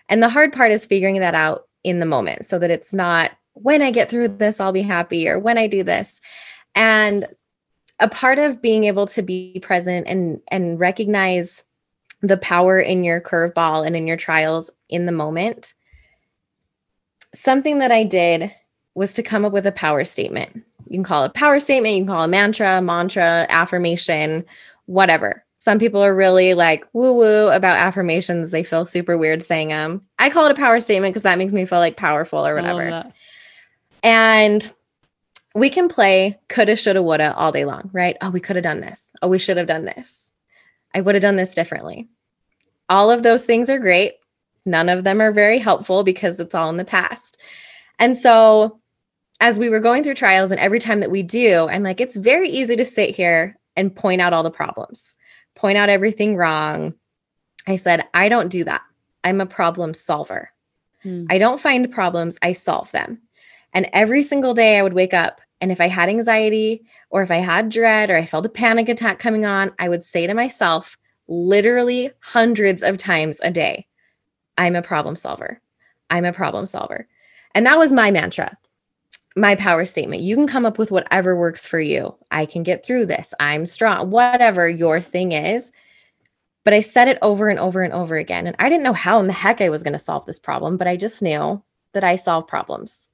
And 0.07 0.21
the 0.21 0.29
hard 0.29 0.53
part 0.53 0.71
is 0.71 0.85
figuring 0.85 1.19
that 1.19 1.35
out 1.35 1.67
in 1.83 1.99
the 1.99 2.05
moment 2.05 2.45
so 2.45 2.59
that 2.59 2.71
it's 2.71 2.93
not 2.93 3.31
when 3.53 3.81
I 3.81 3.91
get 3.91 4.09
through 4.09 4.29
this, 4.29 4.59
I'll 4.59 4.71
be 4.71 4.81
happy, 4.81 5.27
or 5.27 5.39
when 5.39 5.57
I 5.57 5.67
do 5.67 5.83
this. 5.83 6.21
And 6.75 7.27
a 7.99 8.09
part 8.09 8.39
of 8.39 8.61
being 8.61 8.85
able 8.85 9.07
to 9.07 9.21
be 9.21 9.59
present 9.61 10.07
and 10.07 10.41
and 10.47 10.79
recognize 10.79 11.63
the 12.21 12.37
power 12.37 12.79
in 12.79 13.03
your 13.03 13.21
curveball 13.21 13.85
and 13.85 13.95
in 13.95 14.07
your 14.07 14.17
trials 14.17 14.69
in 14.89 15.05
the 15.05 15.11
moment. 15.11 15.73
Something 17.33 17.79
that 17.79 17.91
I 17.91 18.03
did 18.03 18.51
was 18.93 19.13
to 19.13 19.23
come 19.23 19.45
up 19.45 19.53
with 19.53 19.65
a 19.65 19.71
power 19.71 20.03
statement. 20.03 20.63
You 20.87 20.97
can 20.97 21.03
call 21.03 21.23
it 21.23 21.27
a 21.27 21.33
power 21.33 21.59
statement, 21.59 21.95
you 21.95 22.01
can 22.01 22.07
call 22.07 22.21
it 22.21 22.25
a 22.25 22.27
mantra, 22.27 22.81
mantra, 22.81 23.45
affirmation, 23.49 24.45
whatever. 24.85 25.45
Some 25.59 25.77
people 25.77 26.03
are 26.03 26.13
really 26.15 26.55
like 26.55 26.87
woo 26.91 27.13
woo 27.13 27.47
about 27.49 27.77
affirmations. 27.77 28.49
They 28.49 28.63
feel 28.63 28.83
super 28.83 29.15
weird 29.17 29.43
saying 29.43 29.69
them. 29.69 30.01
I 30.17 30.31
call 30.31 30.47
it 30.47 30.51
a 30.51 30.55
power 30.55 30.81
statement 30.81 31.13
because 31.13 31.23
that 31.23 31.37
makes 31.37 31.53
me 31.53 31.65
feel 31.65 31.79
like 31.79 31.97
powerful 31.97 32.45
or 32.45 32.55
whatever. 32.55 33.11
And 34.03 34.71
we 35.53 35.69
can 35.69 35.89
play 35.89 36.39
coulda, 36.47 36.75
shoulda, 36.75 37.03
woulda 37.03 37.35
all 37.35 37.51
day 37.51 37.65
long, 37.65 37.89
right? 37.93 38.17
Oh, 38.21 38.29
we 38.29 38.39
could 38.39 38.55
have 38.55 38.63
done 38.63 38.81
this. 38.81 39.13
Oh, 39.21 39.27
we 39.27 39.39
should 39.39 39.57
have 39.57 39.67
done 39.67 39.85
this. 39.85 40.31
I 40.93 41.01
would 41.01 41.15
have 41.15 41.21
done 41.21 41.35
this 41.35 41.53
differently. 41.53 42.09
All 42.89 43.11
of 43.11 43.23
those 43.23 43.45
things 43.45 43.69
are 43.69 43.79
great. 43.79 44.13
None 44.65 44.89
of 44.89 45.03
them 45.03 45.21
are 45.21 45.31
very 45.31 45.59
helpful 45.59 46.03
because 46.03 46.39
it's 46.39 46.55
all 46.55 46.69
in 46.69 46.77
the 46.77 46.85
past. 46.85 47.37
And 47.99 48.17
so, 48.17 48.79
as 49.39 49.57
we 49.57 49.69
were 49.69 49.79
going 49.79 50.03
through 50.03 50.15
trials, 50.15 50.51
and 50.51 50.59
every 50.59 50.79
time 50.79 50.99
that 50.99 51.11
we 51.11 51.23
do, 51.23 51.67
I'm 51.69 51.83
like, 51.83 51.99
it's 51.99 52.15
very 52.15 52.49
easy 52.49 52.75
to 52.75 52.85
sit 52.85 53.15
here 53.15 53.57
and 53.75 53.95
point 53.95 54.21
out 54.21 54.33
all 54.33 54.43
the 54.43 54.51
problems, 54.51 55.15
point 55.55 55.77
out 55.77 55.89
everything 55.89 56.35
wrong. 56.35 56.93
I 57.67 57.77
said, 57.77 58.07
I 58.13 58.29
don't 58.29 58.49
do 58.49 58.63
that. 58.65 58.81
I'm 59.23 59.41
a 59.41 59.45
problem 59.45 59.93
solver. 59.93 60.51
Hmm. 61.03 61.25
I 61.29 61.37
don't 61.37 61.59
find 61.59 61.91
problems, 61.91 62.37
I 62.41 62.53
solve 62.53 62.91
them. 62.91 63.21
And 63.73 63.89
every 63.93 64.23
single 64.23 64.53
day 64.53 64.77
I 64.77 64.83
would 64.83 64.93
wake 64.93 65.13
up 65.13 65.41
and 65.61 65.71
if 65.71 65.79
I 65.79 65.87
had 65.87 66.09
anxiety 66.09 66.83
or 67.11 67.21
if 67.21 67.29
I 67.29 67.37
had 67.37 67.69
dread 67.69 68.09
or 68.09 68.17
I 68.17 68.25
felt 68.25 68.45
a 68.47 68.49
panic 68.49 68.89
attack 68.89 69.19
coming 69.19 69.45
on, 69.45 69.71
I 69.77 69.87
would 69.87 70.03
say 70.03 70.25
to 70.25 70.33
myself, 70.33 70.97
literally 71.27 72.11
hundreds 72.19 72.81
of 72.81 72.97
times 72.97 73.39
a 73.43 73.51
day, 73.51 73.87
I'm 74.57 74.75
a 74.75 74.81
problem 74.81 75.15
solver. 75.15 75.61
I'm 76.09 76.25
a 76.25 76.33
problem 76.33 76.65
solver. 76.65 77.07
And 77.53 77.65
that 77.67 77.77
was 77.77 77.91
my 77.91 78.09
mantra, 78.09 78.57
my 79.35 79.55
power 79.55 79.85
statement. 79.85 80.23
You 80.23 80.35
can 80.35 80.47
come 80.47 80.65
up 80.65 80.79
with 80.79 80.91
whatever 80.91 81.35
works 81.35 81.65
for 81.65 81.79
you. 81.79 82.15
I 82.31 82.47
can 82.47 82.63
get 82.63 82.83
through 82.83 83.05
this. 83.05 83.33
I'm 83.39 83.65
strong, 83.67 84.09
whatever 84.09 84.67
your 84.67 84.99
thing 84.99 85.31
is. 85.31 85.71
But 86.63 86.73
I 86.73 86.81
said 86.81 87.07
it 87.07 87.17
over 87.21 87.49
and 87.49 87.59
over 87.59 87.81
and 87.81 87.93
over 87.93 88.17
again. 88.17 88.47
And 88.47 88.55
I 88.59 88.67
didn't 88.67 88.83
know 88.83 88.93
how 88.93 89.19
in 89.19 89.27
the 89.27 89.33
heck 89.33 89.61
I 89.61 89.69
was 89.69 89.83
going 89.83 89.93
to 89.93 89.99
solve 89.99 90.25
this 90.25 90.39
problem, 90.39 90.77
but 90.77 90.87
I 90.87 90.95
just 90.95 91.21
knew 91.21 91.61
that 91.93 92.03
I 92.03 92.15
solve 92.15 92.47
problems. 92.47 93.10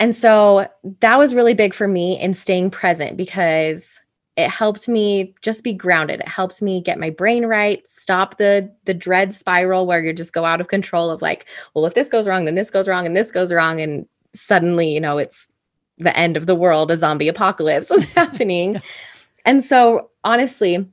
And 0.00 0.14
so 0.14 0.66
that 1.00 1.18
was 1.18 1.34
really 1.34 1.54
big 1.54 1.74
for 1.74 1.86
me 1.86 2.20
in 2.20 2.34
staying 2.34 2.70
present 2.70 3.16
because 3.16 4.00
it 4.36 4.50
helped 4.50 4.88
me 4.88 5.34
just 5.42 5.62
be 5.62 5.72
grounded. 5.72 6.20
It 6.20 6.28
helped 6.28 6.60
me 6.60 6.80
get 6.80 6.98
my 6.98 7.10
brain 7.10 7.46
right, 7.46 7.86
stop 7.86 8.36
the 8.36 8.70
the 8.84 8.94
dread 8.94 9.32
spiral 9.32 9.86
where 9.86 10.02
you 10.02 10.12
just 10.12 10.32
go 10.32 10.44
out 10.44 10.60
of 10.60 10.68
control 10.68 11.10
of 11.10 11.22
like, 11.22 11.46
well, 11.74 11.86
if 11.86 11.94
this 11.94 12.08
goes 12.08 12.26
wrong, 12.26 12.44
then 12.44 12.56
this 12.56 12.70
goes 12.70 12.88
wrong 12.88 13.06
and 13.06 13.16
this 13.16 13.30
goes 13.30 13.52
wrong 13.52 13.80
and 13.80 14.06
suddenly, 14.34 14.92
you 14.92 15.00
know, 15.00 15.18
it's 15.18 15.52
the 15.98 16.16
end 16.16 16.36
of 16.36 16.46
the 16.46 16.56
world, 16.56 16.90
a 16.90 16.98
zombie 16.98 17.28
apocalypse 17.28 17.90
was 17.90 18.06
happening. 18.06 18.82
And 19.44 19.62
so 19.62 20.10
honestly, 20.24 20.88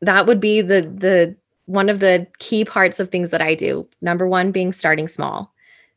that 0.00 0.26
would 0.26 0.40
be 0.40 0.62
the 0.62 0.82
the 0.82 1.36
one 1.66 1.90
of 1.90 2.00
the 2.00 2.26
key 2.38 2.64
parts 2.64 3.00
of 3.00 3.10
things 3.10 3.30
that 3.30 3.42
I 3.42 3.54
do. 3.54 3.88
Number 4.00 4.26
1 4.26 4.52
being 4.52 4.72
starting 4.72 5.08
small 5.08 5.53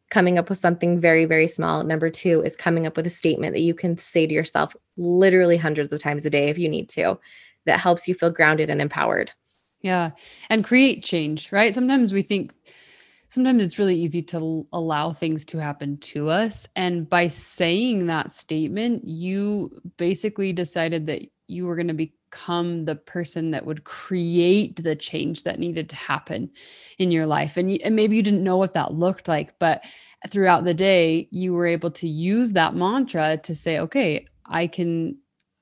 coming 0.10 0.38
up 0.38 0.50
with 0.50 0.58
something 0.58 1.00
very, 1.00 1.26
very 1.26 1.48
small. 1.48 1.84
Number 1.84 2.10
two 2.10 2.42
is 2.42 2.56
coming 2.56 2.88
up 2.88 2.96
with 2.96 3.06
a 3.08 3.12
statement 3.12 3.54
that 3.54 3.62
you 3.62 3.74
can 3.74 3.98
say 3.98 4.26
to 4.26 4.34
yourself 4.34 4.76
literally 4.96 5.58
hundreds 5.58 5.92
of 5.92 6.02
times 6.02 6.26
a 6.26 6.30
day 6.30 6.50
if 6.50 6.58
you 6.58 6.70
need 6.70 6.90
to, 6.90 7.20
that 7.66 7.80
helps 7.80 8.08
you 8.08 8.14
feel 8.14 8.30
grounded 8.30 8.70
and 8.70 8.82
empowered. 8.82 9.32
Yeah. 9.82 10.12
And 10.50 10.64
create 10.64 11.04
change, 11.04 11.52
right? 11.52 11.74
Sometimes 11.74 12.14
we 12.14 12.22
think, 12.22 12.54
sometimes 13.30 13.62
it's 13.64 13.78
really 13.78 13.96
easy 13.96 14.22
to 14.24 14.66
allow 14.72 15.12
things 15.12 15.44
to 15.46 15.58
happen 15.58 15.98
to 15.98 16.30
us. 16.30 16.68
And 16.76 17.10
by 17.10 17.28
saying 17.28 18.08
that 18.08 18.32
statement, 18.32 19.06
you 19.06 19.82
basically 19.98 20.54
decided 20.54 21.08
that 21.08 21.24
you 21.48 21.66
were 21.66 21.76
going 21.76 21.90
to 21.90 21.94
become 22.30 22.86
the 22.86 22.96
person 22.96 23.52
that 23.52 23.66
would 23.66 23.84
create 23.84 24.82
the 24.82 24.96
change 24.96 25.44
that 25.44 25.60
needed 25.60 25.90
to 25.90 25.96
happen 25.96 26.50
in 26.98 27.12
your 27.12 27.26
life. 27.26 27.58
And, 27.58 27.72
and 27.82 27.96
maybe 27.96 28.16
you 28.16 28.24
didn't 28.24 28.44
know 28.44 28.58
what 28.58 28.74
that 28.74 28.94
looked 28.94 29.28
like, 29.28 29.58
but 29.60 29.84
throughout 30.30 30.64
the 30.64 30.74
day, 30.74 31.28
you 31.32 31.54
were 31.54 31.68
able 31.68 31.92
to 31.92 32.08
use 32.08 32.52
that 32.54 32.76
mantra 32.76 33.38
to 33.38 33.56
say, 33.56 33.80
okay, 33.80 34.26
I 34.46 34.68
can 34.68 35.18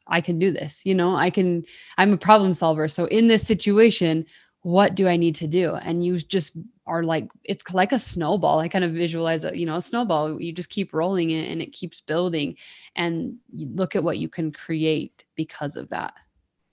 I 0.08 0.22
can 0.22 0.38
do 0.38 0.52
this. 0.52 0.86
You 0.86 0.94
know, 0.94 1.16
I 1.16 1.30
can 1.30 1.64
I'm 1.98 2.14
a 2.14 2.18
problem 2.18 2.54
solver. 2.54 2.88
So 2.88 3.06
in 3.06 3.28
this 3.28 3.46
situation, 3.46 4.26
what 4.62 4.96
do 4.96 5.08
I 5.08 5.18
need 5.18 5.36
to 5.36 5.48
do? 5.48 5.76
And 5.76 6.04
you 6.06 6.18
just 6.20 6.58
are 6.88 7.04
like, 7.04 7.30
it's 7.44 7.74
like 7.74 7.92
a 7.92 8.00
snowball. 8.00 8.60
I 8.60 8.68
kind 8.68 8.84
of 8.84 8.92
visualize 8.92 9.44
it, 9.44 9.56
you 9.56 9.66
know, 9.66 9.76
a 9.76 9.82
snowball. 9.82 10.40
You 10.40 10.52
just 10.52 10.70
keep 10.70 10.94
rolling 10.94 11.32
it 11.32 11.50
and 11.52 11.62
it 11.62 11.74
keeps 11.74 12.02
building. 12.02 12.58
And 12.96 13.38
you 13.54 13.68
look 13.74 13.96
at 13.96 14.04
what 14.04 14.20
you 14.20 14.30
can 14.30 14.52
create 14.52 15.26
because 15.36 15.76
of 15.76 15.90
that. 15.90 16.14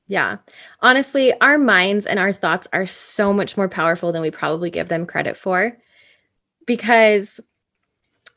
Yeah. 0.07 0.38
Honestly, 0.81 1.33
our 1.41 1.59
minds 1.59 2.07
and 2.07 2.19
our 2.19 2.33
thoughts 2.33 2.69
are 2.73 2.87
so 2.87 3.33
much 3.33 3.57
more 3.57 3.69
powerful 3.69 4.12
than 4.12 4.23
we 4.23 4.31
probably 4.31 4.71
give 4.71 4.88
them 4.88 5.07
credit 5.07 5.37
for 5.37 5.77
because 6.67 7.41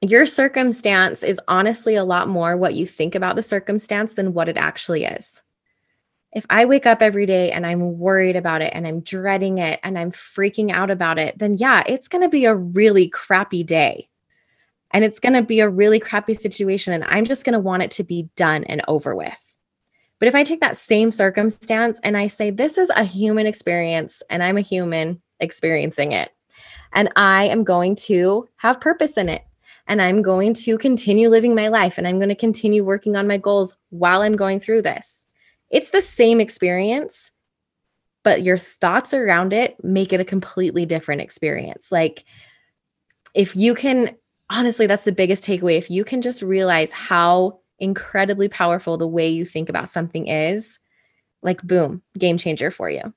your 0.02 0.26
circumstance 0.26 1.24
is 1.24 1.40
honestly 1.48 1.96
a 1.96 2.04
lot 2.04 2.28
more 2.28 2.56
what 2.56 2.76
you 2.76 2.86
think 2.86 3.16
about 3.16 3.36
the 3.36 3.44
circumstance 3.44 4.14
than 4.14 4.34
what 4.34 4.48
it 4.48 4.58
actually 4.58 5.06
is 5.06 5.42
if 6.36 6.46
I 6.50 6.66
wake 6.66 6.86
up 6.86 7.02
every 7.02 7.26
day 7.26 7.50
and 7.52 7.66
I'm 7.66 7.98
worried 7.98 8.36
about 8.36 8.62
it 8.62 8.74
and 8.76 8.86
I'm 8.86 9.00
dreading 9.00 9.58
it 9.58 9.80
and 9.84 9.98
I'm 9.98 10.12
freaking 10.12 10.70
out 10.70 10.92
about 10.92 11.18
it, 11.18 11.40
then 11.40 11.56
yeah, 11.58 11.82
it's 11.88 12.10
going 12.10 12.24
to 12.24 12.30
be 12.30 12.44
a 12.44 12.54
really 12.54 13.08
crappy 13.08 13.64
day. 13.64 14.10
And 14.92 15.06
it's 15.06 15.20
going 15.20 15.34
to 15.34 15.42
be 15.42 15.62
a 15.62 15.70
really 15.70 16.00
crappy 16.00 16.34
situation. 16.34 16.94
And 16.94 17.06
I'm 17.06 17.26
just 17.26 17.46
going 17.46 17.54
to 17.54 17.60
want 17.60 17.84
it 17.84 17.92
to 17.92 18.04
be 18.04 18.30
done 18.36 18.66
and 18.66 18.82
over 18.88 19.16
with. 19.16 19.45
But 20.26 20.30
if 20.30 20.36
I 20.36 20.44
take 20.44 20.62
that 20.62 20.76
same 20.76 21.12
circumstance 21.12 22.00
and 22.04 22.18
I 22.18 22.26
say, 22.26 22.50
this 22.50 22.80
is 22.80 22.90
a 22.96 23.04
human 23.04 23.46
experience 23.46 24.24
and 24.28 24.42
I'm 24.42 24.58
a 24.58 24.62
human 24.62 25.22
experiencing 25.40 26.14
it, 26.14 26.32
and 26.94 27.12
I 27.16 27.46
am 27.46 27.64
going 27.64 27.96
to 28.08 28.50
have 28.56 28.82
purpose 28.82 29.18
in 29.18 29.30
it. 29.30 29.44
And 29.86 30.02
I'm 30.02 30.24
going 30.24 30.56
to 30.56 30.80
continue 30.80 31.30
living 31.30 31.54
my 31.54 31.68
life 31.68 32.00
and 32.00 32.08
I'm 32.08 32.18
going 32.18 32.30
to 32.30 32.36
continue 32.36 32.84
working 32.84 33.16
on 33.16 33.28
my 33.28 33.38
goals 33.38 33.78
while 33.92 34.24
I'm 34.24 34.36
going 34.36 34.60
through 34.60 34.82
this 34.82 35.28
it's 35.70 35.92
the 35.92 36.02
same 36.02 36.42
experience, 36.42 37.30
but 38.24 38.42
your 38.42 38.58
thoughts 38.58 39.14
around 39.14 39.54
it 39.54 39.76
make 39.84 40.12
it 40.12 40.22
a 40.22 40.26
completely 40.26 40.88
different 40.88 41.22
experience. 41.22 41.92
Like, 41.92 42.26
if 43.36 43.56
you 43.56 43.76
can, 43.76 44.16
honestly, 44.50 44.88
that's 44.88 45.04
the 45.04 45.12
biggest 45.12 45.46
takeaway. 45.46 45.78
If 45.78 45.92
you 45.92 46.04
can 46.04 46.24
just 46.24 46.42
realize 46.42 46.92
how 46.92 47.60
incredibly 47.80 48.48
powerful 48.48 48.98
the 48.98 49.08
way 49.08 49.28
you 49.28 49.46
think 49.46 49.70
about 49.70 49.90
something 49.90 50.28
is, 50.28 50.80
like, 51.42 51.62
boom, 51.64 52.02
game 52.18 52.38
changer 52.38 52.72
for 52.72 52.90
you. 52.90 53.14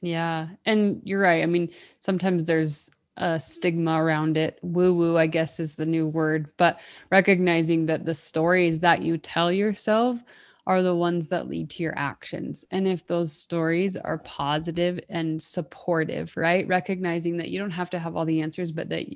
Yeah. 0.00 0.48
And 0.64 1.00
you're 1.04 1.20
right. 1.20 1.42
I 1.42 1.46
mean, 1.46 1.70
sometimes 2.00 2.46
there's 2.46 2.90
a 3.18 3.38
stigma 3.38 4.02
around 4.02 4.36
it. 4.36 4.58
Woo 4.62 4.94
woo, 4.94 5.16
I 5.16 5.26
guess, 5.26 5.60
is 5.60 5.76
the 5.76 5.86
new 5.86 6.08
word, 6.08 6.50
but 6.56 6.80
recognizing 7.10 7.86
that 7.86 8.04
the 8.04 8.14
stories 8.14 8.80
that 8.80 9.02
you 9.02 9.18
tell 9.18 9.52
yourself 9.52 10.18
are 10.66 10.82
the 10.82 10.94
ones 10.94 11.28
that 11.28 11.48
lead 11.48 11.68
to 11.68 11.82
your 11.82 11.96
actions. 11.98 12.64
And 12.70 12.86
if 12.86 13.06
those 13.06 13.32
stories 13.32 13.96
are 13.96 14.18
positive 14.18 14.98
and 15.08 15.42
supportive, 15.42 16.36
right? 16.36 16.66
Recognizing 16.68 17.36
that 17.36 17.50
you 17.50 17.58
don't 17.58 17.70
have 17.72 17.90
to 17.90 17.98
have 17.98 18.16
all 18.16 18.24
the 18.24 18.40
answers, 18.40 18.72
but 18.72 18.88
that 18.88 19.06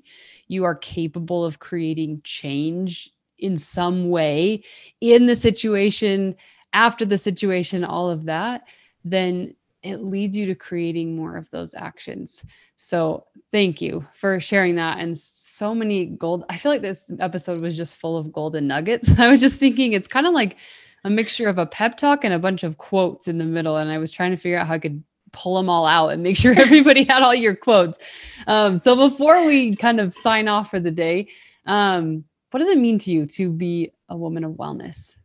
you 0.49 0.65
are 0.65 0.75
capable 0.75 1.45
of 1.45 1.59
creating 1.59 2.21
change 2.25 3.13
in 3.39 3.59
some 3.59 4.11
way 4.11 4.63
in 5.01 5.27
the 5.27 5.37
situation, 5.37 6.37
after 6.73 7.05
the 7.05 7.19
situation, 7.19 7.85
all 7.85 8.11
of 8.11 8.25
that, 8.25 8.67
then 9.05 9.55
it 9.83 9.99
leads 9.99 10.37
you 10.37 10.47
to 10.47 10.55
creating 10.55 11.15
more 11.15 11.37
of 11.37 11.49
those 11.51 11.75
actions. 11.75 12.45
So, 12.77 13.27
thank 13.51 13.81
you 13.81 14.07
for 14.15 14.41
sharing 14.41 14.75
that. 14.77 14.99
And 14.99 15.17
so 15.17 15.75
many 15.75 16.07
gold. 16.07 16.45
I 16.51 16.59
feel 16.59 16.73
like 16.73 16.83
this 16.83 17.11
episode 17.21 17.61
was 17.61 17.77
just 17.77 17.97
full 17.97 18.19
of 18.19 18.33
golden 18.33 18.67
nuggets. 18.67 19.11
I 19.19 19.29
was 19.29 19.41
just 19.41 19.59
thinking 19.59 19.93
it's 19.93 20.09
kind 20.09 20.27
of 20.27 20.33
like 20.33 20.57
a 21.05 21.11
mixture 21.11 21.49
of 21.49 21.59
a 21.59 21.67
pep 21.67 21.97
talk 21.97 22.25
and 22.25 22.35
a 22.35 22.39
bunch 22.39 22.65
of 22.65 22.79
quotes 22.79 23.29
in 23.29 23.39
the 23.39 23.45
middle. 23.45 23.77
And 23.77 23.91
I 23.91 23.99
was 23.99 24.11
trying 24.11 24.33
to 24.33 24.37
figure 24.37 24.59
out 24.59 24.67
how 24.67 24.75
I 24.75 24.79
could 24.79 25.03
pull 25.33 25.57
them 25.57 25.69
all 25.69 25.87
out 25.87 26.09
and 26.09 26.23
make 26.23 26.37
sure 26.37 26.53
everybody 26.59 27.05
had 27.05 27.23
all 27.23 27.35
your 27.35 27.55
quotes. 27.55 27.99
Um, 28.47 28.79
so 28.79 29.09
before 29.09 29.47
we 29.47 29.77
kind 29.77 30.01
of 30.01 30.13
sign 30.13 30.49
off 30.49 30.71
for 30.71 30.81
the 30.81 30.91
day, 30.91 31.29
um, 31.67 32.25
what 32.57 32.61
does 32.61 32.71
it 32.71 32.79
mean 32.79 32.99
to 32.99 33.11
you 33.11 33.27
to 33.27 33.53
be 33.53 33.93
a 34.09 34.17
woman 34.17 34.43
of 34.43 34.53
wellness? 34.53 35.19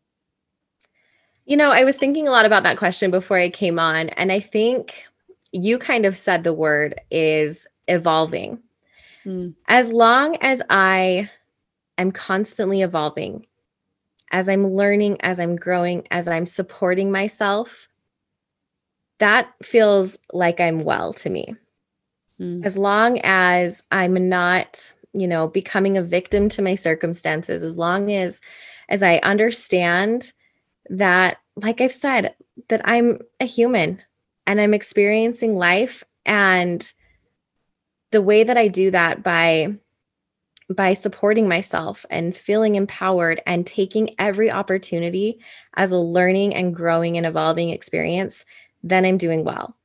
You 1.46 1.56
know, 1.56 1.72
I 1.72 1.86
was 1.86 1.98
thinking 1.98 2.28
a 2.28 2.32
lot 2.32 2.46
about 2.46 2.64
that 2.64 2.76
question 2.76 3.10
before 3.10 3.38
I 3.38 3.50
came 3.50 3.80
on, 3.80 4.10
and 4.10 4.34
I 4.34 4.42
think 4.42 5.06
you 5.54 5.78
kind 5.78 6.06
of 6.06 6.18
said 6.18 6.44
the 6.44 6.52
word 6.52 7.00
is 7.10 7.68
evolving. 7.88 8.60
Mm. 9.26 9.56
As 9.70 9.94
long 9.94 10.36
as 10.42 10.62
I 10.70 11.30
am 11.98 12.12
constantly 12.12 12.82
evolving 12.82 13.46
as 14.32 14.50
I'm 14.50 14.68
learning, 14.68 15.22
as 15.22 15.40
I'm 15.40 15.56
growing, 15.56 16.06
as 16.12 16.28
I'm 16.28 16.46
supporting 16.46 17.14
myself, 17.14 17.88
that 19.20 19.54
feels 19.64 20.20
like 20.34 20.60
I'm 20.60 20.84
well 20.84 21.14
to 21.14 21.30
me. 21.30 21.56
Mm. 22.42 22.66
As 22.66 22.78
long 22.78 23.22
as 23.24 23.84
I'm 23.90 24.28
not, 24.28 24.94
you 25.14 25.28
know, 25.28 25.48
becoming 25.48 25.98
a 25.98 26.04
victim 26.04 26.50
to 26.50 26.62
my 26.62 26.76
circumstances, 26.76 27.64
as 27.64 27.78
long 27.78 28.12
as 28.12 28.42
as 28.90 29.04
I 29.04 29.18
understand 29.18 30.34
that 30.90 31.38
like 31.56 31.82
I've 31.82 31.94
said 31.94 32.36
that 32.70 32.82
I'm 32.84 33.20
a 33.40 33.46
human 33.46 34.02
and 34.48 34.60
I'm 34.60 34.74
experiencing 34.74 35.56
life 35.56 36.04
and 36.26 36.92
the 38.12 38.22
way 38.22 38.44
that 38.44 38.58
I 38.58 38.68
do 38.68 38.92
that 38.92 39.24
by 39.24 39.76
by 40.70 40.94
supporting 40.94 41.48
myself 41.48 42.06
and 42.10 42.36
feeling 42.36 42.76
empowered 42.76 43.42
and 43.46 43.68
taking 43.68 44.16
every 44.18 44.50
opportunity 44.50 45.40
as 45.76 45.92
a 45.92 45.98
learning 45.98 46.56
and 46.56 46.74
growing 46.74 47.18
and 47.18 47.26
evolving 47.26 47.70
experience, 47.72 48.46
then 48.82 49.04
I'm 49.04 49.18
doing 49.18 49.44
well. 49.44 49.76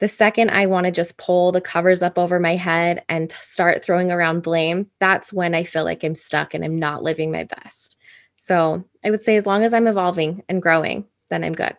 The 0.00 0.08
second 0.08 0.50
I 0.50 0.66
want 0.66 0.84
to 0.84 0.92
just 0.92 1.18
pull 1.18 1.50
the 1.50 1.60
covers 1.60 2.02
up 2.02 2.18
over 2.18 2.38
my 2.38 2.54
head 2.54 3.04
and 3.08 3.32
start 3.32 3.84
throwing 3.84 4.12
around 4.12 4.42
blame, 4.42 4.86
that's 5.00 5.32
when 5.32 5.54
I 5.54 5.64
feel 5.64 5.84
like 5.84 6.04
I'm 6.04 6.14
stuck 6.14 6.54
and 6.54 6.64
I'm 6.64 6.78
not 6.78 7.02
living 7.02 7.32
my 7.32 7.44
best. 7.44 7.96
So 8.36 8.84
I 9.04 9.10
would 9.10 9.22
say, 9.22 9.36
as 9.36 9.46
long 9.46 9.64
as 9.64 9.74
I'm 9.74 9.88
evolving 9.88 10.42
and 10.48 10.62
growing, 10.62 11.04
then 11.30 11.42
I'm 11.42 11.52
good. 11.52 11.76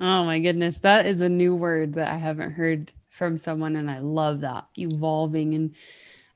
Oh 0.00 0.24
my 0.24 0.40
goodness. 0.40 0.80
That 0.80 1.06
is 1.06 1.20
a 1.20 1.28
new 1.28 1.54
word 1.54 1.94
that 1.94 2.12
I 2.12 2.16
haven't 2.16 2.50
heard 2.50 2.90
from 3.10 3.36
someone. 3.36 3.76
And 3.76 3.88
I 3.88 4.00
love 4.00 4.40
that 4.40 4.66
evolving. 4.76 5.54
And 5.54 5.72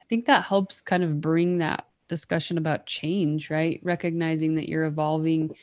I 0.01 0.05
think 0.05 0.27
that 0.27 0.45
helps 0.45 0.81
kind 0.81 1.03
of 1.03 1.21
bring 1.21 1.59
that 1.59 1.89
discussion 2.07 2.59
about 2.59 2.87
change, 2.87 3.51
right? 3.51 3.81
Recognizing 3.83 4.55
that 4.55 4.69
you're 4.69 4.85
evolving, 4.85 5.57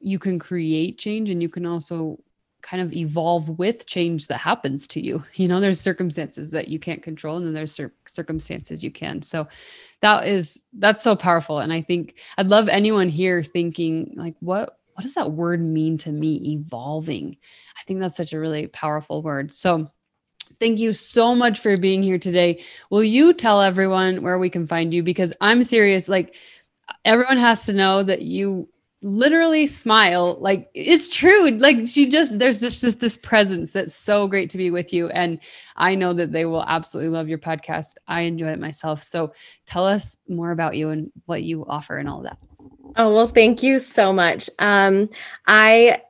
you 0.00 0.20
can 0.20 0.38
create 0.38 0.98
change 0.98 1.30
and 1.30 1.42
you 1.42 1.48
can 1.48 1.66
also 1.66 2.20
kind 2.68 2.82
of 2.82 2.92
evolve 2.92 3.48
with 3.58 3.86
change 3.86 4.26
that 4.26 4.38
happens 4.38 4.86
to 4.88 5.00
you. 5.00 5.22
You 5.34 5.48
know, 5.48 5.60
there's 5.60 5.80
circumstances 5.80 6.50
that 6.50 6.68
you 6.68 6.78
can't 6.78 7.02
control 7.02 7.36
and 7.36 7.46
then 7.46 7.54
there's 7.54 7.72
cir- 7.72 7.94
circumstances 8.06 8.82
you 8.82 8.90
can. 8.90 9.22
So 9.22 9.46
that 10.02 10.28
is 10.28 10.64
that's 10.74 11.02
so 11.02 11.16
powerful 11.16 11.58
and 11.58 11.72
I 11.72 11.80
think 11.80 12.14
I'd 12.36 12.48
love 12.48 12.68
anyone 12.68 13.08
here 13.08 13.42
thinking 13.42 14.12
like 14.16 14.34
what 14.40 14.78
what 14.94 15.02
does 15.02 15.14
that 15.14 15.30
word 15.30 15.62
mean 15.62 15.96
to 15.98 16.10
me 16.10 16.54
evolving? 16.54 17.36
I 17.78 17.82
think 17.86 18.00
that's 18.00 18.16
such 18.16 18.32
a 18.32 18.40
really 18.40 18.66
powerful 18.66 19.22
word. 19.22 19.52
So 19.52 19.90
Thank 20.60 20.78
you 20.80 20.92
so 20.92 21.34
much 21.34 21.60
for 21.60 21.76
being 21.76 22.02
here 22.02 22.18
today. 22.18 22.64
Will 22.90 23.04
you 23.04 23.32
tell 23.32 23.60
everyone 23.62 24.22
where 24.22 24.38
we 24.38 24.50
can 24.50 24.66
find 24.66 24.92
you? 24.92 25.02
Because 25.02 25.32
I'm 25.40 25.62
serious. 25.62 26.08
Like, 26.08 26.34
everyone 27.04 27.36
has 27.36 27.66
to 27.66 27.72
know 27.72 28.02
that 28.02 28.22
you 28.22 28.66
literally 29.00 29.64
smile 29.66 30.36
like 30.40 30.68
it's 30.74 31.08
true 31.08 31.50
like 31.52 31.86
she 31.86 32.08
just 32.08 32.36
there's 32.36 32.60
just 32.60 32.82
this, 32.82 32.96
this 32.96 33.16
presence 33.16 33.70
that's 33.70 33.94
so 33.94 34.26
great 34.26 34.50
to 34.50 34.58
be 34.58 34.72
with 34.72 34.92
you 34.92 35.08
and 35.10 35.38
i 35.76 35.94
know 35.94 36.12
that 36.12 36.32
they 36.32 36.44
will 36.44 36.64
absolutely 36.64 37.08
love 37.08 37.28
your 37.28 37.38
podcast. 37.38 37.94
I 38.08 38.22
enjoy 38.22 38.48
it 38.48 38.58
myself 38.58 39.04
so 39.04 39.32
tell 39.66 39.86
us 39.86 40.16
more 40.28 40.50
about 40.50 40.76
you 40.76 40.88
and 40.88 41.12
what 41.26 41.44
you 41.44 41.64
offer 41.66 41.98
and 41.98 42.08
all 42.08 42.22
that. 42.22 42.38
Oh 42.96 43.14
well 43.14 43.28
thank 43.28 43.62
you 43.62 43.78
so 43.78 44.12
much. 44.12 44.50
Um 44.58 45.08
i 45.46 46.02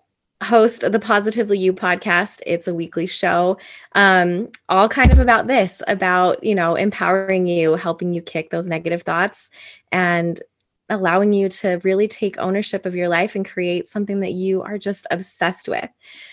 host 0.42 0.90
the 0.90 1.00
positively 1.00 1.58
you 1.58 1.72
podcast. 1.72 2.40
It's 2.46 2.68
a 2.68 2.74
weekly 2.74 3.06
show 3.06 3.58
um 3.96 4.48
all 4.70 4.88
kind 4.88 5.12
of 5.12 5.18
about 5.18 5.46
this 5.46 5.82
about 5.88 6.42
you 6.42 6.54
know 6.54 6.74
empowering 6.74 7.46
you 7.46 7.74
helping 7.74 8.14
you 8.14 8.22
kick 8.22 8.48
those 8.48 8.68
negative 8.68 9.02
thoughts 9.02 9.50
and 9.92 10.40
allowing 10.88 11.32
you 11.32 11.48
to 11.48 11.80
really 11.84 12.08
take 12.08 12.38
ownership 12.38 12.86
of 12.86 12.94
your 12.94 13.08
life 13.08 13.34
and 13.34 13.46
create 13.46 13.88
something 13.88 14.20
that 14.20 14.32
you 14.32 14.62
are 14.62 14.78
just 14.78 15.06
obsessed 15.10 15.68
with. 15.68 15.88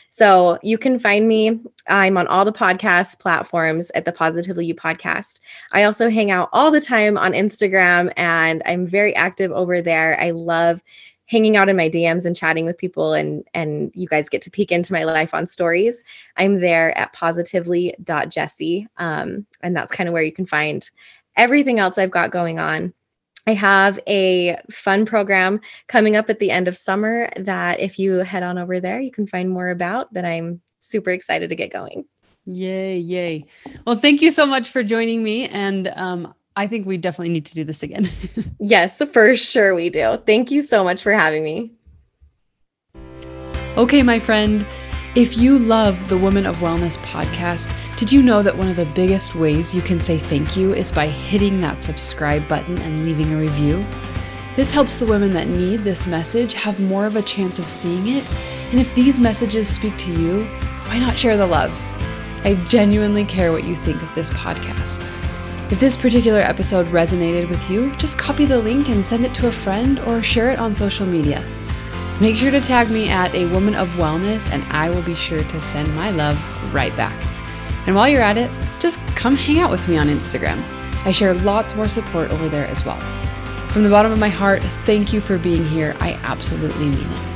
So 0.10 0.58
you 0.64 0.78
can 0.78 0.98
find 0.98 1.28
me. 1.28 1.60
I'm 1.88 2.18
on 2.18 2.28
all 2.28 2.46
the 2.46 2.52
podcast 2.54 3.20
platforms 3.20 3.92
at 3.96 4.06
the 4.06 4.14
Positively 4.14 4.66
You 4.66 4.76
podcast. 4.76 5.42
I 5.74 5.84
also 5.84 6.10
hang 6.10 6.32
out 6.32 6.50
all 6.54 6.72
the 6.72 6.80
time 6.80 7.18
on 7.18 7.34
Instagram 7.34 8.14
and 8.16 8.64
I'm 8.66 8.88
very 8.88 9.14
active 9.14 9.52
over 9.52 9.82
there. 9.82 10.18
I 10.20 10.32
love 10.32 10.82
hanging 11.28 11.58
out 11.58 11.70
in 11.70 11.76
my 11.76 11.90
DMs 11.90 12.26
and 12.26 12.36
chatting 12.36 12.66
with 12.66 12.78
people 12.78 13.14
and 13.14 13.44
and 13.54 13.92
you 13.96 14.08
guys 14.08 14.30
get 14.30 14.42
to 14.44 14.52
peek 14.52 14.72
into 14.72 14.94
my 14.94 15.04
life 15.04 15.34
on 15.34 15.48
stories. 15.48 16.04
I'm 16.38 16.62
there 16.62 16.98
at 16.98 17.14
positively.jessie. 17.14 18.88
Um, 18.98 19.46
and 19.62 19.76
that's 19.76 19.92
kind 19.92 20.08
of 20.08 20.14
where 20.14 20.24
you 20.24 20.32
can 20.32 20.46
find 20.46 20.90
everything 21.36 21.80
else 21.80 21.98
I've 21.98 22.12
got 22.12 22.32
going 22.32 22.60
on. 22.60 22.94
I 23.48 23.54
have 23.54 24.00
a 24.08 24.58
fun 24.72 25.06
program 25.06 25.62
coming 25.88 26.16
up 26.16 26.30
at 26.30 26.40
the 26.40 26.52
end 26.52 26.68
of 26.68 26.76
summer 26.76 27.30
that 27.38 27.80
if 27.80 28.00
you 28.00 28.16
head 28.18 28.44
on 28.44 28.58
over 28.58 28.80
there, 28.80 29.00
you 29.00 29.12
can 29.12 29.28
find 29.28 29.50
more 29.50 29.70
about 29.70 30.12
that 30.14 30.26
I'm 30.26 30.62
super 30.80 31.12
excited 31.12 31.50
to 31.50 31.56
get 31.56 31.72
going. 31.72 32.06
Yay, 32.46 32.98
yay. 32.98 33.46
Well, 33.86 33.98
thank 33.98 34.22
you 34.22 34.32
so 34.32 34.46
much 34.46 34.70
for 34.70 34.84
joining 34.84 35.24
me. 35.24 35.48
And 35.48 35.88
um, 35.96 36.34
I 36.56 36.68
think 36.68 36.86
we 36.86 36.98
definitely 36.98 37.34
need 37.34 37.46
to 37.48 37.56
do 37.56 37.64
this 37.64 37.84
again. 37.84 38.10
yes, 38.60 39.02
for 39.12 39.36
sure 39.36 39.76
we 39.76 39.90
do. 39.90 40.18
Thank 40.26 40.52
you 40.52 40.62
so 40.62 40.84
much 40.84 41.02
for 41.02 41.12
having 41.12 41.44
me. 41.44 41.72
Okay, 43.78 44.04
my 44.04 44.20
friend. 44.20 44.66
If 45.16 45.38
you 45.38 45.58
love 45.58 46.10
the 46.10 46.18
Woman 46.18 46.46
of 46.46 46.58
Wellness 46.58 46.98
podcast, 46.98 47.74
did 47.98 48.12
you 48.12 48.22
know 48.22 48.44
that 48.44 48.58
one 48.58 48.68
of 48.68 48.76
the 48.76 48.86
biggest 48.88 49.36
ways 49.36 49.74
you 49.74 49.82
can 49.82 50.02
say 50.02 50.18
thank 50.18 50.58
you 50.58 50.74
is 50.74 50.92
by 50.92 51.08
hitting 51.08 51.62
that 51.62 51.82
subscribe 51.82 52.46
button 52.46 52.78
and 52.80 53.06
leaving 53.06 53.32
a 53.32 53.38
review? 53.38 53.86
This 54.58 54.74
helps 54.74 55.00
the 55.00 55.06
women 55.06 55.30
that 55.32 55.48
need 55.48 55.80
this 55.80 56.06
message 56.06 56.54
have 56.56 56.78
more 56.82 57.06
of 57.06 57.16
a 57.16 57.22
chance 57.22 57.58
of 57.58 57.70
seeing 57.70 58.18
it. 58.18 58.30
And 58.72 58.82
if 58.82 58.94
these 58.96 59.18
messages 59.18 59.70
speak 59.70 59.98
to 60.00 60.12
you, 60.12 60.44
why 60.88 61.00
not 61.00 61.18
share 61.18 61.38
the 61.38 61.48
love? 61.48 61.72
I 62.44 62.56
genuinely 62.68 63.24
care 63.24 63.54
what 63.54 63.64
you 63.64 63.78
think 63.78 64.02
of 64.02 64.14
this 64.14 64.30
podcast. 64.32 65.02
If 65.72 65.80
this 65.80 65.96
particular 65.96 66.40
episode 66.40 66.88
resonated 66.88 67.50
with 67.50 67.70
you, 67.70 67.96
just 67.96 68.20
copy 68.20 68.46
the 68.46 68.60
link 68.60 68.90
and 68.90 69.06
send 69.06 69.24
it 69.24 69.34
to 69.36 69.48
a 69.48 69.54
friend 69.54 70.00
or 70.00 70.22
share 70.22 70.52
it 70.52 70.60
on 70.60 70.76
social 70.76 71.06
media. 71.06 71.46
Make 72.20 72.36
sure 72.36 72.52
to 72.52 72.60
tag 72.60 72.92
me 72.92 73.08
at 73.08 73.34
a 73.34 73.52
woman 73.54 73.76
of 73.76 73.88
wellness, 73.92 74.52
and 74.52 74.64
I 74.66 74.90
will 74.90 75.02
be 75.04 75.16
sure 75.16 75.44
to 75.44 75.62
send 75.62 75.96
my 75.96 76.12
love 76.12 76.38
right 76.74 76.96
back. 76.98 77.35
And 77.86 77.96
while 77.96 78.08
you're 78.08 78.22
at 78.22 78.38
it, 78.38 78.50
just 78.80 79.00
come 79.16 79.36
hang 79.36 79.60
out 79.60 79.72
with 79.72 79.88
me 79.88 79.98
on 79.98 80.08
Instagram. 80.08 80.64
I 81.06 81.12
share 81.12 81.34
lots 81.34 81.76
more 81.76 81.88
support 81.88 82.32
over 82.32 82.50
there 82.50 82.66
as 82.68 82.84
well. 82.84 83.00
From 83.70 83.84
the 83.84 83.90
bottom 83.90 84.12
of 84.12 84.20
my 84.20 84.30
heart, 84.30 84.64
thank 84.86 85.14
you 85.14 85.22
for 85.22 85.38
being 85.38 85.66
here. 85.66 85.96
I 86.00 86.14
absolutely 86.24 86.90
mean 86.90 87.08
it. 87.10 87.35